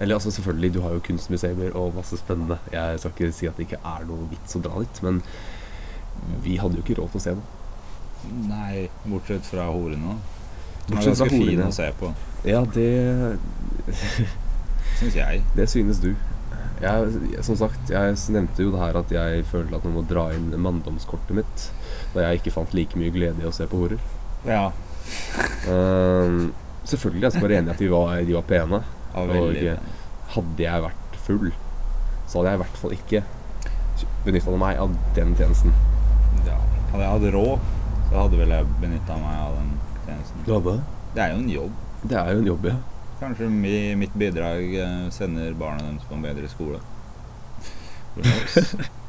Eller 0.00 0.16
altså 0.16 0.32
selvfølgelig, 0.32 0.72
du 0.72 0.80
har 0.80 0.94
jo 0.96 1.02
kunstmuseer 1.04 1.74
og 1.76 1.98
masse 1.98 2.16
spennende. 2.16 2.56
Jeg 2.72 3.00
skal 3.02 3.12
ikke 3.12 3.34
si 3.36 3.48
at 3.50 3.58
det 3.58 3.66
ikke 3.68 3.82
er 3.84 4.06
noe 4.08 4.30
vits 4.30 4.56
å 4.56 4.62
dra 4.64 4.80
dit, 4.80 5.02
men 5.04 5.20
vi 6.44 6.56
hadde 6.60 6.78
jo 6.78 6.84
ikke 6.86 6.96
råd 7.02 7.12
til 7.12 7.20
å 7.20 7.24
se 7.26 7.34
det. 7.36 7.44
Nei, 8.48 8.86
bortsett 9.04 9.44
fra 9.48 9.66
horene. 9.74 10.16
Som 10.88 10.98
er 10.98 11.08
ganske 11.08 11.30
fin 11.30 11.42
horene. 11.46 11.68
å 11.68 11.74
se 11.76 11.88
på, 11.98 12.12
Ja, 12.44 12.64
det 12.74 13.38
syns 14.98 15.16
jeg. 15.16 15.42
Det 15.56 15.68
synes 15.70 16.00
du. 16.02 16.12
Jeg, 16.82 17.42
som 17.46 17.56
sagt, 17.58 17.90
jeg 17.90 18.16
nevnte 18.34 18.64
jo 18.64 18.72
det 18.74 18.80
her 18.82 18.96
at 18.98 19.12
jeg 19.14 19.44
følte 19.46 19.78
at 19.78 19.84
man 19.86 20.00
må 20.00 20.02
dra 20.10 20.24
inn 20.34 20.48
manndomskortet 20.58 21.36
mitt 21.38 21.68
da 22.12 22.24
jeg 22.24 22.40
ikke 22.40 22.54
fant 22.56 22.74
like 22.74 22.98
mye 22.98 23.12
glede 23.14 23.44
i 23.44 23.46
å 23.46 23.54
se 23.54 23.68
på 23.70 23.84
horer. 23.84 24.02
Ja. 24.46 24.72
Uh, 25.68 26.50
selvfølgelig, 26.84 27.22
jeg 27.22 27.34
skal 27.36 27.46
være 27.46 27.60
enig 27.60 27.70
i 27.70 27.74
at 27.76 27.84
de 27.84 27.90
var, 27.92 28.16
de 28.26 28.36
var 28.36 28.48
pene. 28.48 28.82
ja 29.14 29.22
Og 29.22 29.62
hadde 30.34 30.64
jeg 30.64 30.84
vært 30.88 31.16
full, 31.26 31.52
så 32.26 32.40
hadde 32.40 32.50
jeg 32.50 32.58
i 32.58 32.62
hvert 32.64 32.82
fall 32.82 32.96
ikke 32.96 33.22
benytta 34.26 34.58
meg 34.58 34.82
av 34.82 34.98
den 35.16 35.34
tjenesten. 35.38 35.74
Ja. 36.46 36.58
Hadde 36.92 37.04
jeg 37.04 37.12
hatt 37.14 37.28
råd, 37.36 37.70
så 38.08 38.24
hadde 38.24 38.40
vel 38.40 38.54
jeg 38.56 38.70
benytta 38.82 39.18
meg 39.22 39.38
av 39.38 39.58
den. 39.60 39.72
Du 40.46 40.54
hadde? 40.56 40.78
Det 41.14 41.22
er 41.22 41.34
jo 41.34 41.42
en 41.42 41.52
jobb. 41.52 41.76
Det 42.02 42.16
er 42.18 42.32
jo 42.32 42.40
en 42.42 42.48
jobb, 42.50 42.66
ja. 42.72 42.78
Kanskje 43.20 43.46
mi, 43.52 43.76
mitt 44.00 44.14
bidrag 44.18 44.74
eh, 44.74 45.04
sender 45.14 45.52
barna 45.54 45.84
deres 45.86 46.08
på 46.08 46.16
en 46.18 46.26
bedre 46.26 46.50
skole. 46.50 46.82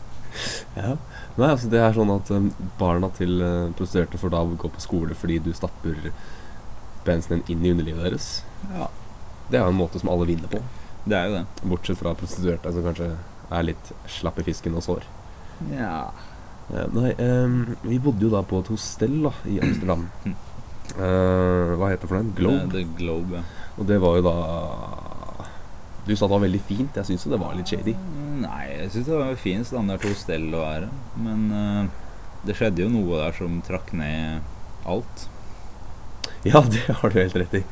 Ja. 0.74 0.96
Nei, 1.38 1.50
altså 1.50 1.70
det 1.70 1.78
er 1.82 1.94
sånn 1.94 2.12
at 2.14 2.30
um, 2.34 2.48
barna 2.80 3.10
til 3.14 3.42
uh, 3.42 3.74
prostituerte 3.78 4.18
får 4.18 4.32
da 4.34 4.40
gå 4.58 4.70
på 4.74 4.82
skole 4.82 5.14
fordi 5.18 5.40
du 5.46 5.52
stapper 5.54 6.10
penisen 7.06 7.44
din 7.44 7.54
inn 7.54 7.66
i 7.66 7.74
underlivet 7.76 8.08
deres. 8.08 8.30
Ja. 8.74 8.88
Det 9.50 9.60
er 9.60 9.68
jo 9.68 9.74
en 9.74 9.78
måte 9.78 10.02
som 10.02 10.10
alle 10.14 10.26
vinner 10.30 10.50
på. 10.50 10.62
Det 11.06 11.18
er 11.18 11.30
jo 11.30 11.36
det. 11.36 11.70
Bortsett 11.70 12.00
fra 12.00 12.16
prostituerte 12.18 12.74
som 12.74 12.86
kanskje 12.88 13.12
er 13.54 13.68
litt 13.68 13.92
slapp 14.10 14.40
i 14.42 14.46
fisken 14.48 14.78
og 14.80 14.86
sår. 14.86 15.06
Ja. 15.74 15.98
Eh, 16.72 16.88
nei, 16.96 17.12
um, 17.20 17.76
vi 17.84 18.00
bodde 18.02 18.26
jo 18.26 18.32
da 18.34 18.42
på 18.48 18.64
et 18.64 18.72
hostell 18.74 19.20
da, 19.28 19.34
i 19.50 19.60
Amsterdam. 19.62 20.08
Eh, 20.94 21.74
hva 21.80 21.90
heter 21.90 22.04
det 22.06 22.10
for 22.12 22.20
noe? 22.20 22.36
Globe. 22.38 22.72
The 22.76 22.84
Globe, 23.00 23.40
ja. 23.40 23.44
Og 23.80 23.88
det 23.90 23.96
var 24.04 24.20
jo 24.20 24.26
da 24.28 24.34
Du 26.06 26.12
sa 26.16 26.28
det 26.28 26.34
var 26.36 26.44
veldig 26.44 26.62
fint. 26.68 26.98
Jeg 27.00 27.08
syns 27.08 27.24
jo 27.26 27.32
det 27.32 27.40
var 27.42 27.54
litt 27.56 27.70
shady. 27.72 27.94
Nei, 28.44 28.64
jeg 28.84 28.90
syns 28.92 29.08
det 29.08 29.16
var 29.16 29.30
en 29.32 29.40
fin 29.40 29.64
standard 29.66 30.04
hostell 30.04 30.50
å 30.52 30.64
være. 30.66 30.90
Men 31.24 31.46
uh, 31.56 31.86
det 32.44 32.58
skjedde 32.60 32.84
jo 32.84 32.90
noe 32.92 33.22
der 33.22 33.38
som 33.38 33.62
trakk 33.64 33.94
ned 33.96 34.44
alt. 34.86 35.28
Ja, 36.44 36.60
det 36.74 36.84
har 36.92 37.10
du 37.14 37.20
helt 37.22 37.38
rett 37.40 37.56
i. 37.62 37.64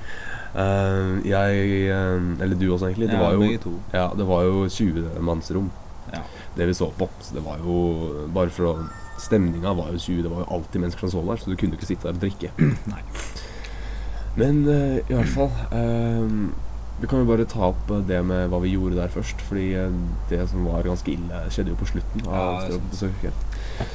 Uh, 0.55 1.19
jeg 1.27 1.91
Eller 1.91 2.55
du 2.59 2.65
også, 2.71 2.87
egentlig. 2.89 3.11
Det 3.11 3.19
Ja, 3.19 3.25
var 3.27 3.35
jo, 3.35 3.43
begge 3.43 3.61
to. 3.67 3.73
ja, 3.93 4.07
det 4.15 4.27
var 4.31 4.47
jo 4.47 4.63
20-mannsrom, 4.71 5.69
Ja. 6.15 6.23
det 6.55 6.65
vi 6.71 6.73
så 6.79 6.87
på. 6.95 7.07
Så 7.23 7.35
det 7.35 7.43
var 7.45 7.59
jo 7.59 8.27
Bare 8.31 8.49
for 8.51 8.71
å 8.71 8.73
Stemninga 9.19 9.73
var 9.77 9.91
jo 9.93 9.99
20. 9.99 10.23
Det 10.23 10.31
var 10.31 10.43
jo 10.43 10.49
alltid 10.57 10.81
mennesker 10.81 11.07
som 11.07 11.11
så 11.11 11.23
der, 11.27 11.41
så 11.41 11.51
du 11.51 11.57
kunne 11.59 11.77
ikke 11.77 11.89
sitte 11.89 12.07
der 12.07 12.17
og 12.17 12.21
drikke. 12.23 12.51
Nei. 12.93 13.01
Men 14.39 14.61
uh, 14.67 14.97
i 15.01 15.11
hvert 15.11 15.31
fall 15.33 15.49
uh, 15.75 16.51
Vi 17.01 17.09
kan 17.09 17.19
jo 17.19 17.27
bare 17.27 17.43
ta 17.49 17.65
opp 17.67 17.89
eh, 17.91 18.03
det 18.07 18.19
med 18.23 18.45
hva 18.51 18.61
vi 18.63 18.71
gjorde 18.75 18.99
der 18.99 19.09
først. 19.11 19.41
Fordi 19.47 19.71
det 20.29 20.43
som 20.51 20.67
var 20.69 20.85
ganske 20.85 21.09
ille, 21.09 21.39
skjedde 21.49 21.73
jo 21.73 21.79
på 21.79 21.87
slutten. 21.89 22.27
Ja, 22.27 22.43
av 22.45 22.67
det 22.69 22.77
er 22.77 22.99
sant. 22.99 23.47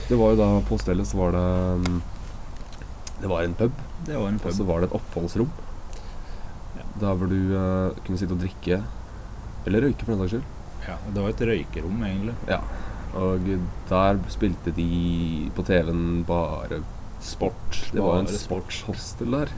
Det 0.09 0.19
var 0.19 0.35
jo 0.35 0.41
da 0.41 0.49
på 0.67 0.79
stedet 0.83 1.07
så 1.07 1.21
var 1.21 1.37
det 1.37 1.45
um, 1.87 2.01
Det 3.21 3.31
var 3.31 3.47
en 3.47 3.55
pub, 3.55 3.79
Det 4.09 4.19
var 4.19 4.27
en 4.33 4.41
pub. 4.43 4.51
og 4.51 4.59
så 4.59 4.67
var 4.67 4.83
det 4.83 4.89
et 4.91 4.99
oppholdsrom. 4.99 5.53
Ja. 6.81 6.89
Der 7.05 7.15
hvor 7.21 7.31
du 7.31 7.39
uh, 7.55 7.95
kunne 8.03 8.19
sitte 8.19 8.35
og 8.35 8.43
drikke. 8.43 8.81
Eller 9.67 9.87
røyke, 9.87 10.03
for 10.03 10.17
den 10.17 10.25
saks 10.25 10.35
skyld. 10.35 10.51
Ja, 10.87 10.99
det 11.15 11.23
var 11.23 11.31
et 11.31 11.47
røykerom, 11.53 12.03
egentlig. 12.11 12.35
Ja. 12.51 12.59
Og 13.15 13.47
der 13.89 14.19
spilte 14.29 14.73
de 14.77 15.51
på 15.55 15.63
TV-en 15.65 16.25
bare 16.29 16.83
sport. 17.23 17.79
Det 17.93 18.03
var 18.03 18.21
en 18.21 18.27
sportshostel 18.29 19.33
der. 19.33 19.53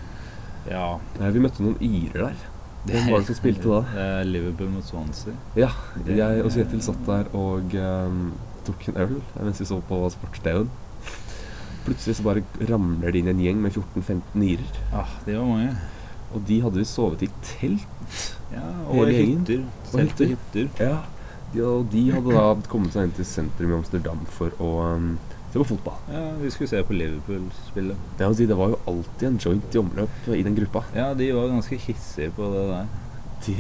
Ja. 0.69 0.99
Eh, 1.21 1.33
Vi 1.35 1.41
møtte 1.43 1.65
noen 1.65 1.81
irer 1.81 2.29
der. 2.29 2.47
Hvem 2.89 3.09
var 3.11 3.19
det 3.21 3.27
som 3.27 3.37
spilte 3.41 3.69
da? 3.69 3.81
Er 4.01 4.25
Liverpool 4.25 4.71
mot 4.73 4.85
Swansea. 4.87 5.35
Ja, 5.59 5.69
jeg 6.07 6.45
og 6.45 6.53
Kjetil 6.55 6.81
satt 6.85 7.01
der 7.09 7.27
og 7.37 7.75
um, 7.75 8.33
tok 8.65 8.87
en 8.89 9.01
øl 9.03 9.17
mens 9.43 9.61
vi 9.61 9.67
så 9.69 9.81
på 9.89 9.99
sports-TV-en. 10.15 10.71
Plutselig 11.85 12.17
så 12.19 12.25
bare 12.25 12.45
ramler 12.69 13.13
det 13.13 13.23
inn 13.23 13.31
en 13.33 13.43
gjeng 13.43 13.61
med 13.65 13.75
14-15 13.77 14.45
irer. 14.47 14.81
Ah, 14.93 15.11
det 15.27 15.37
var 15.37 15.49
mange. 15.49 15.75
Og 16.37 16.43
de 16.49 16.59
hadde 16.61 16.81
vi 16.81 16.85
sovet 16.89 17.23
i 17.25 17.31
telt. 17.43 18.25
Ja, 18.53 18.65
og 18.89 19.09
hytter. 19.09 19.13
i 19.13 19.29
hytter. 19.35 19.63
Og 19.93 20.01
hytter. 20.05 20.33
hytter. 20.35 20.69
Ja. 20.81 20.97
De, 21.55 21.63
og 21.65 21.87
de 21.93 22.03
hadde 22.13 22.35
da 22.35 22.69
kommet 22.69 22.93
seg 22.93 23.07
inn 23.09 23.15
til 23.17 23.25
sentrum 23.29 23.71
i 23.73 23.77
Amsterdam 23.79 24.19
for 24.35 24.53
å 24.61 24.71
um, 24.99 25.07
se 25.53 25.57
på 25.63 25.65
fotball. 25.71 25.97
Ja, 26.13 26.25
vi 26.43 26.51
skulle 26.53 26.69
se 26.69 26.83
på 26.85 26.93
Liverpool-spillet. 26.99 27.97
Ja, 28.21 28.29
si, 28.37 28.47
Det 28.51 28.57
var 28.59 28.75
jo 28.75 28.81
alltid 28.91 29.29
en 29.31 29.39
joint 29.41 29.75
i 29.75 29.81
omløp 29.81 30.29
i 30.37 30.43
den 30.45 30.59
gruppa. 30.59 30.83
Ja, 30.97 31.15
de 31.17 31.31
var 31.33 31.49
ganske 31.55 31.79
hissige 31.87 32.31
på 32.37 32.51
det 32.53 32.67
der. 32.73 32.91
De, 33.47 33.55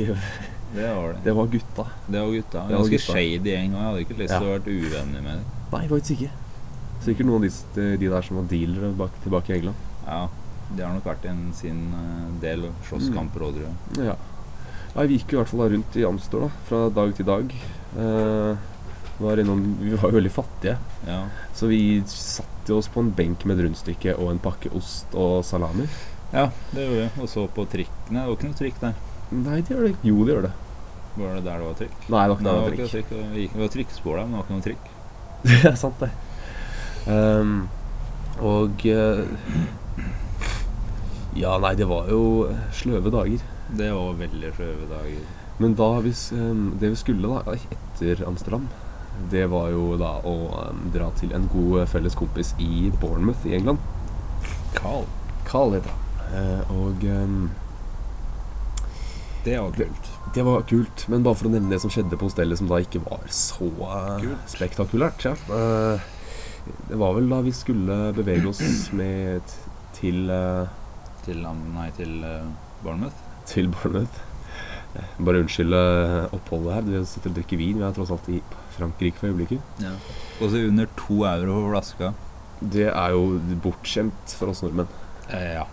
Det 0.75 0.85
var 0.93 1.15
det. 1.15 1.21
det 1.25 1.33
var 1.33 1.47
gutta. 1.49 1.85
Det 2.13 2.21
var 2.21 2.33
gutta. 2.35 2.59
Det 2.69 2.75
var 2.75 2.83
Ganske 2.83 2.99
gutta. 2.99 3.13
shady 3.15 3.53
gjeng, 3.55 3.73
jeg 3.73 3.87
hadde 3.87 4.01
ikke 4.05 4.19
lyst 4.19 4.35
til 4.35 4.43
Ja. 4.45 4.51
å 4.51 4.53
være 4.59 4.75
uvenner 4.83 5.23
med 5.25 5.33
dem. 5.39 5.45
Nei, 5.73 5.85
faktisk 5.89 6.11
ikke. 6.19 6.31
Sikkert 7.07 7.27
noen 7.31 7.45
av 7.47 7.49
de, 7.79 7.87
de 8.03 8.09
der 8.13 8.23
som 8.27 8.37
var 8.37 8.45
dealere 8.51 8.91
bak, 8.99 9.17
tilbake 9.25 9.49
i 9.55 9.57
England. 9.57 9.87
Ja, 10.05 10.29
de 10.77 10.83
har 10.85 10.93
nok 10.93 11.07
vært 11.09 11.25
en 11.31 11.41
sin 11.57 11.81
eh, 11.97 12.27
del 12.43 12.67
slåsskamper 12.91 13.47
òg, 13.49 13.57
tror 13.57 13.65
jeg. 13.65 14.11
Ja. 14.11 14.17
Nei, 14.97 15.07
vi 15.07 15.17
gikk 15.19 15.33
jo 15.33 15.39
i 15.39 15.41
hvert 15.43 15.53
fall 15.55 15.73
rundt 15.73 15.97
i 15.97 16.05
Amstor 16.05 16.41
da, 16.45 16.51
fra 16.69 16.83
dag 17.01 17.15
til 17.17 17.25
dag. 17.29 17.55
Eh, 17.97 18.57
var 19.19 19.41
innom, 19.43 19.63
vi 19.81 19.95
var 19.97 20.11
jo 20.13 20.17
veldig 20.21 20.31
fattige, 20.31 20.77
Ja. 21.07 21.25
så 21.55 21.67
vi 21.67 22.03
satte 22.07 22.75
oss 22.77 22.87
på 22.89 23.01
en 23.01 23.11
benk 23.11 23.45
med 23.45 23.59
et 23.59 23.65
rundstykke 23.67 24.15
og 24.19 24.31
en 24.31 24.39
pakke 24.39 24.71
ost 24.77 25.07
og 25.15 25.45
salami. 25.45 25.89
ja, 26.33 26.51
det 26.73 26.85
gjorde 26.87 27.01
vi. 27.17 27.23
Og 27.23 27.29
så 27.29 27.49
på 27.49 27.65
trikkene. 27.67 28.21
Det 28.21 28.27
var 28.29 28.37
ikke 28.37 28.51
noe 28.51 28.59
trikk 28.61 28.81
der. 28.81 28.95
Nei, 29.33 29.61
det 29.61 29.69
gjør 29.75 29.87
det. 29.89 29.97
Jo, 30.05 30.25
det 30.25 30.35
gjør 30.35 30.43
det. 30.43 30.53
Var 31.19 31.35
det 31.35 31.45
der 31.45 31.59
det 31.59 31.67
var 31.67 31.75
trikk? 31.75 31.97
Nei, 32.09 32.23
det 32.23 32.29
var 32.29 32.37
ikke 32.37 32.45
Nei, 32.45 32.53
det 32.53 32.59
noe 32.59 32.63
var 32.63 32.71
trikk. 32.77 32.91
trikk. 32.93 33.09
Det 33.11 33.41
gikk- 33.43 33.55
ved 33.57 33.61
var 33.65 33.75
trikkspor 33.75 34.17
der, 34.17 34.25
men 34.25 34.31
det 34.31 34.39
var 34.39 34.45
ikke 34.47 34.59
noe 34.59 34.67
trikk. 34.69 34.85
Det 35.49 35.65
er 35.65 35.77
sant, 35.77 35.99
det. 36.01 36.11
Um, 37.09 37.69
og 38.41 38.87
eh, 38.87 39.25
Ja, 41.39 41.59
nei, 41.63 41.75
det 41.79 41.87
var 41.89 42.09
jo 42.11 42.23
sløve 42.75 43.11
dager. 43.15 43.43
Det 43.79 43.91
var 43.95 44.15
veldig 44.19 44.53
sløve 44.57 44.87
dager. 44.91 45.27
Men 45.59 45.75
da 45.75 45.89
hvis, 46.05 46.29
ehm, 46.33 46.77
det 46.79 46.91
vi 46.95 46.97
skulle 47.01 47.29
da 47.45 47.55
etter 47.57 48.25
Amsterdam, 48.29 48.69
det 49.33 49.47
var 49.51 49.71
jo 49.75 49.97
da 49.99 50.21
å 50.23 50.35
ehm, 50.69 50.85
dra 50.95 51.09
til 51.19 51.33
en 51.35 51.49
god 51.53 51.89
felles 51.91 52.15
kompis 52.15 52.53
i 52.63 52.91
Bournemouth 53.01 53.47
i 53.47 53.57
England. 53.59 53.79
Carl. 54.77 55.05
Carl 55.49 55.75
heter 55.75 55.91
han. 55.91 56.05
Eh, 56.29 56.71
og 56.77 57.03
ehm, 57.09 57.49
Det 59.45 59.57
var 59.59 59.71
kult. 59.73 60.09
det 60.35 60.43
var 60.45 60.63
kult, 60.69 61.07
men 61.09 61.23
bare 61.25 61.35
for 61.41 61.49
å 61.49 61.53
nevne 61.55 61.71
det 61.73 61.81
som 61.81 61.91
skjedde 61.91 62.19
på 62.21 62.27
hostellet 62.29 62.59
som 62.61 62.69
da 62.69 62.79
ikke 62.85 63.01
var 63.07 63.23
så 63.33 63.69
eh, 63.71 64.21
Kult. 64.27 64.49
spektakulært. 64.53 65.25
Ja. 65.25 65.35
Eh, 65.49 66.01
det 66.91 66.99
var 67.01 67.15
vel 67.17 67.31
da 67.31 67.39
vi 67.47 67.53
skulle 67.57 68.13
bevege 68.17 68.47
oss 68.51 68.61
med 68.93 69.41
til, 69.97 70.29
eh, 70.31 70.67
Til, 71.25 71.41
nei, 71.75 71.89
til 71.97 72.13
Bournemouth. 72.85 73.17
til 73.49 73.69
Bournemouth. 73.73 74.21
Eh, 74.99 75.05
Bare 75.25 75.41
unnskylde 75.45 75.81
oppholdet 76.35 76.75
her. 76.75 76.87
Vi 76.89 77.03
sitter 77.07 77.31
og 77.33 77.37
drikker 77.39 77.61
vin. 77.61 77.79
Vi 77.79 77.87
er 77.87 77.95
tross 77.97 78.11
alt 78.15 78.29
i 78.35 78.41
Frankrike 78.77 79.21
for 79.21 79.31
øyeblikket. 79.31 79.61
Ja. 79.83 79.95
Og 80.41 80.51
så 80.53 80.65
under 80.69 80.89
to 80.99 81.23
euro 81.29 81.59
for 81.63 81.73
flaska. 81.75 82.13
Det 82.61 82.89
er 82.91 83.11
jo 83.15 83.39
bortskjemt 83.63 84.35
for 84.39 84.51
oss 84.53 84.63
nordmenn. 84.65 84.89
Eh, 85.31 85.53
ja. 85.61 85.67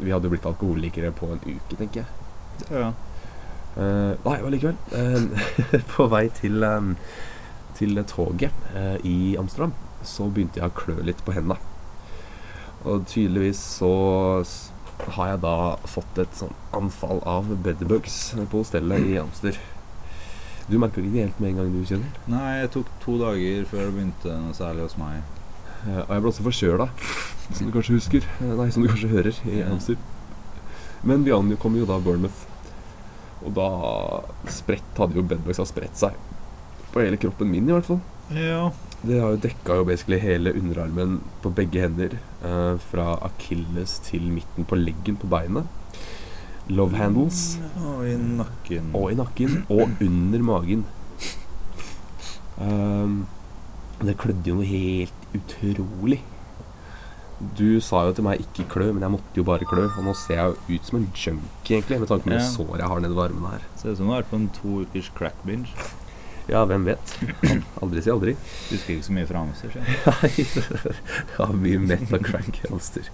Vi 0.00 0.10
hadde 0.10 0.26
jo 0.26 0.32
blitt 0.34 0.46
alkoholikere 0.48 1.12
på 1.14 1.28
en 1.34 1.42
uke, 1.44 1.76
tenker 1.78 2.02
jeg. 2.04 2.70
ja. 2.70 2.92
Eh, 3.74 4.14
nei, 4.24 4.36
men 4.42 4.52
likevel. 4.54 4.76
eh, 4.94 5.80
på 5.96 6.04
vei 6.12 6.28
til, 6.30 6.62
eh, 6.62 6.92
til 7.74 7.98
toget 8.06 8.52
eh, 8.74 8.96
i 9.02 9.34
Amsterdam 9.40 9.72
så 10.06 10.28
begynte 10.30 10.60
jeg 10.60 10.68
å 10.70 10.76
klø 10.78 10.94
litt 11.02 11.22
på 11.26 11.32
hendene. 11.34 11.56
Og 12.84 13.06
tydeligvis 13.08 13.58
så 13.80 13.90
har 15.16 15.28
jeg 15.32 15.40
da 15.44 15.54
fått 15.90 16.18
et 16.22 16.36
sånn 16.38 16.54
anfall 16.76 17.20
av 17.28 17.50
bedbugs 17.64 18.34
på 18.50 18.60
hostellet 18.62 19.06
i 19.10 19.16
Amster. 19.20 19.58
Du 20.68 20.78
merker 20.80 21.02
det 21.02 21.10
ikke 21.10 21.24
helt 21.26 21.40
med 21.42 21.50
en 21.50 21.56
gang 21.60 21.72
du 21.74 21.82
kjenner. 21.84 22.12
Nei, 22.30 22.60
jeg 22.62 22.70
tok 22.78 22.92
to 23.02 23.18
dager 23.20 23.66
før 23.68 23.82
det 23.84 23.94
begynte 23.98 24.36
noe 24.40 24.56
særlig 24.56 24.86
hos 24.86 24.96
meg. 25.00 25.20
Eh, 25.84 26.00
og 26.00 26.14
jeg 26.14 26.24
ble 26.24 26.30
også 26.32 26.46
forkjøla, 26.46 26.86
som 27.50 27.66
du 27.68 27.72
kanskje 27.74 27.98
husker. 27.98 28.28
Eh, 28.40 28.54
nei, 28.56 28.70
som 28.72 28.84
du 28.84 28.88
kanskje 28.88 29.12
hører 29.12 29.40
i 29.44 29.58
Ja. 29.60 29.68
Amster. 29.74 29.98
Men 31.04 31.24
vi 31.26 31.34
ankom 31.36 31.76
jo 31.76 31.84
da 31.84 31.98
Bournemouth. 32.00 32.46
Og 33.44 33.52
da 33.52 33.68
spredt, 34.48 34.96
hadde 34.96 35.18
jo 35.18 35.26
bedbugs 35.28 35.60
ha 35.60 35.66
spredt 35.68 36.00
seg. 36.00 36.16
På 36.94 37.02
hele 37.04 37.18
kroppen 37.20 37.50
min, 37.50 37.68
i 37.68 37.74
hvert 37.76 37.84
fall. 37.90 38.00
Ja. 38.32 38.70
Det 39.04 39.18
har 39.20 39.34
jo 39.34 39.42
dekka 39.42 39.76
jo 39.76 39.84
basically 39.84 40.16
hele 40.22 40.54
underarmen 40.56 41.18
på 41.42 41.52
begge 41.52 41.82
hender. 41.84 42.16
Eh, 42.44 42.76
fra 42.90 43.14
akilles 43.24 43.98
til 44.04 44.26
midten 44.28 44.66
på 44.68 44.76
leggen 44.76 45.16
på 45.16 45.28
beinet. 45.32 45.64
Love 46.68 46.96
handles. 46.96 47.58
Og 47.80 48.04
i 48.08 48.16
nakken. 48.16 48.90
Og 48.96 49.12
i 49.12 49.16
nakken. 49.16 49.64
Og 49.72 49.88
under 50.04 50.44
magen. 50.44 50.84
Um, 52.60 53.26
det 54.04 54.16
klødde 54.20 54.48
jo 54.48 54.58
noe 54.60 54.68
helt 54.68 55.34
utrolig. 55.34 56.20
Du 57.58 57.80
sa 57.82 58.04
jo 58.06 58.12
til 58.12 58.24
meg 58.24 58.38
'ikke 58.40 58.68
klø', 58.70 58.92
men 58.92 59.02
jeg 59.02 59.10
måtte 59.10 59.36
jo 59.36 59.42
bare 59.42 59.64
klø. 59.64 59.88
Og 59.98 60.04
nå 60.04 60.14
ser 60.14 60.34
jeg 60.34 60.46
jo 60.46 60.74
ut 60.74 60.86
som 60.86 60.98
en 60.98 61.12
junkie, 61.14 61.76
egentlig, 61.76 62.00
med 62.00 62.08
tanke 62.08 62.24
på 62.24 62.32
Ja. 62.32 62.38
sår 62.38 62.76
jeg 62.76 62.86
har 62.86 63.00
nedover 63.00 63.24
armene 63.28 63.50
her. 63.50 63.60
Ser 63.76 63.90
ut 63.90 63.96
som 63.96 64.06
du 64.06 64.12
har 64.12 64.22
vært 64.22 64.30
på 64.30 64.36
en 64.36 64.48
to 64.48 64.68
ukers 64.84 65.10
crack 65.14 65.34
binge. 65.46 65.68
Ja, 66.50 66.64
hvem 66.68 66.84
vet? 66.84 67.14
Aldri 67.80 68.02
si 68.04 68.10
aldri. 68.12 68.34
Du 68.36 68.74
Husker 68.74 68.96
ikke 68.96 69.06
så 69.06 69.14
mye 69.16 69.28
fra 69.30 69.44
Amster. 69.44 69.72
så 69.72 69.80
jeg. 69.80 70.00
Nei, 70.08 70.32
jeg 70.34 71.38
har 71.38 71.54
mye 71.66 71.84
meth 71.90 72.12
og 72.18 72.26
crack 72.26 72.60
hamster. 72.68 73.08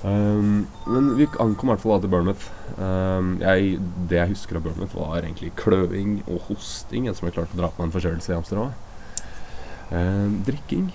Um, 0.00 0.64
men 0.88 1.10
vi 1.18 1.26
ankom 1.44 1.68
i 1.68 1.74
hvert 1.74 1.82
fall 1.82 1.92
da 1.98 2.00
til 2.06 2.12
Bournemouth. 2.14 2.46
Um, 2.80 3.34
jeg, 3.42 3.74
det 4.08 4.16
jeg 4.16 4.32
husker 4.32 4.58
av 4.58 4.64
Bournemouth, 4.64 4.96
var 4.96 5.20
egentlig 5.22 5.52
kløing 5.60 6.20
og 6.26 6.46
hosting. 6.48 7.06
En 7.06 7.16
som 7.18 7.28
jeg 7.28 7.36
klarte 7.36 7.54
å 7.54 7.60
dra 7.60 7.70
på 7.76 7.84
en 7.84 7.94
forkjølelse 7.94 8.32
i 8.32 8.38
Amsterdam. 8.38 8.72
Um, 9.90 10.40
drikking. 10.46 10.88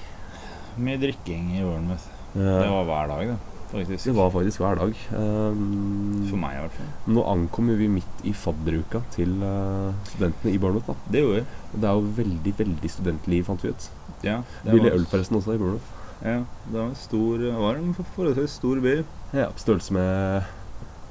Mye 0.81 0.99
drikking 0.99 1.53
i 1.55 1.63
Bournemouth. 1.63 2.09
Ja. 2.35 2.57
Det 2.65 2.71
var 2.73 2.89
hver 2.89 3.13
dag, 3.13 3.35
det. 3.35 3.54
Faktisk. 3.75 4.05
det 4.07 4.13
var 4.15 4.29
faktisk 4.31 4.61
hver 4.63 4.77
dag. 4.79 4.93
Um, 5.19 6.23
For 6.29 6.39
meg, 6.39 6.55
i 6.55 6.61
hvert 6.63 6.77
fall. 6.77 6.91
Nå 7.11 7.25
ankom 7.27 7.71
vi 7.77 7.87
midt 7.91 8.23
i 8.23 8.31
fadderuka 8.31 9.01
til 9.11 9.35
uh, 9.43 9.91
studentene 10.07 10.53
i 10.55 10.57
Bournemouth. 10.63 10.87
da 10.87 11.11
Det 11.11 11.21
gjorde 11.25 11.41
vi. 11.41 11.45
Og 11.73 11.81
Det 11.83 11.89
er 11.89 11.99
jo 11.99 12.13
veldig 12.21 12.53
veldig 12.63 12.91
studentliv, 12.93 13.43
fant 13.49 13.65
vi 13.65 13.73
ut. 13.75 13.89
Ja, 14.23 14.37
det 14.63 14.71
Billig 14.71 14.91
var- 14.91 14.97
øl 14.99 15.05
forresten 15.11 15.37
også 15.41 15.53
i 15.53 15.59
Bournemouth. 15.59 15.91
Ja, 16.23 16.37
det 16.71 16.79
var 16.79 16.87
en 16.87 16.95
stor 16.95 17.41
var 17.59 17.75
en 17.75 17.93
forholdsvis 18.15 18.55
stor 18.61 18.79
by. 18.79 18.93
Ja, 19.35 19.49
på 19.51 19.59
størrelse 19.59 19.91
med 19.93 20.43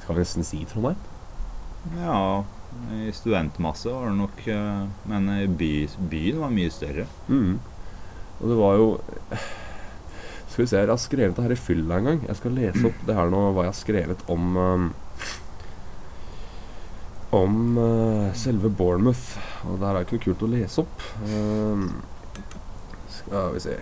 Skal 0.02 0.14
vi 0.16 0.20
nesten 0.24 0.44
si 0.48 0.64
Trondheim? 0.64 0.96
Ja, 2.00 2.42
i 2.96 3.10
studentmasse 3.12 3.92
var 3.92 4.08
det 4.08 4.16
nok 4.16 4.40
eh, 4.48 4.86
Men 5.06 5.28
by, 5.58 5.86
byen 6.10 6.40
var 6.40 6.50
mye 6.50 6.70
større. 6.72 7.04
Mm. 7.28 7.58
Og 8.40 8.48
det 8.48 8.56
var 8.58 8.76
jo 8.80 8.88
Skal 10.54 10.62
vi 10.62 10.70
se, 10.70 10.78
jeg 10.84 10.86
har 10.86 10.98
skrevet 11.02 11.34
det 11.34 11.42
her 11.42 11.50
i 11.50 11.58
fylla 11.58 11.96
en 11.98 12.04
gang. 12.06 12.18
Jeg 12.28 12.38
skal 12.38 12.52
lese 12.54 12.84
opp 12.86 13.00
det 13.08 13.16
her 13.16 13.32
nå, 13.32 13.40
hva 13.56 13.64
jeg 13.64 13.72
har 13.72 13.74
skrevet 13.80 14.20
om 14.30 14.54
um, 14.54 14.84
Om 17.34 17.56
uh, 17.74 18.28
selve 18.38 18.70
Bournemouth. 18.70 19.34
Og 19.66 19.80
det 19.80 19.88
her 19.88 19.98
er 19.98 20.06
ikke 20.06 20.20
noe 20.20 20.26
kult 20.28 20.46
å 20.46 20.52
lese 20.52 20.84
opp. 20.84 21.02
Um, 21.26 21.88
skal 23.16 23.50
vi 23.56 23.66
se 23.66 23.76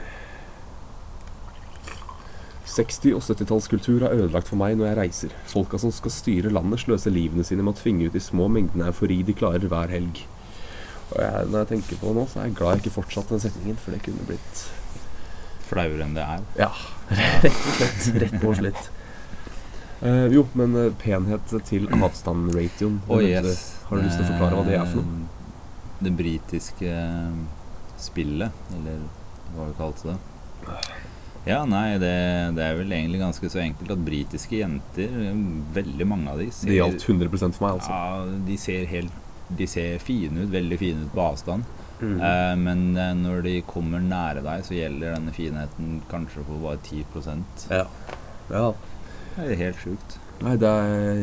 60- 2.72 3.18
og 3.18 3.20
70-tallskultur 3.20 4.06
er 4.08 4.16
ødelagt 4.22 4.48
for 4.48 4.56
meg 4.56 4.80
når 4.80 4.94
jeg 4.94 5.00
reiser. 5.02 5.38
Folka 5.52 5.76
som 5.76 5.92
skal 5.92 6.16
styre 6.16 6.56
landet, 6.56 6.86
sløser 6.86 7.12
livene 7.12 7.44
sine 7.44 7.60
med 7.60 7.76
å 7.76 7.82
tvinge 7.82 8.08
ut 8.08 8.16
de 8.16 8.24
små 8.32 8.48
mengdene 8.48 8.88
eufori 8.88 9.20
de 9.28 9.36
klarer 9.36 9.68
hver 9.68 9.92
helg. 9.92 10.24
Og 11.12 11.18
jeg, 11.20 11.50
når 11.52 11.58
jeg 11.58 11.74
tenker 11.74 12.00
på 12.00 12.08
det 12.08 12.16
nå, 12.16 12.30
så 12.32 12.40
er 12.40 12.48
jeg 12.48 12.62
glad 12.62 12.78
jeg 12.78 12.86
ikke 12.86 13.00
fortsatte 13.02 13.36
den 13.36 13.44
setningen, 13.44 13.76
for 13.76 13.92
det 13.92 14.06
kunne 14.06 14.24
blitt 14.30 14.70
Flauere 15.72 16.04
enn 16.06 16.16
det 16.16 16.24
er. 16.36 16.42
Ja, 16.60 16.70
rett 17.42 17.46
og 17.48 17.72
slett. 17.76 18.10
Rett 18.26 18.44
og 18.44 18.58
slett. 18.60 18.90
Uh, 20.02 20.26
jo, 20.34 20.42
men 20.58 20.74
eh, 20.80 20.88
penhet 20.98 21.52
til 21.68 21.84
avstand-ratioen. 21.94 22.96
Oh, 23.06 23.20
yes. 23.22 23.68
Har 23.86 24.00
du 24.00 24.06
lyst 24.08 24.18
til 24.18 24.26
å 24.26 24.32
forklare 24.32 24.58
hva 24.58 24.64
det 24.66 24.74
er 24.80 24.88
for 24.90 25.04
noe? 25.06 25.22
Eh, 25.22 25.38
Det 26.02 26.10
britiske 26.18 26.94
spillet, 28.02 28.50
eller 28.74 29.04
hva 29.54 29.68
vi 29.68 29.76
kalte 29.78 30.08
det. 30.10 30.16
Ja, 31.46 31.60
nei, 31.66 31.98
det, 32.02 32.10
det 32.56 32.62
er 32.64 32.76
vel 32.78 32.92
egentlig 32.94 33.18
ganske 33.22 33.48
så 33.50 33.58
enkelt 33.62 33.90
at 33.94 34.02
britiske 34.06 34.58
jenter, 34.60 35.14
veldig 35.74 36.06
mange 36.06 36.30
av 36.34 36.42
de, 36.42 36.48
ser, 36.54 36.70
Det 36.70 36.76
gjaldt 36.80 37.06
100% 37.06 37.56
for 37.58 37.66
meg, 37.66 37.78
altså. 37.78 37.94
ja, 37.94 38.42
de 38.46 38.58
ser 38.62 38.84
helt 38.90 39.56
De 39.58 39.66
ser 39.70 39.98
fine 40.02 40.44
ut, 40.44 40.50
veldig 40.52 40.78
fine 40.80 41.02
ut 41.06 41.14
på 41.14 41.22
avstand. 41.24 41.66
Mm. 42.02 42.16
Eh, 42.18 42.54
men 42.58 42.80
eh, 42.98 43.12
når 43.14 43.44
de 43.46 43.54
kommer 43.66 44.02
nære 44.02 44.42
deg, 44.44 44.64
så 44.66 44.74
gjelder 44.76 45.14
denne 45.16 45.34
finheten 45.36 46.00
kanskje 46.10 46.42
for 46.48 46.64
bare 46.64 46.80
10% 46.82 47.68
Ja. 47.70 47.86
ja. 48.50 48.66
Det 49.36 49.52
er 49.52 49.60
helt 49.62 49.80
sjukt. 49.80 50.18
Nei, 50.42 50.56
det 50.58 50.68
er 50.68 51.20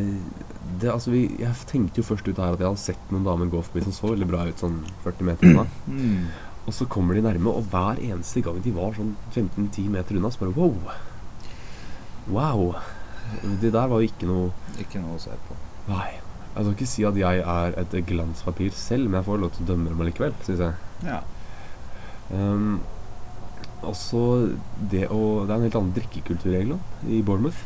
det, 0.79 0.91
altså, 0.93 1.11
vi, 1.11 1.25
Jeg 1.39 1.55
tenkte 1.67 1.99
jo 1.99 2.05
først 2.07 2.27
ut 2.29 2.37
her 2.37 2.53
at 2.53 2.61
jeg 2.61 2.69
hadde 2.69 2.81
sett 2.81 3.11
noen 3.11 3.25
damer 3.25 3.49
gå 3.51 3.61
forbi 3.65 3.83
som 3.83 3.95
så 3.95 4.13
veldig 4.13 4.27
bra 4.29 4.45
ut, 4.47 4.61
sånn 4.61 4.79
40 5.05 5.27
meter 5.31 5.51
unna. 5.51 5.67
Mm. 5.89 6.29
Og 6.69 6.75
så 6.75 6.85
kommer 6.85 7.17
de 7.17 7.23
nærme, 7.25 7.49
og 7.49 7.65
hver 7.71 7.97
eneste 7.97 8.43
gang 8.45 8.59
de 8.61 8.71
var 8.75 8.91
sånn 8.93 9.15
15-10 9.33 9.87
meter 9.89 10.19
unna, 10.19 10.29
så 10.29 10.43
bare 10.43 10.53
wow. 10.53 10.75
Wow. 12.29 12.75
Det 13.63 13.71
der 13.73 13.89
var 13.89 14.03
jo 14.03 14.09
ikke 14.09 14.27
noe 14.29 14.51
Ikke 14.81 15.01
noe 15.01 15.17
å 15.17 15.21
se 15.23 15.33
på. 15.47 15.57
Nei. 15.89 16.19
Jeg 16.49 16.63
skal 16.65 16.75
ikke 16.75 16.91
si 16.91 17.03
at 17.07 17.17
jeg 17.19 17.41
er 17.55 17.75
et 17.79 17.97
glanspapir 18.09 18.71
selv, 18.75 19.09
men 19.09 19.19
jeg 19.19 19.27
får 19.29 19.43
lov 19.43 19.51
til 19.55 19.65
å 19.65 19.67
dømme 19.73 19.91
dem 19.91 20.01
allikevel, 20.03 20.33
syns 20.45 20.63
jeg. 20.65 20.73
Ja. 21.05 21.19
Um, 22.29 22.79
også 23.79 24.21
det 24.91 25.07
å 25.09 25.45
Det 25.47 25.53
er 25.53 25.55
en 25.55 25.63
helt 25.65 25.77
annen 25.79 25.93
drikkekultur 25.95 26.51
i 26.51 26.59
England, 26.59 27.05
i 27.07 27.21
Bournemouth. 27.25 27.61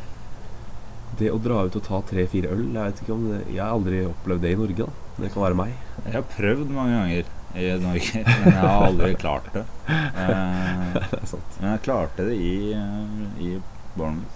Det 1.17 1.32
å 1.34 1.39
dra 1.41 1.63
ut 1.67 1.76
og 1.78 1.84
ta 1.86 2.00
tre-fire 2.10 2.50
øl 2.50 2.63
Jeg 2.74 2.88
vet 2.88 3.02
ikke 3.04 3.13
om 3.13 3.26
det, 3.30 3.39
Jeg 3.54 3.60
har 3.62 3.76
aldri 3.76 4.00
opplevd 4.08 4.41
det 4.41 4.54
i 4.56 4.58
Norge. 4.58 4.88
da 4.88 5.22
Det 5.22 5.34
kan 5.34 5.43
være 5.43 5.60
meg. 5.60 5.74
Jeg 6.06 6.15
har 6.15 6.30
prøvd 6.38 6.72
mange 6.74 6.96
ganger 6.98 7.34
i 7.54 7.65
Norge, 7.84 8.24
men 8.43 8.48
jeg 8.50 8.62
har 8.62 8.86
aldri 8.88 9.12
klart 9.22 9.50
det. 9.54 9.65
Uh, 9.89 10.93
Det 11.13 11.41
men 11.60 11.69
jeg 11.72 11.84
klarte 11.86 12.26
det 12.30 12.38
i, 12.38 12.56
eh, 12.74 13.43
i 13.46 13.52
Bournemouth. 13.93 14.33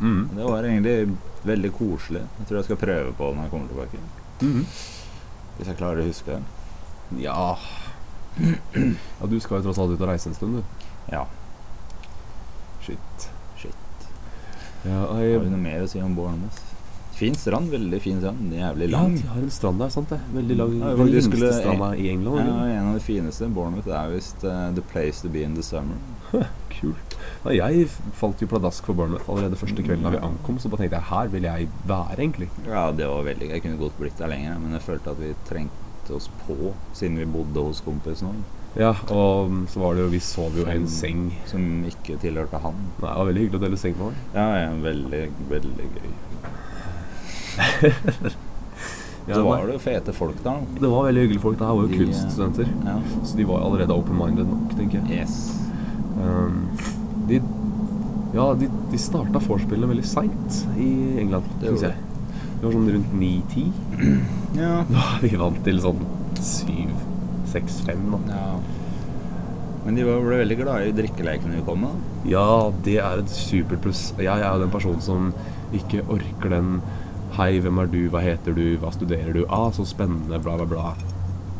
Mm. 0.00 0.28
Det 0.36 0.44
var 0.48 0.64
egentlig 0.64 1.16
veldig 1.44 1.70
koselig. 1.76 2.22
Jeg 2.38 2.46
tror 2.48 2.58
jeg 2.58 2.64
skal 2.70 2.80
prøve 2.80 3.12
på 3.18 3.28
det 3.30 3.36
når 3.36 3.42
jeg 3.46 3.50
kommer 3.50 3.68
tilbake. 3.68 3.98
Mm. 4.42 4.66
Hvis 5.58 5.68
jeg 5.70 5.76
klarer 5.78 6.02
å 6.02 6.08
huske 6.08 6.34
det. 6.38 6.42
Ja 7.22 7.56
Ja, 8.74 9.26
du 9.30 9.36
skal 9.40 9.60
jo 9.60 9.66
tross 9.68 9.78
alt 9.78 9.92
ut 9.94 10.00
og 10.02 10.08
reise 10.10 10.30
en 10.30 10.34
stund, 10.34 10.56
du. 10.58 10.86
Ja. 11.12 11.24
Shit. 12.82 13.28
Shit. 13.60 14.08
Ja, 14.84 15.04
Har 15.12 15.22
du 15.44 15.50
noe 15.52 15.60
mer 15.60 15.84
å 15.84 15.90
si 15.90 16.00
om 16.02 16.16
Bournemouth? 16.16 16.60
Fin 17.14 17.36
strand, 17.38 17.70
veldig 17.70 18.00
fin 18.02 18.18
strand. 18.18 18.50
Jævlig 18.52 18.88
lang. 18.90 19.12
ja, 19.14 19.22
de 19.22 19.28
har 19.30 19.42
en 19.44 19.50
strand 19.54 19.78
der, 19.78 19.92
sant 19.94 20.10
det? 20.10 20.18
Veldig 20.34 20.56
lang. 20.58 20.72
Ja, 20.80 20.94
den 20.98 21.12
lengste 21.12 21.30
skulle- 21.30 21.52
stranda 21.54 21.92
i 21.94 22.08
England. 22.10 22.40
Ja, 22.42 22.56
en 22.80 22.88
av 22.90 22.94
de 22.98 23.04
fineste. 23.04 23.46
Bournemouth 23.54 23.86
er 23.88 24.10
visst 24.16 24.42
uh, 24.42 24.72
the 24.74 24.82
place 24.90 25.22
to 25.22 25.30
be 25.30 25.44
in 25.46 25.54
the 25.54 25.62
summer. 25.62 25.94
Kult. 26.80 27.14
Ja, 27.46 27.68
jeg 27.70 27.88
falt 28.18 28.40
jo 28.42 28.48
pladask 28.50 28.84
for 28.86 28.94
Bournemouth 28.98 29.28
allerede 29.30 29.56
første 29.60 29.82
kvelden 29.84 30.04
da 30.06 30.10
vi 30.14 30.20
ankom, 30.26 30.58
så 30.58 30.68
bare 30.72 30.84
tenkte 30.84 30.98
jeg 30.98 31.08
her 31.10 31.30
vil 31.32 31.46
jeg 31.48 31.68
være, 31.88 32.16
egentlig. 32.18 32.48
Ja, 32.66 32.88
det 32.92 33.06
var 33.08 33.22
veldig 33.26 33.48
Jeg 33.52 33.62
kunne 33.64 33.78
godt 33.80 33.98
blitt 34.00 34.18
der 34.18 34.28
lenger, 34.32 34.58
men 34.58 34.72
jeg 34.76 34.82
følte 34.82 35.10
at 35.14 35.20
vi 35.22 35.30
trengte 35.48 36.14
oss 36.16 36.28
på 36.46 36.72
siden 36.92 37.16
vi 37.20 37.24
bodde 37.36 37.62
hos 37.68 37.80
kompisen 37.84 38.28
vår, 38.28 38.42
Ja, 38.76 38.90
og 39.14 39.50
mm, 39.50 39.66
så 39.70 39.78
var 39.80 39.94
det 39.94 40.02
jo 40.02 40.08
Vi 40.10 40.18
sov 40.20 40.56
jo 40.58 40.64
i 40.66 40.74
en 40.74 40.88
seng. 40.90 41.28
som 41.46 41.84
ikke 41.86 42.18
tilhørte 42.20 42.58
han. 42.58 42.74
Nei, 42.98 43.06
det 43.06 43.18
var 43.20 43.28
veldig 43.30 43.44
hyggelig 43.44 43.60
å 43.60 43.64
dele 43.68 43.76
seng 43.78 43.94
med 43.98 44.04
vår. 44.08 44.16
Ja, 44.34 44.48
ja, 44.64 44.72
veldig, 44.88 45.22
veldig 45.52 45.86
gøy. 45.94 46.10
Ja, 49.26 49.34
så 49.38 49.42
var 49.42 49.62
det 49.66 49.72
jo 49.72 49.80
fete 49.80 50.12
folk 50.12 50.36
der. 50.44 50.50
da. 50.52 50.80
det 50.80 50.88
var 50.92 51.04
veldig 51.06 51.22
hyggelige 51.22 51.40
folk. 51.40 51.58
Det 51.58 51.64
her 51.64 51.74
var 51.74 51.82
jo 51.82 51.88
De, 51.88 51.98
kunststudenter. 52.04 52.68
Ja. 52.84 52.96
Så 53.24 53.36
de 53.38 53.44
var 53.48 53.62
allerede 53.64 53.94
open-minded 53.96 54.44
nok, 54.44 54.74
tenker 54.76 55.00
jeg. 55.00 55.22
Yes. 55.22 55.53
Um, 56.14 56.58
de 57.28 57.40
ja, 58.34 58.48
de, 58.58 58.66
de 58.90 58.98
starta 58.98 59.38
vorspielet 59.42 59.86
veldig 59.90 60.06
seint 60.10 60.56
i 60.80 60.88
England, 61.22 61.46
syns 61.62 61.84
jeg. 61.86 61.98
Det 62.58 62.64
var 62.64 62.74
sånn 62.74 62.88
rundt 62.96 63.12
9-10. 63.20 63.68
Ja. 64.54 64.84
Da 64.86 65.00
er 65.16 65.22
vi 65.24 65.32
vant 65.34 65.56
til 65.66 65.80
sånn 65.82 66.02
7-6-5, 66.38 68.04
da. 68.12 68.20
ja. 68.30 68.50
Men 69.84 69.98
de 69.98 70.04
ble 70.06 70.38
veldig 70.38 70.56
glade 70.60 70.88
i 70.88 70.92
drikkelekene 70.96 71.58
vi 71.58 71.64
kom 71.66 71.82
med. 71.84 72.04
Ja, 72.30 72.70
det 72.86 72.94
er 73.02 73.20
et 73.20 73.32
superpluss. 73.34 74.12
Jeg 74.16 74.30
er 74.30 74.46
jo 74.46 74.62
den 74.62 74.70
personen 74.72 75.02
som 75.04 75.32
ikke 75.74 76.04
orker 76.06 76.54
den 76.54 76.78
Hei, 77.34 77.56
hvem 77.58 77.80
er 77.82 77.88
du, 77.90 77.98
hva 78.12 78.20
heter 78.22 78.54
du, 78.54 78.76
hva 78.78 78.92
studerer 78.94 79.34
du? 79.34 79.40
Ah, 79.50 79.66
så 79.74 79.82
spennende, 79.90 80.38
bla, 80.38 80.54
bla, 80.60 80.68
bla. 80.70 80.92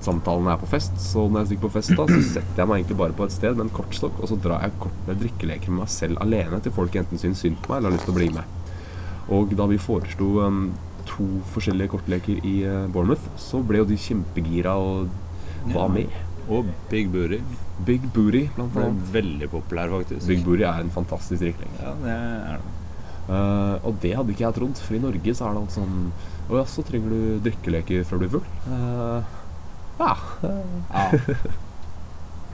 Samtalen 0.04 0.48
er 0.52 0.58
på 0.60 0.68
fest, 0.68 0.92
så 1.00 1.24
når 1.28 1.40
jeg 1.44 1.50
stikker 1.54 1.66
på 1.68 1.74
fest, 1.78 1.94
da, 1.96 2.04
så 2.10 2.20
setter 2.34 2.60
jeg 2.62 2.68
meg 2.70 2.82
egentlig 2.82 2.98
bare 3.00 3.16
på 3.16 3.24
et 3.28 3.32
sted 3.34 3.56
med 3.56 3.66
en 3.66 3.72
kortstokk, 3.78 4.18
og 4.20 4.28
så 4.30 4.36
drar 4.44 4.64
jeg 4.66 4.76
kort 4.82 4.98
med 5.08 5.22
drikkeleker 5.22 5.72
med 5.72 5.82
meg 5.84 5.92
selv 5.94 6.20
alene 6.24 6.60
til 6.64 6.74
folk 6.76 6.98
enten 7.00 7.20
syns 7.22 7.40
synd 7.44 7.56
på 7.64 7.72
meg 7.72 7.80
eller 7.80 7.90
har 7.94 7.96
lyst 7.96 8.08
til 8.10 8.14
å 8.14 8.18
bli 8.18 8.28
med. 8.34 8.60
Og 9.34 9.54
da 9.56 9.66
vi 9.70 9.78
foreslo 9.80 10.28
um, 10.44 10.60
to 11.08 11.26
forskjellige 11.54 11.92
kortleker 11.94 12.44
i 12.44 12.54
uh, 12.68 12.84
Bournemouth, 12.92 13.24
så 13.40 13.62
ble 13.64 13.80
jo 13.80 13.88
de 13.88 13.96
kjempegira 13.96 14.76
og 14.76 15.08
var 15.72 15.88
Ja. 15.88 15.88
med. 15.96 16.20
Og 16.52 16.66
Big 16.90 17.08
Booty. 17.08 17.38
Big 17.88 18.02
Booty, 18.12 18.42
blant 18.54 18.74
annet. 18.76 19.06
veldig 19.14 19.46
populær, 19.48 19.88
faktisk. 19.96 20.26
Big 20.28 20.42
Booty 20.44 20.62
er 20.68 20.82
en 20.84 20.90
fantastisk 20.92 21.40
drikkelek. 21.40 21.78
Ja, 21.80 21.94
det 22.02 22.12
er 22.20 22.58
det. 22.60 22.72
Uh, 23.24 23.78
og 23.88 23.94
det 24.02 24.10
hadde 24.12 24.34
ikke 24.34 24.44
jeg 24.44 24.54
trodd, 24.58 24.76
for 24.84 24.94
i 24.98 25.00
Norge 25.00 25.32
så 25.32 25.46
er 25.48 25.54
det 25.56 25.60
alt 25.62 25.72
sånn 25.72 25.94
Å 26.52 26.58
ja, 26.58 26.64
så 26.68 26.82
trenger 26.84 27.08
du 27.14 27.38
drikkeleker 27.46 28.04
før 28.04 28.20
du 28.20 28.24
blir 28.26 28.32
full? 28.34 28.42
Eh, 28.68 29.30
ja. 29.98 30.16
Ja. 30.42 31.04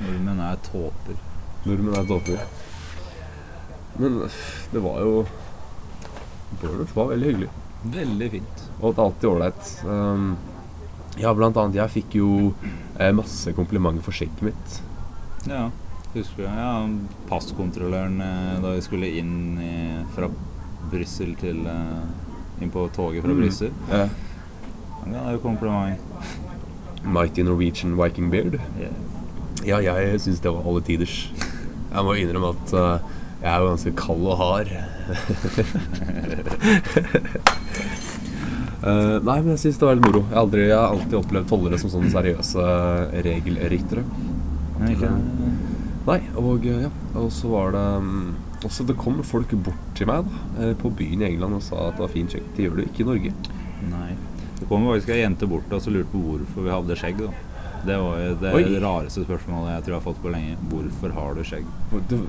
Nordmenn 0.00 0.40
er 0.44 0.56
tåper. 0.64 1.16
Nordmenn 1.66 1.96
er 2.00 2.06
tåper. 2.08 2.44
Men 4.00 4.20
det 4.72 4.80
var 4.84 5.00
jo 5.04 5.14
Bournemouth 6.60 6.94
var 6.96 7.10
veldig 7.12 7.28
hyggelig. 7.30 7.48
Veldig 7.94 8.28
fint. 8.32 8.62
Og 8.80 8.94
det 8.94 8.98
er 9.00 9.04
alltid 9.04 9.28
ålreit. 9.30 9.68
Um, 9.86 10.24
ja, 11.20 11.30
blant 11.36 11.56
annet, 11.60 11.76
jeg 11.78 11.92
fikk 11.94 12.16
jo 12.18 12.30
eh, 12.98 13.12
masse 13.14 13.52
komplimenter 13.56 14.02
for 14.04 14.16
skjegget 14.16 14.42
mitt. 14.48 14.80
Ja. 15.48 15.68
Husker 16.14 16.42
du 16.42 16.48
ja, 16.48 16.72
passkontrolløren 17.30 18.18
eh, 18.24 18.56
da 18.64 18.72
vi 18.74 18.82
skulle 18.82 19.12
inn 19.20 19.60
i, 19.62 19.72
fra 20.16 20.26
Brussel 20.90 21.36
til 21.38 21.62
eh, 21.70 22.60
Inn 22.60 22.72
på 22.74 22.82
toget 22.92 23.22
fra 23.24 23.30
Mm. 23.32 23.38
Brussel? 23.40 23.70
Eh, 23.94 24.10
Han 25.04 25.14
ga 25.14 25.20
deg 25.28 25.36
jo 25.38 25.42
kompliment. 25.44 26.02
Mighty 27.04 27.42
Norwegian 27.46 27.96
Viking 27.98 28.30
Beard. 28.32 28.58
Ja, 29.66 29.80
jeg 29.84 30.20
syns 30.20 30.40
det 30.40 30.52
var 30.52 30.66
alle 30.66 30.82
tiders. 30.84 31.32
Jeg 31.90 32.04
må 32.06 32.14
innrømme 32.16 32.52
at 32.54 32.74
uh, 32.76 32.98
jeg 33.40 33.50
er 33.50 33.58
jo 33.60 33.68
ganske 33.70 33.92
kald 33.98 34.24
og 34.28 34.36
hard. 34.40 34.70
uh, 38.84 39.16
nei, 39.24 39.38
men 39.40 39.50
jeg 39.54 39.62
syns 39.64 39.78
det 39.80 39.86
var 39.88 39.94
litt 39.96 40.06
moro. 40.06 40.22
Jeg 40.28 40.40
aldri, 40.44 40.60
jeg 40.68 40.78
har 40.78 40.90
alltid 40.92 41.16
opplevd 41.22 41.46
tollere 41.50 41.80
som 41.80 41.92
sånne 41.92 42.12
seriøse 42.12 42.62
regelryttere. 43.26 44.02
Men 44.76 44.86
ikke, 44.94 45.10
Nei, 46.06 46.20
og 46.40 46.64
eh, 46.64 46.86
ja, 46.86 46.90
og 47.20 47.28
så 47.34 47.50
var 47.52 47.74
det 47.74 47.84
mm, 48.02 48.28
også 48.64 48.86
Det 48.88 48.96
kom 48.98 49.18
folk 49.26 49.52
bort 49.66 49.90
til 49.98 50.08
meg 50.08 50.24
da, 50.24 50.44
eh, 50.64 50.72
på 50.78 50.92
byen 50.96 51.22
i 51.22 51.28
England 51.28 51.58
og 51.58 51.64
sa 51.64 51.88
at 51.88 51.98
det 51.98 52.04
var 52.06 52.12
fin 52.14 52.30
skjegg. 52.30 52.46
Det 52.56 52.66
gjør 52.66 52.78
du 52.78 52.82
ikke 52.86 53.04
i 53.04 53.08
Norge. 53.10 53.32
nei. 53.90 54.10
Det 54.60 54.68
kom 54.68 54.84
faktisk 54.90 55.08
ei 55.14 55.22
jente 55.22 55.46
bort 55.48 55.72
og 55.72 55.86
lurte 55.94 56.12
på 56.12 56.20
hvorfor 56.26 56.62
vi 56.68 56.70
hadde 56.76 56.96
skjegg. 57.00 57.18
da. 57.26 57.32
Det 57.86 57.96
var 57.96 58.18
jo 58.20 58.34
det 58.42 58.50
Oi. 58.54 58.64
rareste 58.82 59.22
spørsmålet 59.24 59.72
jeg 59.72 59.82
tror 59.86 59.94
jeg 59.94 60.00
har 60.02 60.06
fått 60.12 60.22
på 60.22 60.32
lenge. 60.34 60.56
Hvorfor 60.68 61.12
har 61.16 61.34
du 61.34 61.42
skjegg? 61.48 61.64
Det, 62.10 62.20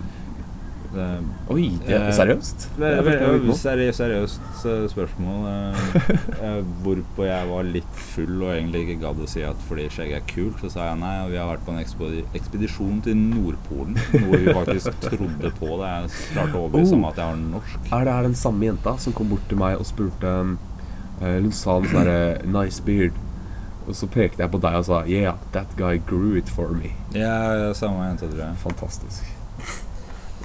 Det, 0.92 1.04
oi, 1.48 1.70
det 1.88 1.94
er 1.96 2.02
Eh, 2.10 2.12
seriøst? 2.12 2.64
det 2.78 2.84
er 2.84 2.98
Jeg 2.98 3.48
et 3.48 3.56
seriøst, 3.56 4.42
seriøst 4.60 4.66
eh, 4.68 4.88
spørsmål. 4.92 5.46
eh, 6.44 6.64
Hvorpå 6.84 7.24
jeg 7.28 7.48
var 7.48 7.64
litt 7.64 7.94
full 7.96 8.42
og 8.44 8.50
egentlig 8.58 8.82
ikke 8.90 8.98
gadd 9.06 9.22
å 9.24 9.28
si 9.32 9.42
at 9.48 9.56
fordi 9.70 9.86
skjegg 9.90 10.12
er 10.18 10.26
kult, 10.28 10.60
så 10.60 10.70
sa 10.74 10.90
jeg 10.90 11.00
nei. 11.00 11.14
Og 11.26 11.32
vi 11.32 11.38
har 11.40 11.48
vært 11.48 11.64
på 11.66 11.72
en 11.72 11.80
ekspedisjon 12.36 13.00
til 13.06 13.16
Nordpolen, 13.16 13.96
noe 14.20 14.42
vi 14.44 14.52
faktisk 14.54 15.00
trodde 15.08 15.52
på. 15.60 15.72
Det 15.80 15.88
er 15.94 16.12
klart 16.34 16.56
å 16.60 16.66
overbevise 16.66 16.94
om 17.00 17.06
Oh. 17.06 17.10
at 17.14 17.16
jeg 17.24 17.26
har 17.26 17.40
norsk. 17.46 17.80
Er 17.92 18.06
det 18.12 18.18
den 18.28 18.36
samme 18.36 18.68
jenta 18.68 18.98
som 19.00 19.14
kom 19.14 19.30
bort 19.32 19.48
til 19.48 19.58
meg 19.64 19.80
og 19.80 19.86
spurte 19.88 20.36
Hun 21.22 21.52
sa 21.54 21.78
noe 21.80 21.88
sånn 21.92 22.02
herre 22.02 22.42
'nice 22.46 22.82
beard'. 22.82 23.18
Og 23.88 23.96
så 23.98 24.08
pekte 24.10 24.42
jeg 24.44 24.52
på 24.52 24.60
deg 24.62 24.76
og 24.80 24.86
sa 24.86 25.04
'yeah, 25.06 25.36
that 25.54 25.68
guy 25.78 25.98
grew 25.98 26.36
it 26.38 26.50
for 26.50 26.70
me'. 26.74 26.92
Ja, 27.14 27.74
samme 27.74 28.08
jente, 28.10 28.28
tror 28.30 28.40
jeg. 28.48 28.56
Fantastisk. 28.58 29.24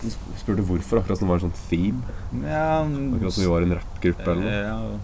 Du 0.03 0.09
sp- 0.12 0.37
spurte 0.37 0.62
hvorfor, 0.62 0.99
akkurat 1.01 1.19
som 1.19 1.29
det 1.29 1.33
var 1.33 1.41
en 1.41 1.51
sånn 1.51 1.61
theme. 1.71 2.03
Ja, 2.45 2.83
Akkurat 2.85 3.33
som 3.33 3.43
vi 3.45 3.49
var 3.51 3.62
en 3.62 3.75
rappgruppe 3.79 4.29
eller 4.31 4.43
noe. 4.43 4.53
ja, 4.53 4.99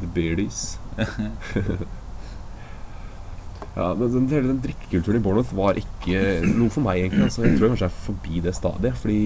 The 0.00 0.06
Beardies. 0.14 0.78
ja, 3.76 3.94
men 3.94 4.12
den, 4.12 4.28
hele 4.32 4.48
den 4.48 4.60
drikkekulturen 4.64 5.18
i 5.18 5.22
Bournemouth 5.24 5.52
var 5.56 5.74
ikke 5.80 6.20
noe 6.56 6.70
for 6.72 6.80
meg, 6.86 7.02
egentlig. 7.02 7.26
Altså, 7.26 7.42
jeg 7.44 7.58
tror 7.58 7.66
jeg 7.68 7.74
kanskje 7.74 7.88
er 7.90 7.98
forbi 8.06 8.40
det 8.44 8.54
stadiet. 8.56 8.96
Fordi 9.02 9.18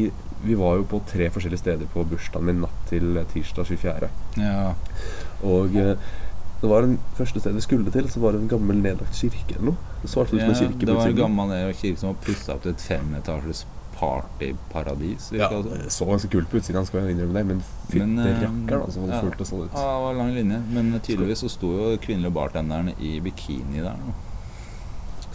vi 0.43 0.55
var 0.59 0.77
jo 0.81 0.87
på 0.91 1.03
tre 1.07 1.29
forskjellige 1.31 1.63
steder 1.63 1.87
på 1.93 2.05
bursdagen 2.11 2.47
min 2.49 2.61
natt 2.65 2.81
til 2.91 3.21
tirsdag 3.35 3.69
24. 3.71 4.09
Ja. 4.41 4.73
Og 5.46 5.76
eh, 5.76 5.96
det 6.61 6.68
var 6.68 6.85
den 6.85 6.98
første 7.16 7.40
stedet 7.40 7.57
vi 7.57 7.64
skulle 7.64 7.92
til, 7.92 8.09
så 8.12 8.20
var 8.20 8.37
det 8.37 8.42
en 8.42 8.48
gammel 8.53 8.81
nedlagt 8.83 9.16
kirke 9.16 9.57
eller 9.57 9.70
noe. 9.72 9.90
Det 10.03 10.11
så 10.12 10.24
ut 10.24 10.33
som 10.33 10.40
ja 10.40 10.48
en 10.48 10.59
kirke 10.59 10.87
det 10.87 10.96
var 10.96 11.09
en 11.09 11.20
gammel 11.22 11.53
nedlagt 11.55 11.81
kirke 11.81 12.00
som 12.03 12.12
var 12.12 12.18
pussa 12.26 12.57
opp 12.57 12.66
til 12.66 12.74
et 12.74 12.85
femetasjes 12.85 13.66
partyparadis. 14.00 15.31
Ja, 15.37 15.48
det 15.64 15.92
så 15.92 16.05
ganske 16.09 16.29
kult 16.33 16.50
på 16.50 16.61
utsiden, 16.61 16.87
skal 16.88 17.05
jeg 17.05 17.16
innrømme 17.16 17.37
det, 17.37 17.44
men 17.46 17.62
fytte 17.90 18.07
Men, 18.07 18.18
eh, 18.26 18.76
altså, 18.81 19.00
hvor 19.00 19.12
ja. 19.12 19.20
fullt 19.20 19.38
det 19.38 19.46
sånn 19.48 19.64
ut. 19.66 19.76
Ja, 19.76 19.87
det 19.87 20.03
var 20.07 20.18
lang 20.20 20.35
linje. 20.37 20.61
Men 20.76 20.92
tydeligvis 21.00 21.44
så 21.44 21.53
sto 21.53 21.72
jo 21.76 21.94
kvinnelige 22.00 22.37
bartenderen 22.37 22.92
i 22.98 23.18
bikini 23.24 23.85
der 23.85 23.96
nå. 24.00 24.16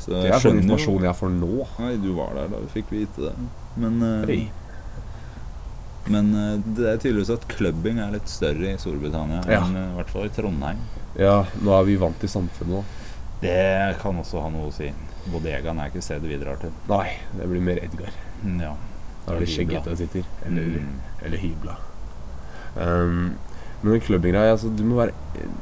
Så 0.02 0.14
Det 0.14 0.30
er 0.30 0.42
sånn 0.42 0.62
informasjon 0.62 1.08
jeg 1.08 1.18
får 1.18 1.34
nå. 1.40 1.54
Nei, 1.82 1.96
du 2.02 2.12
var 2.18 2.38
der 2.38 2.54
da 2.54 2.62
vi 2.62 2.72
fikk 2.78 2.94
vite 2.94 3.30
det. 3.30 3.34
Men, 3.82 4.02
eh, 4.04 4.30
Hei. 4.30 4.40
Men 6.12 6.30
eh, 6.36 6.58
det 6.78 6.86
er 6.92 6.98
tydeligvis 7.02 7.32
at 7.34 7.48
clubbing 7.50 8.00
er 8.00 8.12
litt 8.14 8.30
større 8.30 8.74
i 8.74 8.78
Storbritannia 8.82 9.42
Ja. 9.50 9.62
enn 9.66 9.76
eh, 9.80 9.88
i 9.92 9.96
hvert 10.00 10.10
fall 10.14 10.26
i 10.30 10.34
Trondheim. 10.36 10.84
Ja, 11.18 11.46
nå 11.64 11.74
er 11.80 11.86
vi 11.88 11.96
vant 12.02 12.20
til 12.20 12.30
samfunnet 12.30 12.76
nå. 12.76 12.84
Det 13.42 13.98
kan 14.02 14.18
også 14.22 14.42
ha 14.42 14.50
noe 14.50 14.70
å 14.70 14.74
si. 14.74 14.92
Bodegaen 15.32 15.80
er 15.82 15.90
ikke 15.90 16.04
stedet 16.06 16.30
vi 16.30 16.38
drar 16.42 16.58
til. 16.62 16.72
Nei, 16.90 17.18
det 17.38 17.48
blir 17.50 17.62
mer 17.62 17.82
Edgar. 17.84 18.12
Mm, 18.44 18.60
Ja. 18.62 18.76
Da 19.26 19.34
er 19.34 19.40
det 19.42 19.50
skjeggete 19.50 19.96
sitter. 19.98 20.24
Eller, 20.46 20.64
Mm. 20.80 21.00
eller 21.26 21.38
hybla. 21.42 21.76
Um, 22.78 23.36
men 23.82 23.92
den 23.94 24.02
klubbinggreia 24.02 24.52
altså, 24.56 24.70
du 24.76 24.84
må 24.84 24.96
være 25.00 25.14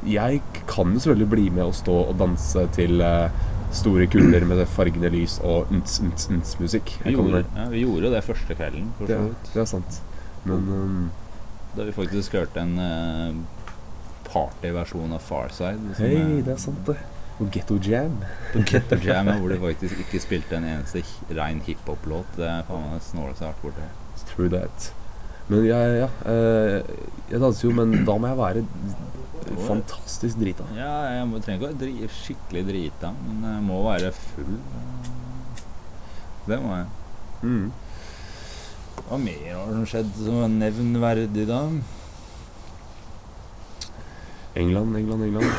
Jeg 0.08 0.40
kan 0.66 0.92
jo 0.94 0.98
selvfølgelig 0.98 1.28
bli 1.30 1.44
med 1.50 1.62
og 1.64 1.74
stå 1.78 1.94
og 2.10 2.16
danse 2.18 2.64
til 2.74 3.00
uh, 3.00 3.28
store 3.74 4.06
kuler 4.10 4.44
med 4.48 4.64
fargende 4.70 5.10
lys 5.10 5.38
og 5.42 5.70
nts-nts-nts-musikk. 5.74 6.92
Vi, 7.04 7.14
gjorde, 7.14 7.44
ja, 7.56 7.68
vi 7.72 7.80
gjorde 7.84 8.10
det 8.14 8.22
første 8.26 8.54
kvelden, 8.58 8.90
for 8.98 9.06
det, 9.10 9.16
så 9.18 9.28
vidt. 9.30 9.50
det 9.54 9.62
er 9.64 9.70
sant. 9.70 10.00
Men 10.44 10.68
um, 10.68 11.10
Da 11.76 11.84
vi 11.88 11.92
faktisk 11.96 12.32
hørte 12.36 12.60
en 12.62 12.74
uh, 12.78 13.34
partyversjon 14.28 15.12
av 15.16 15.22
Farside. 15.24 15.94
hei, 15.98 16.12
er- 16.20 16.42
det 16.46 16.54
er 16.54 16.60
sant, 16.62 16.82
det. 16.86 16.96
Og 17.42 17.48
Getto 17.50 17.74
Jam. 17.82 18.20
På 18.52 18.60
Ghetto 18.62 18.94
Jam, 19.02 19.26
hvor 19.40 19.50
de 19.50 19.56
faktisk 19.58 20.04
ikke 20.04 20.20
spilte 20.22 20.54
en 20.60 20.64
eneste 20.70 21.02
rein 21.34 21.58
hiphop-låt. 21.66 22.36
Det 22.38 22.46
er 22.46 22.62
faen 22.68 22.84
meg 22.86 23.00
det 23.00 23.08
snåleste 23.08 23.42
jeg 23.42 23.50
har 23.50 23.56
vært 23.56 23.64
borti. 23.64 24.28
True 24.30 24.50
that. 24.52 24.92
Men 25.50 25.64
jeg, 25.66 25.96
ja, 25.98 26.06
eh, 26.30 26.92
jeg 27.32 27.40
danser 27.42 27.66
jo, 27.66 27.72
men 27.76 27.90
da 28.06 28.14
må 28.22 28.30
jeg 28.30 28.38
være 28.38 28.62
fantastisk 29.66 30.38
drita. 30.40 30.64
Ja, 30.78 30.92
jeg 31.18 31.26
må, 31.28 31.40
trenger 31.44 31.58
ikke 31.58 31.66
å 31.66 31.72
være 31.74 31.80
dri, 31.82 32.08
skikkelig 32.22 32.62
drita, 32.70 33.10
men 33.26 33.42
jeg 33.50 33.64
må 33.66 33.80
være 33.84 34.12
full. 34.16 34.54
Det 36.46 36.58
må 36.62 36.78
jeg. 36.78 36.86
Mm. 37.44 37.66
Hva 39.02 39.18
mer 39.20 39.50
har 39.50 39.72
som 39.72 39.88
skjedd 39.88 40.12
som 40.16 40.42
er 40.44 40.54
nevnverdig 40.54 41.44
da? 41.50 41.60
England, 44.54 44.96
England, 44.96 45.24
England. 45.28 45.50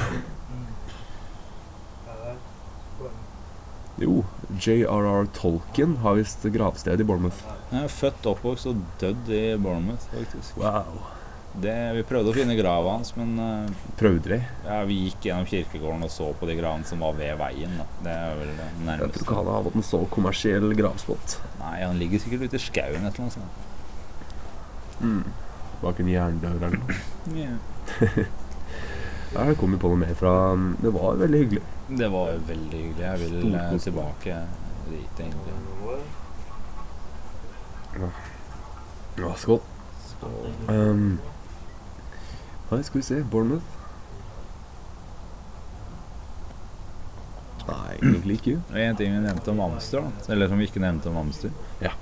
Jo, 4.00 4.24
J.R.R. 4.60 5.28
Tolkien 5.36 5.98
har 6.04 6.18
visst 6.20 6.44
gravsted 6.52 7.00
i 7.00 7.08
Bournemouth. 7.08 7.44
Jeg 7.72 7.84
er 7.84 7.92
født, 7.92 8.26
oppvokst 8.32 8.68
og 8.72 8.82
dødd 9.00 9.30
i 9.32 9.44
Bournemouth, 9.56 10.08
faktisk. 10.12 10.58
Wow. 10.60 11.00
Det, 11.62 11.74
vi 11.96 12.02
prøvde 12.04 12.32
å 12.32 12.36
finne 12.36 12.56
grava 12.60 12.98
hans, 12.98 13.14
men 13.16 13.30
uh, 13.40 13.92
Prøvde 14.00 14.34
de? 14.34 14.40
ja, 14.66 14.80
vi 14.90 14.98
gikk 15.06 15.28
gjennom 15.30 15.46
kirkegården 15.48 16.04
og 16.04 16.12
så 16.12 16.28
på 16.36 16.50
de 16.50 16.56
gravene 16.60 16.84
som 16.90 17.00
var 17.00 17.14
ved 17.16 17.38
veien. 17.40 17.78
Da. 17.80 17.86
Det 18.04 18.12
er 18.16 18.36
vel 18.42 18.50
det 18.52 18.66
Jeg 18.66 18.74
tror 18.76 18.90
nærmeste. 18.90 19.22
ikke 19.24 19.38
han 19.40 19.48
har 19.52 19.64
hatt 19.64 19.78
en 19.80 19.88
så 19.88 20.02
kommersiell 20.12 20.76
gravspott. 20.76 21.38
Nei, 21.62 21.78
han 21.86 22.00
ligger 22.02 22.20
sikkert 22.26 22.44
ute 22.50 22.60
i 22.60 22.66
skauen 22.66 23.08
et 23.08 23.16
eller 23.16 23.24
annet 23.24 23.38
sted. 23.38 25.32
Bak 25.82 26.00
en 26.04 26.10
jerndør 26.12 26.58
eller 26.60 26.80
noe. 26.80 27.00
Ja. 27.36 27.54
Ja, 29.36 29.50
Jeg 29.50 29.58
kom 29.60 29.74
jo 29.74 29.78
på 29.82 29.90
noe 29.92 30.00
mer 30.00 30.14
fra 30.16 30.32
Det 30.80 30.92
var 30.96 31.18
veldig 31.20 31.40
hyggelig. 31.42 31.62
Det 32.00 32.08
var 32.14 32.30
veldig 32.48 32.78
hyggelig. 32.80 33.02
Jeg 33.04 33.20
vil 33.20 33.34
eh, 33.36 33.42
Storkost. 33.52 33.84
tilbake 33.90 34.36
dit, 34.88 35.20
egentlig. 35.20 35.56
Ja, 39.20 39.34
skål. 39.40 39.60
Um, 40.70 41.20
nei, 42.72 42.82
skal 42.84 43.02
vi 43.02 43.06
se 43.08 43.22
Bournemouth. 43.32 43.74
Nei, 47.66 47.96
egentlig 47.98 48.40
ikke. 48.40 48.58
Og 48.72 48.80
En 48.82 48.98
ting 49.00 49.14
vi 49.16 49.22
nevnte 49.24 49.54
om 49.54 49.62
Amster, 49.66 50.06
da. 50.06 50.34
eller 50.34 50.50
som 50.52 50.62
vi 50.62 50.68
ikke 50.70 50.84
nevnte 50.84 51.10
om 51.10 51.18
Amster. 51.24 51.54
Ja. 51.82 51.94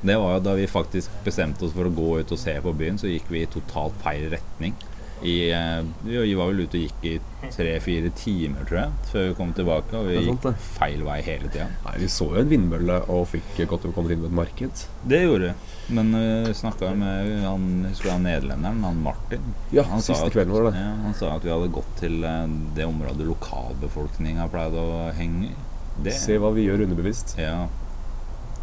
Det 0.00 0.16
var 0.16 0.38
jo 0.38 0.44
da 0.46 0.54
vi 0.56 0.66
faktisk 0.70 1.12
bestemte 1.24 1.66
oss 1.66 1.74
for 1.76 1.86
å 1.86 1.92
gå 1.92 2.08
ut 2.22 2.32
og 2.32 2.40
se 2.40 2.54
på 2.64 2.72
byen, 2.76 2.98
så 2.98 3.10
gikk 3.10 3.28
vi 3.28 3.42
i 3.44 3.50
totalt 3.50 3.98
feil 4.02 4.30
retning. 4.32 4.74
I, 5.22 5.50
eh, 5.52 5.82
vi 6.04 6.34
var 6.34 6.48
vel 6.48 6.62
ute 6.64 6.78
og 6.78 6.84
gikk 6.86 7.04
i 7.10 7.14
tre-fire 7.52 8.10
timer, 8.16 8.64
tror 8.68 8.78
jeg, 8.80 8.92
før 9.10 9.26
vi 9.28 9.34
kom 9.36 9.52
tilbake. 9.56 9.96
Og 9.98 10.06
vi 10.08 10.20
sant, 10.24 10.46
gikk 10.46 10.62
feil 10.78 11.02
vei 11.04 11.18
hele 11.26 11.50
tida. 11.52 11.66
Vi 12.00 12.08
så 12.08 12.28
jo 12.30 12.40
en 12.40 12.48
vindmølle 12.48 13.00
og 13.12 13.26
fikk 13.32 13.60
godt 13.68 13.84
kommet 13.94 14.14
inn 14.16 14.22
på 14.24 14.30
et 14.30 14.38
marked. 14.40 14.84
Det 15.12 15.22
gjorde 15.26 15.50
vi. 15.50 15.76
Men 15.90 16.14
uh, 16.14 16.46
vi 16.46 16.54
snakka 16.54 16.92
med 16.94 17.32
han, 17.42 17.64
husker 17.90 18.12
han 18.14 18.22
nederlenderen, 18.22 18.82
han 18.86 19.00
Martin. 19.02 19.42
Ja, 19.74 19.82
Han 19.90 20.00
siste 20.04 20.28
at- 20.28 20.32
kvelden 20.32 20.54
var 20.54 20.70
det. 20.70 20.78
Ja, 20.78 20.92
han 21.02 21.14
sa 21.18 21.34
at 21.36 21.44
vi 21.44 21.50
hadde 21.50 21.72
gått 21.74 21.96
til 21.98 22.22
eh, 22.24 22.46
det 22.76 22.86
området 22.86 23.26
lokalbefolkninga 23.26 24.46
pleide 24.52 24.78
å 24.80 25.10
henge 25.18 25.50
i. 25.50 25.54
Det, 26.00 26.14
Se 26.16 26.36
hva 26.40 26.52
vi 26.54 26.64
gjør 26.68 26.86
underbevisst. 26.86 27.34
Ja. 27.40 27.66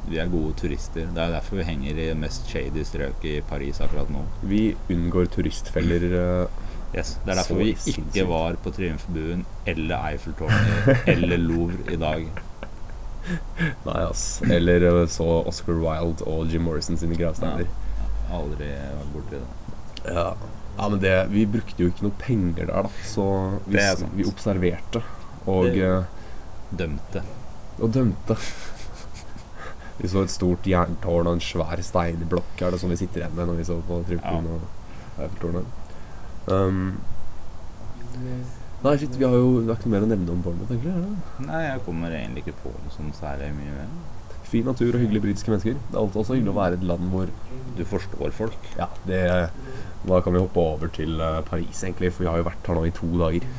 Vi 0.07 0.17
er 0.23 0.29
gode 0.31 0.53
turister. 0.55 1.05
Det 1.13 1.19
er 1.23 1.33
derfor 1.35 1.57
vi 1.59 1.63
henger 1.67 1.97
i 1.99 2.13
mest 2.15 2.47
shady 2.47 2.83
strøk 2.87 3.25
i 3.27 3.41
Paris 3.49 3.81
akkurat 3.83 4.09
nå. 4.13 4.21
Vi 4.47 4.75
unngår 4.93 5.27
turistfeller. 5.33 6.07
eh, 6.21 6.63
Yes. 6.95 7.17
Det 7.25 7.33
er 7.33 7.35
derfor 7.41 7.57
vi 7.59 7.73
ikke 7.91 8.23
var 8.29 8.55
på 8.63 8.71
Triumfbuen 8.71 9.41
eller 9.67 10.05
Eiffeltårnet 10.13 11.01
eller 11.11 11.37
Louvre 11.37 11.91
i 11.91 11.97
dag. 11.99 12.23
Nei, 13.85 13.97
ass. 14.07 14.41
Eller 14.47 14.85
eh, 14.87 15.01
så 15.11 15.27
Oscar 15.49 15.75
Wilde 15.81 16.23
og 16.25 16.47
Jim 16.53 16.63
Morrison 16.63 16.97
sine 16.97 17.17
gravsteiner. 17.19 17.67
Aldri 18.31 18.69
vært 18.71 19.11
borti 19.13 19.35
det. 19.35 20.13
Ja. 20.15 20.29
ja, 20.77 20.87
men 20.93 20.99
det 21.03 21.13
Vi 21.33 21.43
brukte 21.51 21.83
jo 21.83 21.91
ikke 21.91 22.07
noe 22.07 22.15
penger 22.21 22.69
der, 22.71 22.87
da. 22.87 23.03
Så 23.03 23.27
vi, 23.67 23.83
vi 24.21 24.27
observerte 24.31 25.03
og, 25.45 25.65
Det- 25.67 25.83
eh, 25.83 26.03
Dømte. 26.79 27.21
og 27.81 27.91
dømte. 27.95 28.35
Vi 29.97 30.09
så 30.11 30.21
et 30.23 30.33
stort 30.33 30.67
jerntårn 30.69 31.29
og 31.29 31.37
en 31.37 31.43
svær 31.43 31.81
steinblokk. 31.81 32.51
Er 32.61 32.73
det 32.73 32.81
sånn 32.81 32.93
vi 32.93 32.99
sitter 32.99 33.23
igjen 33.23 33.37
med 33.37 33.49
når 33.49 33.61
vi 33.61 33.67
så 33.69 33.79
på 33.87 34.01
Triumfen 34.07 34.49
og 34.53 34.67
Eiffeltårnet? 35.23 35.71
Um, 36.47 36.83
nei, 38.83 38.93
shit, 39.01 39.17
vi 39.17 39.25
har 39.25 39.33
jo 39.35 39.63
det 39.63 39.71
er 39.73 39.79
ikke 39.79 39.89
noe 39.89 39.95
mer 39.95 40.05
å 40.05 40.11
nevne 40.13 40.35
om 40.35 40.43
Bournemouth, 40.45 40.71
egentlig. 40.75 40.93
Er 40.93 41.01
det? 41.07 41.47
Nei, 41.49 41.63
jeg 41.65 41.83
kommer 41.87 42.13
egentlig 42.13 42.45
ikke 42.45 42.59
på 42.61 42.75
noe 42.75 42.93
sånn 42.93 43.11
særlig 43.17 43.49
mye 43.57 43.73
mer. 43.79 43.89
Fin 44.47 44.63
natur 44.69 44.93
og 44.93 45.01
hyggelige 45.01 45.25
britiske 45.25 45.51
mennesker. 45.51 45.75
Det 45.75 45.97
er 45.97 46.01
alltid 46.03 46.21
også 46.21 46.37
hyggelig 46.37 46.53
å 46.53 46.59
være 46.61 46.77
et 46.77 46.85
land 46.87 47.09
hvor 47.11 47.31
Du 47.75 47.81
forstår 47.85 48.31
folk. 48.37 48.69
Ja, 48.77 48.87
det 49.09 49.23
Da 50.07 50.21
kan 50.23 50.33
vi 50.37 50.39
hoppe 50.39 50.61
over 50.61 50.87
til 50.93 51.19
eh, 51.19 51.41
Paris, 51.49 51.81
egentlig, 51.83 52.13
for 52.13 52.23
vi 52.23 52.29
har 52.29 52.39
jo 52.39 52.45
vært 52.47 52.69
her 52.69 52.77
nå 52.77 52.85
i 52.87 52.93
to 52.95 53.09
dager. 53.19 53.49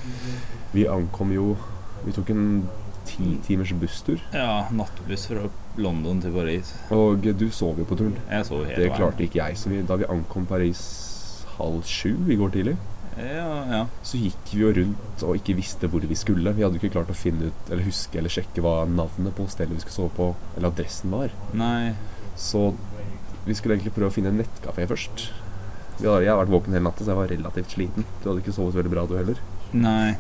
Vi 0.73 0.87
ankom 0.89 1.35
jo 1.35 1.51
Vi 2.07 2.15
tok 2.17 2.31
en 2.33 2.47
ti 3.09 3.35
timers 3.45 3.73
busstur, 3.81 4.21
Ja, 4.33 4.69
nattbuss 4.73 5.27
fra 5.29 5.47
London 5.79 6.21
til 6.23 6.33
Paris. 6.35 6.73
og 6.91 7.23
du 7.39 7.47
sov 7.55 7.79
jo 7.79 7.85
på 7.89 7.97
turen. 7.99 8.17
Jeg 8.31 8.47
sov 8.49 8.65
hele 8.67 8.77
Det 8.85 8.93
klarte 8.97 9.25
ikke 9.25 9.41
jeg, 9.43 9.57
så 9.59 9.71
vi, 9.73 9.83
da 9.83 9.97
vi 10.01 10.05
ankom 10.11 10.47
Paris 10.47 10.81
halv 11.59 11.83
sju 11.87 12.15
i 12.31 12.37
går 12.39 12.51
tidlig, 12.55 12.77
Ja, 13.19 13.65
ja. 13.67 13.81
så 14.07 14.15
gikk 14.21 14.53
vi 14.53 14.61
jo 14.63 14.69
rundt 14.77 15.23
og 15.27 15.35
ikke 15.41 15.57
visste 15.59 15.89
hvor 15.91 16.05
vi 16.07 16.15
skulle. 16.15 16.53
Vi 16.55 16.63
hadde 16.63 16.79
jo 16.79 16.83
ikke 16.85 16.93
klart 17.01 17.11
å 17.11 17.17
finne 17.19 17.49
ut 17.51 17.71
eller 17.73 17.83
huske 17.89 18.19
eller 18.21 18.31
sjekke 18.31 18.63
hva 18.63 18.85
navnet 18.87 19.35
på 19.35 19.49
stedet 19.51 19.75
vi 19.75 19.81
skulle 19.83 19.97
sove 19.97 20.13
på, 20.15 20.29
eller 20.57 20.71
adressen 20.71 21.11
var. 21.11 21.35
Nei. 21.59 21.95
Så 22.39 22.69
vi 23.49 23.55
skulle 23.59 23.75
egentlig 23.75 23.95
prøve 23.97 24.13
å 24.13 24.15
finne 24.15 24.31
en 24.31 24.39
nettkafé 24.39 24.87
først. 24.87 25.31
Jeg 25.99 26.07
har 26.31 26.39
vært 26.39 26.53
våken 26.53 26.77
hele 26.77 26.85
natta, 26.87 27.03
så 27.03 27.11
jeg 27.11 27.19
var 27.19 27.33
relativt 27.33 27.75
sliten. 27.75 28.05
Du 28.23 28.29
hadde 28.31 28.45
ikke 28.45 28.55
sovet 28.55 28.77
veldig 28.79 28.93
bra, 28.93 29.07
du 29.11 29.17
heller. 29.19 29.41
Nei. 29.75 30.15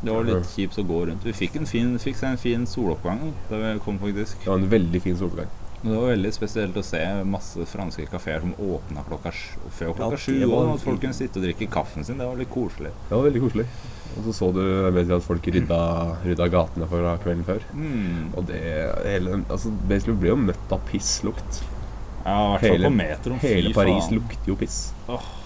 Det 0.00 0.12
var 0.12 0.24
litt 0.24 0.52
kjipt 0.54 0.78
å 0.80 0.84
gå 0.88 1.00
rundt. 1.10 1.24
Vi 1.28 1.32
fikk, 1.36 1.58
en 1.60 1.68
fin, 1.68 1.96
fikk 2.00 2.22
en 2.24 2.38
fin 2.40 2.62
soloppgang 2.68 3.20
da 3.50 3.58
vi 3.60 3.72
kom, 3.84 3.98
faktisk. 4.00 4.38
Det 4.44 4.48
var 4.48 4.62
en 4.62 4.70
veldig 4.72 5.02
fin 5.04 5.18
soloppgang. 5.18 5.50
Det 5.80 5.94
var 5.94 6.10
veldig 6.10 6.30
spesielt 6.36 6.76
å 6.76 6.82
se 6.84 7.00
masse 7.24 7.64
franske 7.68 8.04
kafeer 8.12 8.42
som 8.42 8.52
åpna 8.60 9.04
klokka 9.06 9.32
før 9.72 9.94
klokka 9.96 10.18
sju. 10.20 10.34
var 10.44 10.66
og 10.66 10.74
at 10.74 10.84
folk 10.84 11.00
kunne 11.00 11.16
sitte 11.16 11.40
og 11.40 11.46
drikke 11.46 11.70
kaffen 11.72 12.04
sin. 12.04 12.20
Det 12.20 12.28
var 12.28 12.36
litt 12.36 12.52
koselig. 12.52 12.92
Det 13.08 13.16
var 13.16 13.24
veldig 13.28 13.42
koselig. 13.46 13.66
Og 14.10 14.26
så 14.26 14.34
så 14.36 14.50
du 14.52 14.62
vet, 14.92 15.12
at 15.14 15.24
folk 15.24 15.48
rydda, 15.54 15.80
rydda 16.26 16.48
gatene 16.52 16.88
fra 16.90 17.16
kvelden 17.22 17.46
før. 17.48 17.64
Mm. 17.72 18.32
Og 18.34 18.48
det 18.50 18.60
hele, 19.06 19.40
altså, 19.48 19.72
Basically 19.88 20.18
ble 20.20 20.34
jo 20.34 20.40
møtt 20.50 20.74
av 20.74 20.84
pisslukt. 20.90 21.62
Ja, 22.26 22.36
i 22.36 22.58
hvert 22.58 22.66
fall 22.66 22.88
på 22.88 22.94
metroen. 22.98 23.40
Hele 23.44 23.72
Paris 23.76 24.10
lukter 24.12 24.52
jo 24.52 24.58
piss. 24.60 24.80
Åh. 25.08 25.36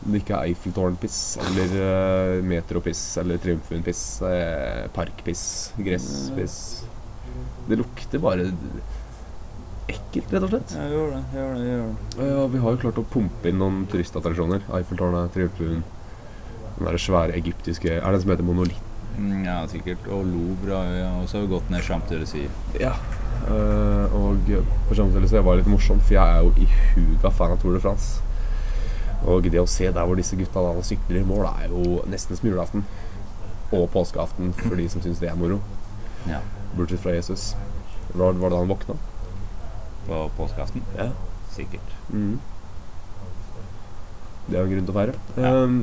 Det 0.00 0.22
ikke 0.22 0.32
er 0.38 0.48
Eiffeltårn-piss 0.48 1.16
eller 1.44 1.74
uh, 1.76 2.44
Metropiss 2.48 3.02
eller 3.20 3.40
Triumfen-piss, 3.42 4.04
uh, 4.24 4.86
Park-piss, 4.96 5.42
Gress-piss 5.76 6.54
Det 7.68 7.76
lukter 7.76 8.22
bare 8.24 8.46
ekkelt, 9.90 10.30
rett 10.32 10.46
og 10.46 10.52
slett. 10.54 10.72
Ja, 10.78 10.86
gjør 10.88 11.10
det. 11.16 11.20
Gjør 11.34 11.50
det, 11.56 11.64
gjør 11.66 11.82
det. 11.84 12.28
Ja, 12.30 12.44
vi 12.52 12.62
har 12.62 12.76
jo 12.76 12.80
klart 12.84 13.00
å 13.02 13.04
pumpe 13.12 13.50
inn 13.50 13.58
noen 13.60 13.82
turistattraksjoner. 13.90 14.64
Eiffeltårnet, 14.78 15.32
Triumfen, 15.34 15.82
Den 16.78 16.86
der 16.88 16.96
svære 17.02 17.34
egyptiske 17.36 17.90
Er 17.98 18.06
det 18.06 18.14
den 18.20 18.22
som 18.24 18.32
heter 18.32 18.46
monolitt? 18.46 18.86
Mm, 19.18 19.44
Ja, 19.44 19.58
sikkert. 19.68 20.06
Og 20.08 20.24
Louvre 20.30 20.78
har 20.78 20.94
vi 20.94 21.02
også 21.26 21.42
gått 21.50 21.68
ned 21.74 21.82
Champs-Élysées. 21.84 22.48
Ja. 22.80 22.94
Uh, 23.50 24.06
og 24.16 24.48
på 24.88 24.96
Champs-Élysées 24.96 25.42
var 25.44 25.58
det 25.58 25.64
litt 25.66 25.72
morsomt, 25.74 26.02
for 26.06 26.16
jeg 26.16 26.24
er 26.24 26.40
jo 26.46 26.54
i 26.56 26.68
huga 26.94 27.32
fan 27.34 27.52
av 27.52 27.60
Tour 27.60 27.76
de 27.76 27.82
France. 27.84 28.22
Og 29.28 29.44
det 29.52 29.60
å 29.60 29.68
se 29.68 29.90
der 29.92 30.06
hvor 30.06 30.16
disse 30.16 30.36
gutta 30.38 30.62
da 30.64 30.84
sykler 30.86 31.20
i 31.20 31.26
mål, 31.28 31.46
er 31.50 31.72
jo 31.72 32.00
nesten 32.08 32.38
som 32.38 32.48
julaften. 32.48 32.84
Og 33.70 33.90
påskeaften 33.92 34.54
for 34.56 34.76
de 34.80 34.88
som 34.90 35.02
syns 35.04 35.20
det 35.20 35.28
er 35.30 35.38
moro. 35.38 35.60
Ja. 36.28 36.40
Bortsett 36.76 37.02
fra 37.02 37.14
Jesus. 37.14 37.54
Var, 38.14 38.32
var 38.32 38.48
det 38.50 38.56
da 38.56 38.62
han 38.62 38.70
våkna? 38.70 38.96
På 40.06 40.30
påskeaften. 40.36 40.82
Ja. 40.96 41.10
Sikkert. 41.52 41.94
Mm. 42.08 42.40
Det 44.48 44.56
er 44.56 44.60
jo 44.60 44.66
en 44.66 44.72
grunn 44.74 44.88
til 44.88 44.94
å 44.94 44.98
feire. 44.98 45.14
Ja. 45.36 45.52
Um, 45.62 45.80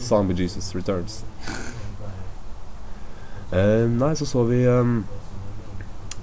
Zombie 0.00 0.36
Jesus 0.36 0.72
Returns. 0.74 1.22
uh, 3.54 3.86
nei, 3.88 4.12
så 4.18 4.26
så 4.26 4.42
vi 4.48 4.64
um, 4.66 5.04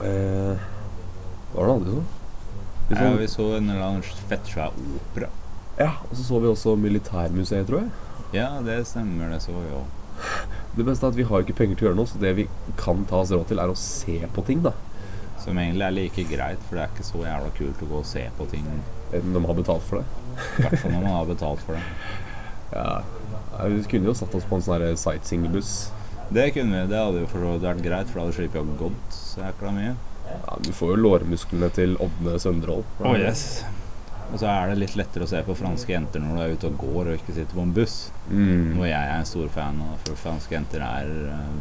uh, 0.04 0.68
var 1.56 1.64
det 1.64 1.74
aldri 1.74 1.96
så? 1.96 2.04
Ja, 2.90 3.12
vi 3.20 3.28
så 3.28 3.50
en 3.58 3.70
eller 3.70 3.84
annen 3.84 4.04
fettsvær 4.30 4.72
opera. 5.00 5.30
ja, 5.78 5.92
og 6.10 6.16
så 6.16 6.24
så 6.24 6.40
vi 6.40 6.48
også 6.48 6.76
Militærmuseet, 6.80 7.68
tror 7.68 7.82
jeg. 7.84 7.90
Ja, 8.34 8.62
det 8.64 8.80
stemmer, 8.88 9.30
det 9.32 9.42
så 9.44 9.52
vi 9.56 9.70
jo. 9.72 9.82
Det 10.78 10.86
beste 10.86 11.06
er 11.06 11.12
at 11.14 11.18
vi 11.18 11.26
har 11.28 11.44
ikke 11.44 11.56
penger 11.58 11.76
til 11.78 11.86
å 11.86 11.90
gjøre 11.90 12.00
noe, 12.00 12.10
så 12.10 12.20
det 12.22 12.32
vi 12.38 12.48
kan 12.80 13.04
ta 13.10 13.20
oss 13.24 13.32
råd 13.34 13.48
til, 13.50 13.60
er 13.60 13.72
å 13.74 13.76
se 13.78 14.18
på 14.34 14.44
ting, 14.48 14.64
da. 14.66 14.74
Som 15.44 15.60
egentlig 15.62 15.86
er 15.86 15.96
like 15.96 16.26
greit, 16.32 16.64
for 16.68 16.78
det 16.78 16.86
er 16.86 16.94
ikke 16.96 17.06
så 17.08 17.22
jævla 17.24 17.52
kult 17.58 17.84
å 17.84 17.90
gå 17.92 18.00
og 18.02 18.08
se 18.10 18.24
på 18.38 18.48
ting. 18.52 18.66
Enn 19.16 19.36
de 19.36 19.44
har 19.46 19.60
betalt 19.60 19.86
for 19.88 20.02
det. 20.02 20.08
I 20.58 20.66
hvert 20.66 20.82
fall 20.82 20.92
når 20.96 21.04
man 21.06 21.16
har 21.18 21.30
betalt 21.30 21.64
for 21.68 21.78
det. 21.78 21.84
Ja. 22.68 23.00
Vi 23.72 23.78
kunne 23.88 24.10
jo 24.10 24.14
satt 24.14 24.34
oss 24.36 24.44
på 24.46 24.58
en 24.58 24.64
sånn 24.66 24.98
sightseeingbuss. 25.00 25.70
Det 26.36 26.50
kunne 26.54 26.82
vi, 26.82 26.90
det 26.92 27.00
hadde 27.00 27.22
jo 27.22 27.30
for 27.32 27.46
vært 27.64 27.80
greit, 27.82 28.10
for 28.12 28.20
da 28.20 28.26
hadde 28.26 28.34
vi 28.36 28.42
sluppet 28.42 28.60
å 28.60 28.76
gå 28.82 28.90
så 29.16 29.46
jækla 29.46 29.72
mye. 29.78 29.94
Ja, 30.28 30.58
du 30.64 30.72
får 30.76 30.94
jo 30.96 31.00
lårmusklene 31.06 31.70
til 31.76 31.98
Ådne 32.04 32.38
Søndrål. 32.40 32.84
yes. 33.18 33.64
Og 34.34 34.40
så 34.42 34.48
er 34.52 34.70
det 34.74 34.80
litt 34.82 34.96
lettere 35.00 35.24
å 35.24 35.30
se 35.32 35.40
på 35.48 35.56
franske 35.56 35.94
jenter 35.94 36.20
når 36.20 36.36
du 36.36 36.42
er 36.44 36.54
ute 36.58 36.68
og 36.68 36.78
går 36.82 37.12
og 37.14 37.14
ikke 37.16 37.34
sitter 37.38 37.56
på 37.56 37.64
en 37.64 37.72
buss. 37.76 37.98
Mm. 38.30 38.74
Noe 38.76 38.90
jeg 38.90 39.00
er 39.00 39.20
en 39.22 39.26
stor 39.30 39.48
fan 39.54 39.80
av, 39.86 39.94
for 40.04 40.20
franske 40.20 40.52
jenter 40.58 40.84
er 40.84 41.12
uh, 41.32 41.52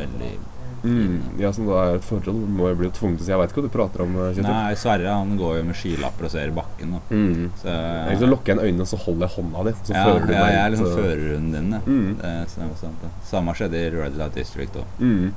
veldig 0.00 0.36
Mm. 0.84 1.20
Ja, 1.40 1.52
som 1.52 1.66
da 1.66 1.76
er 1.86 1.96
et 1.96 2.04
forhold. 2.04 2.42
Må 2.52 2.66
jeg 2.68 2.76
bli 2.78 2.88
tvunget 2.94 3.18
til 3.18 3.24
å 3.24 3.26
si 3.26 3.32
Jeg 3.32 3.40
veit 3.40 3.52
ikke 3.52 3.62
hva 3.62 3.66
du 3.66 3.72
prater 3.74 4.02
om, 4.04 4.12
Kjetil. 4.18 4.44
Nei, 4.46 4.74
Sverre 4.78 5.14
han 5.14 5.32
går 5.38 5.54
jo 5.56 5.62
med 5.70 5.78
skylapper 5.78 6.26
og 6.28 6.30
ser 6.34 6.52
bakken. 6.54 6.92
Da. 6.92 7.00
Mm. 7.10 7.46
Så, 7.62 7.72
Egentlig 7.72 8.20
så 8.20 8.28
lukker 8.28 8.52
jeg 8.52 8.68
øynene, 8.68 8.84
og 8.84 8.90
så 8.92 8.98
holder 9.06 9.26
jeg 9.26 9.34
hånda 9.36 9.64
di. 9.66 9.72
Så 9.88 9.94
ja, 9.96 10.04
fører 10.04 10.26
du 10.28 10.32
ja, 10.34 10.42
meg 10.44 10.52
jeg 10.52 10.60
er 10.66 10.74
liksom 10.74 10.86
så- 10.90 11.00
førerhunden 11.00 11.56
din. 11.56 11.72
Ja. 11.72 11.80
Mm. 11.86 12.12
Det 12.20 12.34
stemmer 12.52 12.76
sant. 12.82 13.02
Det. 13.02 13.10
Samme 13.30 13.54
skjedde 13.56 13.80
i 13.80 13.90
Red 13.96 14.18
Light 14.20 14.34
District 14.36 14.78
òg. 14.82 15.00
Mm. 15.00 15.32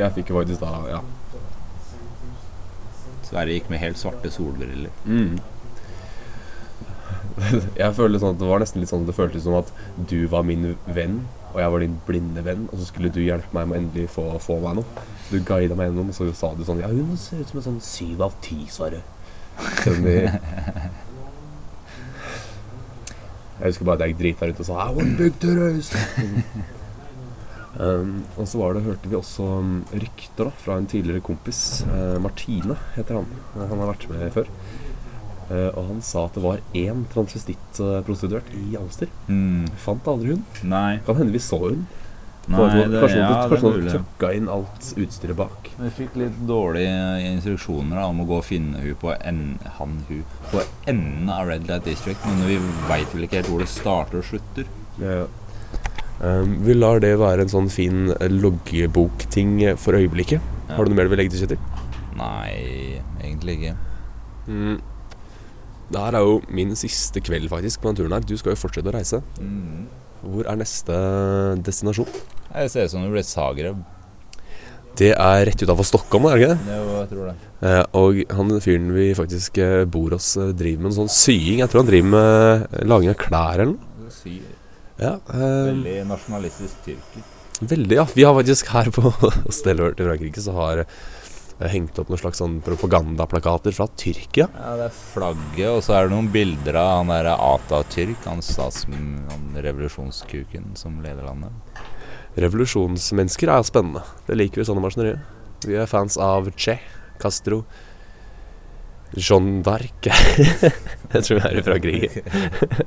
Jeg 0.00 0.14
fikk 0.18 0.32
jo 0.34 0.40
faktisk 0.40 0.60
da 0.66 0.72
Ja. 0.90 1.00
Sverre 3.30 3.54
gikk 3.54 3.70
med 3.70 3.82
helt 3.82 3.98
svarte 4.00 4.30
solbriller. 4.34 4.90
Mm. 5.06 5.38
Jeg 7.78 7.94
føler 7.96 8.20
sånn 8.20 8.34
at 8.34 8.40
Det 8.40 8.48
var 8.50 8.60
nesten 8.60 8.82
litt 8.82 8.90
sånn 8.90 9.04
at 9.04 9.10
det 9.10 9.16
føltes 9.16 9.44
som 9.46 9.54
at 9.60 9.70
du 10.10 10.18
var 10.32 10.42
min 10.46 10.74
venn, 10.90 11.20
og 11.52 11.60
jeg 11.62 11.72
var 11.74 11.84
din 11.84 11.96
blinde 12.06 12.42
venn, 12.46 12.66
og 12.70 12.78
så 12.78 12.88
skulle 12.90 13.12
du 13.14 13.20
hjelpe 13.22 13.54
meg 13.56 13.70
med 13.70 13.76
å 13.76 13.80
endelig 13.80 14.10
få, 14.16 14.26
få 14.42 14.58
meg 14.64 14.80
noe. 14.80 15.06
Du 15.30 15.38
guida 15.38 15.78
meg 15.78 15.90
gjennom, 15.90 16.10
og 16.10 16.16
så 16.18 16.26
sa 16.36 16.50
du 16.58 16.64
sånn 16.66 16.82
Ja, 16.82 16.90
hun 16.90 17.14
ser 17.20 17.42
ut 17.42 17.52
som 17.52 17.62
en 17.62 17.68
sånn 17.68 17.84
syv 17.84 18.26
av 18.26 18.34
ti, 18.44 18.60
Sverre. 18.70 19.02
Jeg 23.60 23.74
husker 23.74 23.84
bare 23.84 23.98
at 24.00 24.06
jeg 24.08 24.16
drita 24.16 24.46
rundt 24.48 24.60
og 24.62 24.66
sa 24.70 24.86
I 24.86 24.92
want 24.96 25.18
big 25.18 25.34
titties. 25.42 25.90
Um, 27.78 28.24
og 28.36 28.48
så 28.48 28.58
var 28.60 28.74
det, 28.74 28.82
hørte 28.88 29.08
vi 29.12 29.16
også 29.18 29.46
um, 29.60 29.72
rykter 29.92 30.48
da, 30.50 30.52
fra 30.64 30.76
en 30.80 30.86
tidligere 30.90 31.22
kompis. 31.24 31.84
Uh, 31.86 32.18
Martine 32.22 32.76
heter 32.96 33.20
han. 33.20 33.28
Eh, 33.54 33.66
Han 33.70 33.78
har 33.84 33.92
vært 33.92 34.08
med 34.10 34.32
før. 34.34 34.50
Uh, 35.50 35.70
og 35.74 35.80
han 35.88 36.02
sa 36.06 36.26
at 36.28 36.36
det 36.38 36.42
var 36.44 36.60
én 36.78 37.04
transvestittprostituert 37.12 38.52
i 38.54 38.76
Alster. 38.78 39.08
Mm. 39.28 39.66
Fant 39.82 40.06
aldri 40.10 40.36
hun. 40.36 40.44
Nei, 40.70 41.00
Kan 41.06 41.18
hende 41.18 41.32
vi 41.34 41.42
så 41.42 41.58
hun. 41.68 41.86
nei 42.50 42.66
det, 42.90 42.98
kanskje 42.98 43.18
ja, 43.20 43.46
mulig. 43.62 43.90
trøkka 43.92 44.30
inn 44.34 44.48
alt 44.50 44.86
utstyret 44.98 45.36
bak. 45.38 45.68
Vi 45.78 45.90
fikk 45.94 46.16
litt 46.18 46.38
dårlige 46.48 46.94
instruksjoner 47.28 48.00
da, 48.00 48.06
om 48.10 48.22
å 48.24 48.26
gå 48.26 48.38
og 48.40 48.46
finne 48.48 48.80
hun 48.82 48.96
på, 48.98 49.12
en, 49.22 49.42
han, 49.76 50.00
hun, 50.08 50.24
på 50.50 50.62
enden 50.90 51.30
av 51.30 51.46
Red 51.46 51.68
Light 51.70 51.84
District, 51.86 52.24
men 52.26 52.42
vi 52.48 52.56
veit 52.88 53.12
vel 53.14 53.26
ikke 53.28 53.42
helt 53.42 53.52
hvor 53.52 53.62
det 53.62 53.70
starter 53.70 54.22
og 54.22 54.26
slutter. 54.32 54.66
Ja, 54.98 55.20
Ja. 55.20 55.28
Um, 56.20 56.58
vi 56.66 56.76
lar 56.76 57.00
det 57.00 57.14
være 57.16 57.46
en 57.46 57.52
sånn 57.52 57.70
fin 57.72 58.10
eh, 58.12 58.28
loggebokting 58.28 59.54
eh, 59.64 59.76
for 59.80 59.96
øyeblikket. 59.96 60.42
Ja. 60.68 60.74
Har 60.76 60.84
du 60.84 60.92
noe 60.92 60.98
mer 60.98 61.08
du 61.08 61.14
vil 61.14 61.22
legge 61.22 61.32
til, 61.32 61.46
Kjetil? 61.46 61.86
Nei, 62.18 63.00
egentlig 63.22 63.56
ikke. 63.56 63.76
Mm. 64.50 64.76
Det 65.90 66.02
her 66.04 66.18
er 66.18 66.26
jo 66.26 66.36
min 66.52 66.76
siste 66.78 67.22
kveld 67.24 67.48
faktisk 67.50 67.80
på 67.80 67.90
den 67.90 68.02
turen 68.02 68.14
her. 68.14 68.26
Du 68.26 68.36
skal 68.36 68.52
jo 68.52 68.60
fortsette 68.60 68.92
å 68.92 68.94
reise. 68.94 69.22
Mm. 69.40 69.88
Hvor 70.20 70.44
er 70.52 70.60
neste 70.60 70.98
destinasjon? 71.64 72.12
Det 72.50 72.68
ser 72.68 72.86
ut 72.86 72.92
som 72.92 73.06
det 73.06 73.14
blir 73.14 73.26
Zagreb. 73.26 73.80
Det 75.00 75.12
er 75.14 75.44
rett 75.46 75.62
utafor 75.62 75.86
Stockholm, 75.86 76.26
er 76.28 76.36
det 76.36 76.42
ikke 76.42 76.52
det? 76.52 76.76
Jo, 76.76 76.86
jeg 76.98 77.10
tror 77.12 77.28
det. 77.30 77.34
Eh, 77.64 77.82
og 77.96 78.18
han 78.36 78.56
fyren 78.60 78.88
vi 78.92 79.06
faktisk 79.16 79.60
eh, 79.62 79.84
bor 79.88 80.16
hos, 80.16 80.32
eh, 80.36 80.50
driver 80.56 80.82
med 80.84 80.90
en 80.90 80.96
sånn 80.98 81.12
sying. 81.14 81.62
Jeg 81.62 81.70
tror 81.70 81.84
han 81.84 81.90
driver 81.90 82.10
med 82.16 82.66
eh, 82.66 82.88
laging 82.90 83.12
av 83.12 83.20
klær 83.22 83.62
eller 83.62 83.70
noe. 83.72 83.89
Ja, 85.00 85.14
eh, 85.32 85.44
Veldig 85.70 85.96
nasjonalistisk 86.10 86.82
tyrker. 86.84 87.24
veldig, 87.60 87.96
ja. 87.96 88.06
Vi 88.14 88.24
har 88.24 88.34
faktisk 88.36 88.68
her 88.74 88.90
på 88.92 89.12
stedet 89.52 89.80
vårt 89.80 90.00
i 90.00 90.06
Frankrike 90.06 90.44
så 90.44 90.52
har 90.56 90.82
eh, 90.84 91.68
hengt 91.72 91.98
opp 91.98 92.10
noen 92.12 92.20
slags 92.20 92.40
sånn 92.42 92.58
propagandaplakater 92.64 93.72
fra 93.76 93.86
Tyrkia. 93.96 94.48
Ja, 94.54 94.74
det 94.76 94.90
er 94.90 94.98
flagget, 94.98 95.70
og 95.72 95.82
så 95.84 95.96
er 95.96 96.08
det 96.08 96.14
noen 96.14 96.30
bilder 96.32 96.76
av 96.80 96.92
han 96.98 97.12
der 97.14 97.32
Atatürk, 97.36 98.20
han 98.28 98.44
stats... 98.44 98.84
Han 98.90 99.56
revolusjonskuken 99.60 100.74
som 100.78 101.00
leder 101.04 101.26
landet. 101.26 101.80
Revolusjonsmennesker 102.40 103.50
er 103.50 103.64
spennende. 103.66 104.04
Det 104.28 104.36
liker 104.38 104.60
vi 104.62 104.66
sånne 104.68 104.84
maskinerier. 104.84 105.22
Vi 105.66 105.76
er 105.76 105.88
fans 105.90 106.16
av 106.20 106.48
Che, 106.56 106.76
Castro, 107.20 107.64
Jeanne 109.16 109.60
d'Arc. 109.66 110.06
Jeg 111.12 111.24
tror 111.26 111.40
vi 111.40 111.42
er 111.48 111.58
i 111.58 111.64
Frankrike. 111.66 112.22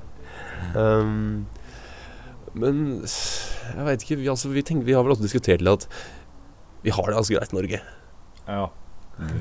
um, 0.80 1.44
men 2.60 3.02
jeg 3.04 3.88
veit 3.88 4.06
ikke. 4.06 4.20
Vi, 4.22 4.30
altså, 4.32 4.52
vi, 4.54 4.64
tenker, 4.66 4.88
vi 4.88 4.96
har 4.98 5.06
vel 5.06 5.16
også 5.16 5.26
diskutert 5.26 5.64
litt 5.64 5.84
at 5.84 6.84
vi 6.84 6.92
har 6.94 7.08
det 7.08 7.16
ganske 7.16 7.38
greit 7.38 7.54
i 7.54 7.58
Norge. 7.58 7.82
Ja. 8.48 8.64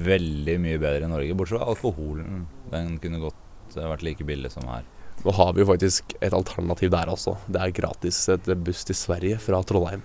Veldig 0.07 0.59
mye 0.63 0.81
bedre 0.81 1.09
i 1.09 1.11
Norge, 1.11 1.37
bortsett 1.37 1.59
fra 1.59 1.71
alkoholen. 1.73 2.45
Den 2.73 2.97
kunne 3.03 3.23
godt 3.23 3.77
eh, 3.77 3.89
vært 3.89 4.05
like 4.07 4.27
billig 4.29 4.53
som 4.55 4.69
her. 4.71 4.87
Nå 5.23 5.35
har 5.37 5.53
vi 5.55 5.63
jo 5.63 5.69
faktisk 5.69 6.15
et 6.21 6.35
alternativ 6.35 6.93
der 6.95 7.11
også. 7.13 7.37
Det 7.51 7.61
er 7.61 7.75
gratis 7.77 8.21
et 8.33 8.49
buss 8.65 8.85
til 8.89 8.99
Sverige 8.99 9.41
fra 9.43 9.63
Trondheim. 9.67 10.05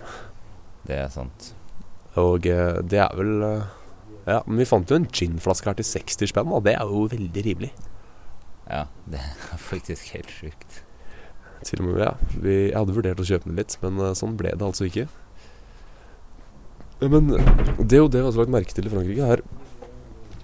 Det 0.88 0.98
er 0.98 1.12
sant. 1.14 1.52
Og 2.18 2.48
eh, 2.50 2.80
det 2.82 3.04
er 3.04 3.14
vel 3.18 3.46
eh, 3.46 3.76
Ja, 4.28 4.42
men 4.48 4.60
vi 4.60 4.68
fant 4.68 4.90
jo 4.92 4.98
en 5.00 5.08
ginflaske 5.08 5.70
her 5.70 5.78
til 5.78 5.88
60 5.88 6.34
spenn, 6.34 6.52
og 6.52 6.66
det 6.66 6.74
er 6.76 6.90
jo 6.90 7.06
veldig 7.12 7.46
rimelig. 7.46 7.72
Ja, 8.68 8.88
det 9.08 9.22
er 9.24 9.58
faktisk 9.70 10.12
helt 10.18 10.34
sjukt. 10.34 10.82
Til 11.66 11.82
og 11.82 11.88
med, 11.88 12.02
ja. 12.04 12.12
Vi, 12.36 12.56
jeg 12.70 12.78
hadde 12.78 12.96
vurdert 12.96 13.22
å 13.22 13.28
kjøpe 13.28 13.50
den 13.50 13.58
litt, 13.60 13.78
men 13.82 14.02
eh, 14.04 14.14
sånn 14.18 14.36
ble 14.40 14.54
det 14.54 14.68
altså 14.68 14.88
ikke. 14.88 15.08
Men 17.06 17.30
det 17.30 18.00
jo 18.00 18.08
det 18.10 18.24
vi 18.24 18.26
har 18.26 18.38
lagt 18.40 18.54
merke 18.54 18.74
til 18.74 18.88
i 18.90 18.92
Frankrike, 18.94 19.26
er 19.38 19.44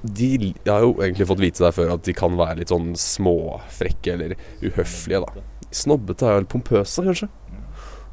de, 0.04 0.28
Jeg 0.52 0.68
har 0.68 0.84
jo 0.84 0.98
egentlig 1.00 1.26
fått 1.30 1.40
vite 1.40 1.64
der 1.64 1.74
før 1.74 1.94
at 1.96 2.04
de 2.04 2.14
kan 2.18 2.36
være 2.38 2.60
litt 2.60 2.74
sånn 2.74 2.92
småfrekke 3.00 4.18
eller 4.18 4.36
uhøflige, 4.62 5.24
da. 5.24 5.46
Snobbete 5.74 6.28
er 6.28 6.42
vel 6.42 6.50
pompøse, 6.52 7.06
kanskje. 7.06 7.30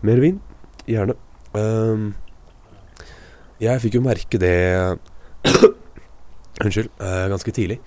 Mer 0.06 0.22
vin? 0.22 0.38
Gjerne. 0.88 1.16
Um, 1.52 2.12
jeg 3.60 3.82
fikk 3.82 3.98
jo 3.98 4.04
merke 4.04 4.38
det 4.40 4.54
Unnskyld. 6.62 6.92
Uh, 7.00 7.26
ganske 7.32 7.52
tidlig. 7.56 7.80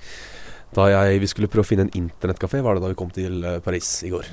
Da 0.74 0.89
jeg, 0.89 1.22
vi 1.22 1.30
skulle 1.30 1.49
prøve 1.51 1.66
å 1.66 1.70
finne 1.70 1.88
en 1.88 1.95
internettkafé, 1.95 2.61
var 2.66 2.76
det 2.76 2.84
da 2.84 2.91
vi 2.91 2.97
kom 2.97 3.11
til 3.14 3.43
eh, 3.45 3.59
Paris 3.61 3.89
i 4.07 4.09
går. 4.09 4.26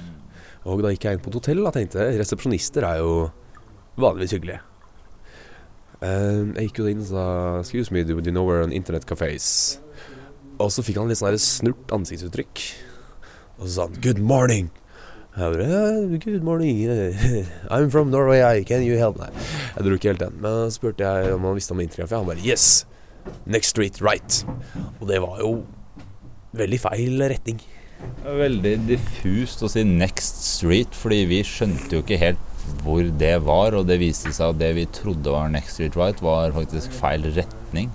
Og 0.70 0.82
da 0.84 0.92
gikk 0.94 1.06
jeg 1.08 1.18
inn 1.18 1.22
på 1.24 1.32
et 1.32 1.38
hotell 1.40 1.62
og 1.66 1.74
tenkte 1.74 2.04
resepsjonister 2.20 2.86
er 2.86 3.00
jo 3.02 3.14
vanligvis 4.00 4.36
hyggelige. 4.36 4.60
Eh, 6.00 6.42
jeg 6.56 6.68
gikk 6.70 6.80
jo 6.80 6.90
inn 6.90 7.02
og 7.02 7.08
sa 7.10 7.24
Excuse 7.60 7.92
me, 7.92 8.04
do 8.06 8.16
you 8.16 8.32
know 8.32 8.46
where 8.46 8.62
an 8.64 8.72
internet 8.72 9.06
cafe 9.08 9.32
is? 9.34 9.48
Og 10.60 10.70
så 10.72 10.84
fikk 10.84 11.00
han 11.00 11.10
litt 11.10 11.20
sånn 11.20 11.36
snurt 11.40 11.92
ansiktsuttrykk. 11.96 12.62
Og 13.58 13.66
så 13.66 13.72
sa 13.74 13.88
han 13.88 13.98
Good 14.04 14.22
morning. 14.22 14.70
Jeg 15.30 15.52
bare 15.54 15.66
«Ja, 15.70 16.18
Good 16.24 16.42
morning. 16.44 16.80
I'm 17.70 17.90
from 17.90 18.10
Norway. 18.10 18.40
I 18.42 18.64
can 18.64 18.82
you 18.82 18.96
help? 18.98 19.18
Nei, 19.20 19.30
jeg 19.76 19.86
dro 19.86 19.96
ikke 19.98 20.10
helt 20.12 20.24
den. 20.24 20.38
Men 20.42 20.56
så 20.66 20.78
spurte 20.80 21.06
jeg 21.06 21.34
om 21.36 21.44
han 21.46 21.56
visste 21.58 21.76
om 21.76 21.82
internettkafé. 21.82 22.18
Han 22.18 22.28
bare 22.30 22.44
Yes. 22.44 22.84
Next 23.46 23.74
Street 23.76 24.00
Right. 24.02 24.40
Og 25.00 25.06
det 25.08 25.20
var 25.22 25.38
jo 25.40 25.52
veldig 26.56 26.80
feil 26.82 27.22
retning. 27.30 27.60
Veldig 28.24 28.76
diffust 28.88 29.64
å 29.64 29.70
si 29.72 29.82
Next 29.86 30.44
Street, 30.44 30.94
fordi 30.96 31.24
vi 31.30 31.40
skjønte 31.46 31.98
jo 31.98 32.04
ikke 32.04 32.20
helt 32.20 32.46
hvor 32.84 33.02
det 33.20 33.34
var. 33.46 33.74
Og 33.78 33.88
det 33.88 33.98
viste 34.02 34.32
seg 34.36 34.54
at 34.54 34.60
det 34.60 34.70
vi 34.78 34.86
trodde 35.00 35.32
var 35.34 35.50
Next 35.52 35.78
Street 35.78 35.96
Right, 35.98 36.20
var 36.22 36.54
faktisk 36.56 36.92
feil 37.00 37.26
retning. 37.36 37.90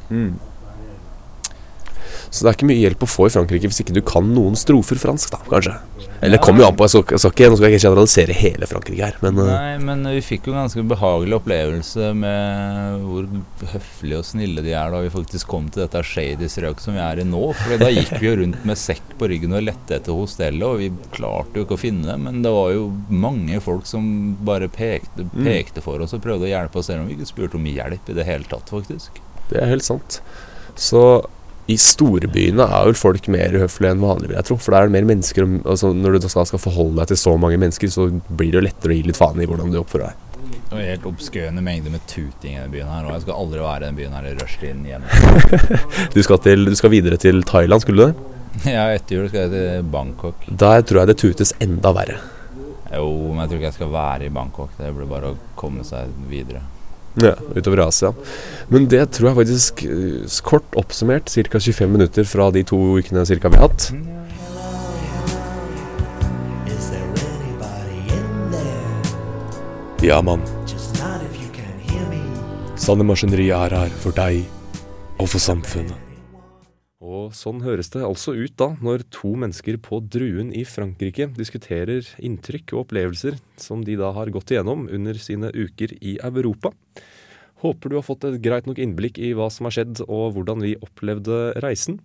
Så 2.35 2.43
det 2.43 2.51
er 2.51 2.57
ikke 2.57 2.67
mye 2.67 2.81
hjelp 2.81 3.03
å 3.05 3.07
få 3.07 3.29
i 3.29 3.31
Frankrike 3.31 3.69
hvis 3.71 3.79
ikke 3.79 3.93
du 3.95 4.01
kan 4.03 4.25
noen 4.35 4.57
strofer 4.59 4.99
fransk, 4.99 5.31
da, 5.31 5.39
kanskje. 5.47 5.77
Eller 6.19 6.35
det 6.35 6.41
kommer 6.43 6.65
jo 6.65 6.67
an 6.67 6.75
på, 6.75 6.83
jeg 6.83 6.91
skal, 6.91 7.13
jeg 7.15 7.21
skal 7.21 7.31
ikke, 7.31 7.47
nå 7.51 7.57
skal 7.57 7.67
jeg 7.67 7.75
ikke 7.77 7.83
generalisere 7.85 8.35
hele 8.35 8.67
Frankrike 8.67 9.07
her, 9.07 9.17
men 9.23 9.39
eh, 9.39 9.51
Nei, 9.51 9.75
men 9.87 10.09
vi 10.17 10.23
fikk 10.25 10.49
jo 10.49 10.55
en 10.55 10.65
ganske 10.65 10.83
behagelig 10.89 11.37
opplevelse 11.37 12.09
med 12.19 13.05
hvor 13.05 13.29
høflige 13.71 14.19
og 14.19 14.27
snille 14.27 14.63
de 14.65 14.73
er 14.75 14.91
da 14.91 15.01
vi 15.05 15.11
faktisk 15.13 15.47
kom 15.51 15.69
til 15.71 15.85
dette 15.85 16.01
shady 16.07 16.49
strøket 16.51 16.83
som 16.83 16.97
vi 16.97 17.03
er 17.05 17.21
i 17.21 17.27
nå. 17.27 17.43
For 17.61 17.77
da 17.79 17.91
gikk 17.93 18.15
vi 18.17 18.27
jo 18.27 18.33
rundt 18.41 18.65
med 18.67 18.81
sekk 18.81 19.15
på 19.19 19.29
ryggen 19.31 19.55
og 19.55 19.63
lette 19.69 19.99
etter 19.99 20.17
hostellet, 20.17 20.65
og 20.67 20.81
vi 20.83 20.89
klarte 21.15 21.61
jo 21.61 21.67
ikke 21.67 21.77
å 21.77 21.83
finne 21.85 22.09
det. 22.09 22.17
Men 22.25 22.41
det 22.43 22.51
var 22.55 22.73
jo 22.75 22.89
mange 23.11 23.61
folk 23.63 23.87
som 23.87 24.09
bare 24.47 24.67
pekte, 24.71 25.27
pekte 25.37 25.83
for 25.85 26.03
oss 26.03 26.15
og 26.17 26.23
prøvde 26.25 26.49
å 26.49 26.51
hjelpe 26.51 26.81
oss, 26.81 26.91
selv 26.91 27.05
om 27.05 27.07
vi 27.11 27.15
ikke 27.15 27.31
spurte 27.31 27.59
om 27.61 27.71
hjelp 27.71 28.11
i 28.11 28.17
det 28.19 28.27
hele 28.27 28.51
tatt, 28.51 28.75
faktisk. 28.75 29.23
det 29.53 29.61
er 29.61 29.71
helt 29.71 29.87
sant. 29.87 30.19
Så 30.75 31.05
i 31.71 31.77
storbyene 31.81 32.65
er 32.65 32.89
vel 32.89 32.97
folk 32.97 33.25
mer 33.33 33.55
uhøflige 33.57 33.95
enn 33.95 34.03
vanlig, 34.03 34.29
vil 34.29 34.37
jeg 34.37 34.47
tro. 34.49 34.57
For 34.61 34.73
da 34.73 34.83
er 34.83 34.89
det 34.89 34.95
mer 34.99 35.07
mennesker 35.09 35.47
altså 35.63 35.89
Når 35.97 36.19
du 36.19 36.27
skal, 36.29 36.45
skal 36.51 36.61
forholde 36.61 36.99
deg 36.99 37.09
til 37.09 37.21
så 37.23 37.33
mange 37.41 37.57
mennesker, 37.61 37.89
så 37.89 38.09
blir 38.11 38.53
det 38.53 38.59
jo 38.59 38.67
lettere 38.67 38.93
å 38.93 38.99
gi 38.99 39.07
litt 39.07 39.19
faen 39.19 39.41
i 39.41 39.47
hvordan 39.49 39.73
du 39.73 39.79
oppfører 39.81 40.11
deg. 40.11 40.21
Og 40.75 40.77
helt 40.81 41.07
obskøne 41.09 41.63
mengder 41.63 41.93
med 41.93 42.05
tuting 42.09 42.55
i 42.55 42.59
denne 42.59 42.71
byen 42.73 42.91
her, 42.91 43.07
og 43.07 43.15
jeg 43.15 43.25
skal 43.25 43.41
aldri 43.41 43.63
være 43.63 43.79
i 43.79 43.85
denne 43.85 43.99
byen 43.99 44.15
her 44.17 44.29
i 44.29 44.35
rushtiden 44.37 44.85
igjen. 44.85 45.09
Du 46.15 46.21
skal, 46.25 46.39
til, 46.45 46.69
du 46.69 46.77
skal 46.77 46.93
videre 46.93 47.19
til 47.21 47.41
Thailand, 47.47 47.81
skulle 47.85 48.01
du 48.01 48.11
det? 48.11 48.31
Ja, 48.75 48.85
etter 48.93 49.17
jul 49.17 49.27
skal 49.29 49.45
jeg 49.45 49.53
til 49.55 49.89
Bangkok. 49.91 50.45
Der 50.47 50.85
tror 50.85 51.01
jeg 51.01 51.11
det 51.11 51.17
tutes 51.21 51.53
enda 51.63 51.91
verre. 51.95 52.21
Jo, 52.93 53.09
men 53.33 53.41
jeg 53.43 53.49
tror 53.49 53.59
ikke 53.59 53.69
jeg 53.71 53.77
skal 53.79 53.91
være 53.95 54.27
i 54.27 54.33
Bangkok. 54.33 54.73
Det 54.77 54.93
blir 54.95 55.09
bare 55.09 55.33
å 55.33 55.37
komme 55.59 55.83
seg 55.87 56.13
videre. 56.29 56.61
Ja, 57.21 57.35
utover 57.55 57.85
Asia. 57.87 58.11
Men 58.67 58.89
det 58.91 59.11
tror 59.15 59.29
jeg 59.29 59.37
faktisk, 59.39 59.83
eh, 59.85 60.41
kort 60.43 60.75
oppsummert, 60.75 61.29
ca. 61.31 61.59
25 61.59 61.91
minutter 61.91 62.23
fra 62.23 62.51
de 62.51 62.63
to 62.63 62.77
ukene 62.99 63.25
cirka 63.25 63.49
vi 63.49 63.57
har 63.57 63.69
hatt. 63.69 63.91
Ja, 70.03 70.21
mann. 70.21 70.41
Sanne 72.75 73.03
Maskineriet 73.07 73.55
er 73.55 73.77
her 73.79 73.93
for 74.03 74.11
deg 74.13 74.43
og 75.17 75.29
for 75.31 75.39
samfunnet. 75.39 76.04
Og 77.05 77.35
sånn 77.37 77.61
høres 77.61 77.91
det 77.93 78.01
altså 78.05 78.33
ut 78.33 78.55
da, 78.57 78.71
når 78.81 79.03
to 79.13 79.35
mennesker 79.37 79.77
på 79.83 79.99
Druen 80.09 80.49
i 80.57 80.63
Frankrike 80.65 81.27
diskuterer 81.37 82.07
inntrykk 82.17 82.73
og 82.73 82.85
opplevelser 82.85 83.37
som 83.61 83.83
de 83.85 83.97
da 83.99 84.09
har 84.15 84.31
gått 84.33 84.55
igjennom 84.55 84.87
under 84.89 85.19
sine 85.21 85.51
uker 85.53 85.93
i 86.01 86.15
Europa. 86.25 86.73
Håper 87.61 87.91
du 87.91 87.97
har 87.99 88.05
fått 88.05 88.25
et 88.27 88.41
greit 88.43 88.65
nok 88.69 88.81
innblikk 88.81 89.19
i 89.21 89.35
hva 89.37 89.51
som 89.53 89.69
har 89.69 89.77
skjedd 89.77 90.01
og 90.07 90.33
hvordan 90.35 90.65
vi 90.65 90.73
opplevde 90.81 91.53
reisen. 91.63 91.99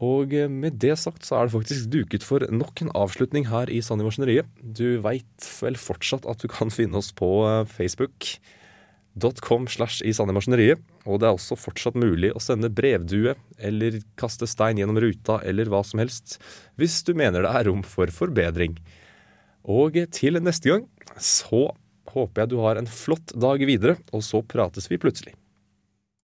Og 0.00 0.32
med 0.48 0.78
det 0.80 0.94
sagt 0.96 1.26
så 1.28 1.36
er 1.36 1.46
det 1.46 1.54
faktisk 1.58 1.90
duket 1.92 2.24
for 2.24 2.46
nok 2.48 2.80
en 2.80 2.92
avslutning 2.96 3.50
her 3.50 3.68
i 3.68 3.82
Sand 3.84 4.00
Maskineriet. 4.06 4.48
Du 4.64 4.96
veit 5.04 5.50
vel 5.60 5.76
fortsatt 5.76 6.24
at 6.30 6.40
du 6.40 6.48
kan 6.48 6.72
finne 6.72 6.96
oss 7.02 7.12
på 7.12 7.28
eh, 7.44 7.66
Facebook 7.68 8.30
.com 9.18 9.66
slash 9.68 10.04
i 10.06 10.12
Sande 10.14 10.34
Maskineriet. 10.36 10.82
Og 11.08 11.20
det 11.20 11.28
er 11.28 11.36
også 11.36 11.58
fortsatt 11.58 11.98
mulig 11.98 12.32
å 12.34 12.42
sende 12.42 12.70
brevdue 12.72 13.34
eller 13.58 14.00
kaste 14.20 14.48
stein 14.50 14.80
gjennom 14.80 15.00
ruta 15.02 15.40
eller 15.46 15.70
hva 15.72 15.82
som 15.86 16.02
helst, 16.02 16.38
hvis 16.80 17.00
du 17.06 17.14
mener 17.18 17.44
det 17.44 17.52
er 17.52 17.70
rom 17.70 17.82
for 17.86 18.12
forbedring. 18.14 18.78
Og 19.66 19.98
til 20.14 20.40
neste 20.40 20.72
gang 20.72 20.86
så 21.20 21.70
håper 22.10 22.44
jeg 22.44 22.52
du 22.52 22.58
har 22.62 22.80
en 22.80 22.90
flott 22.90 23.34
dag 23.38 23.62
videre, 23.66 23.98
og 24.10 24.24
så 24.26 24.42
prates 24.42 24.90
vi 24.90 24.98
plutselig. 25.00 25.36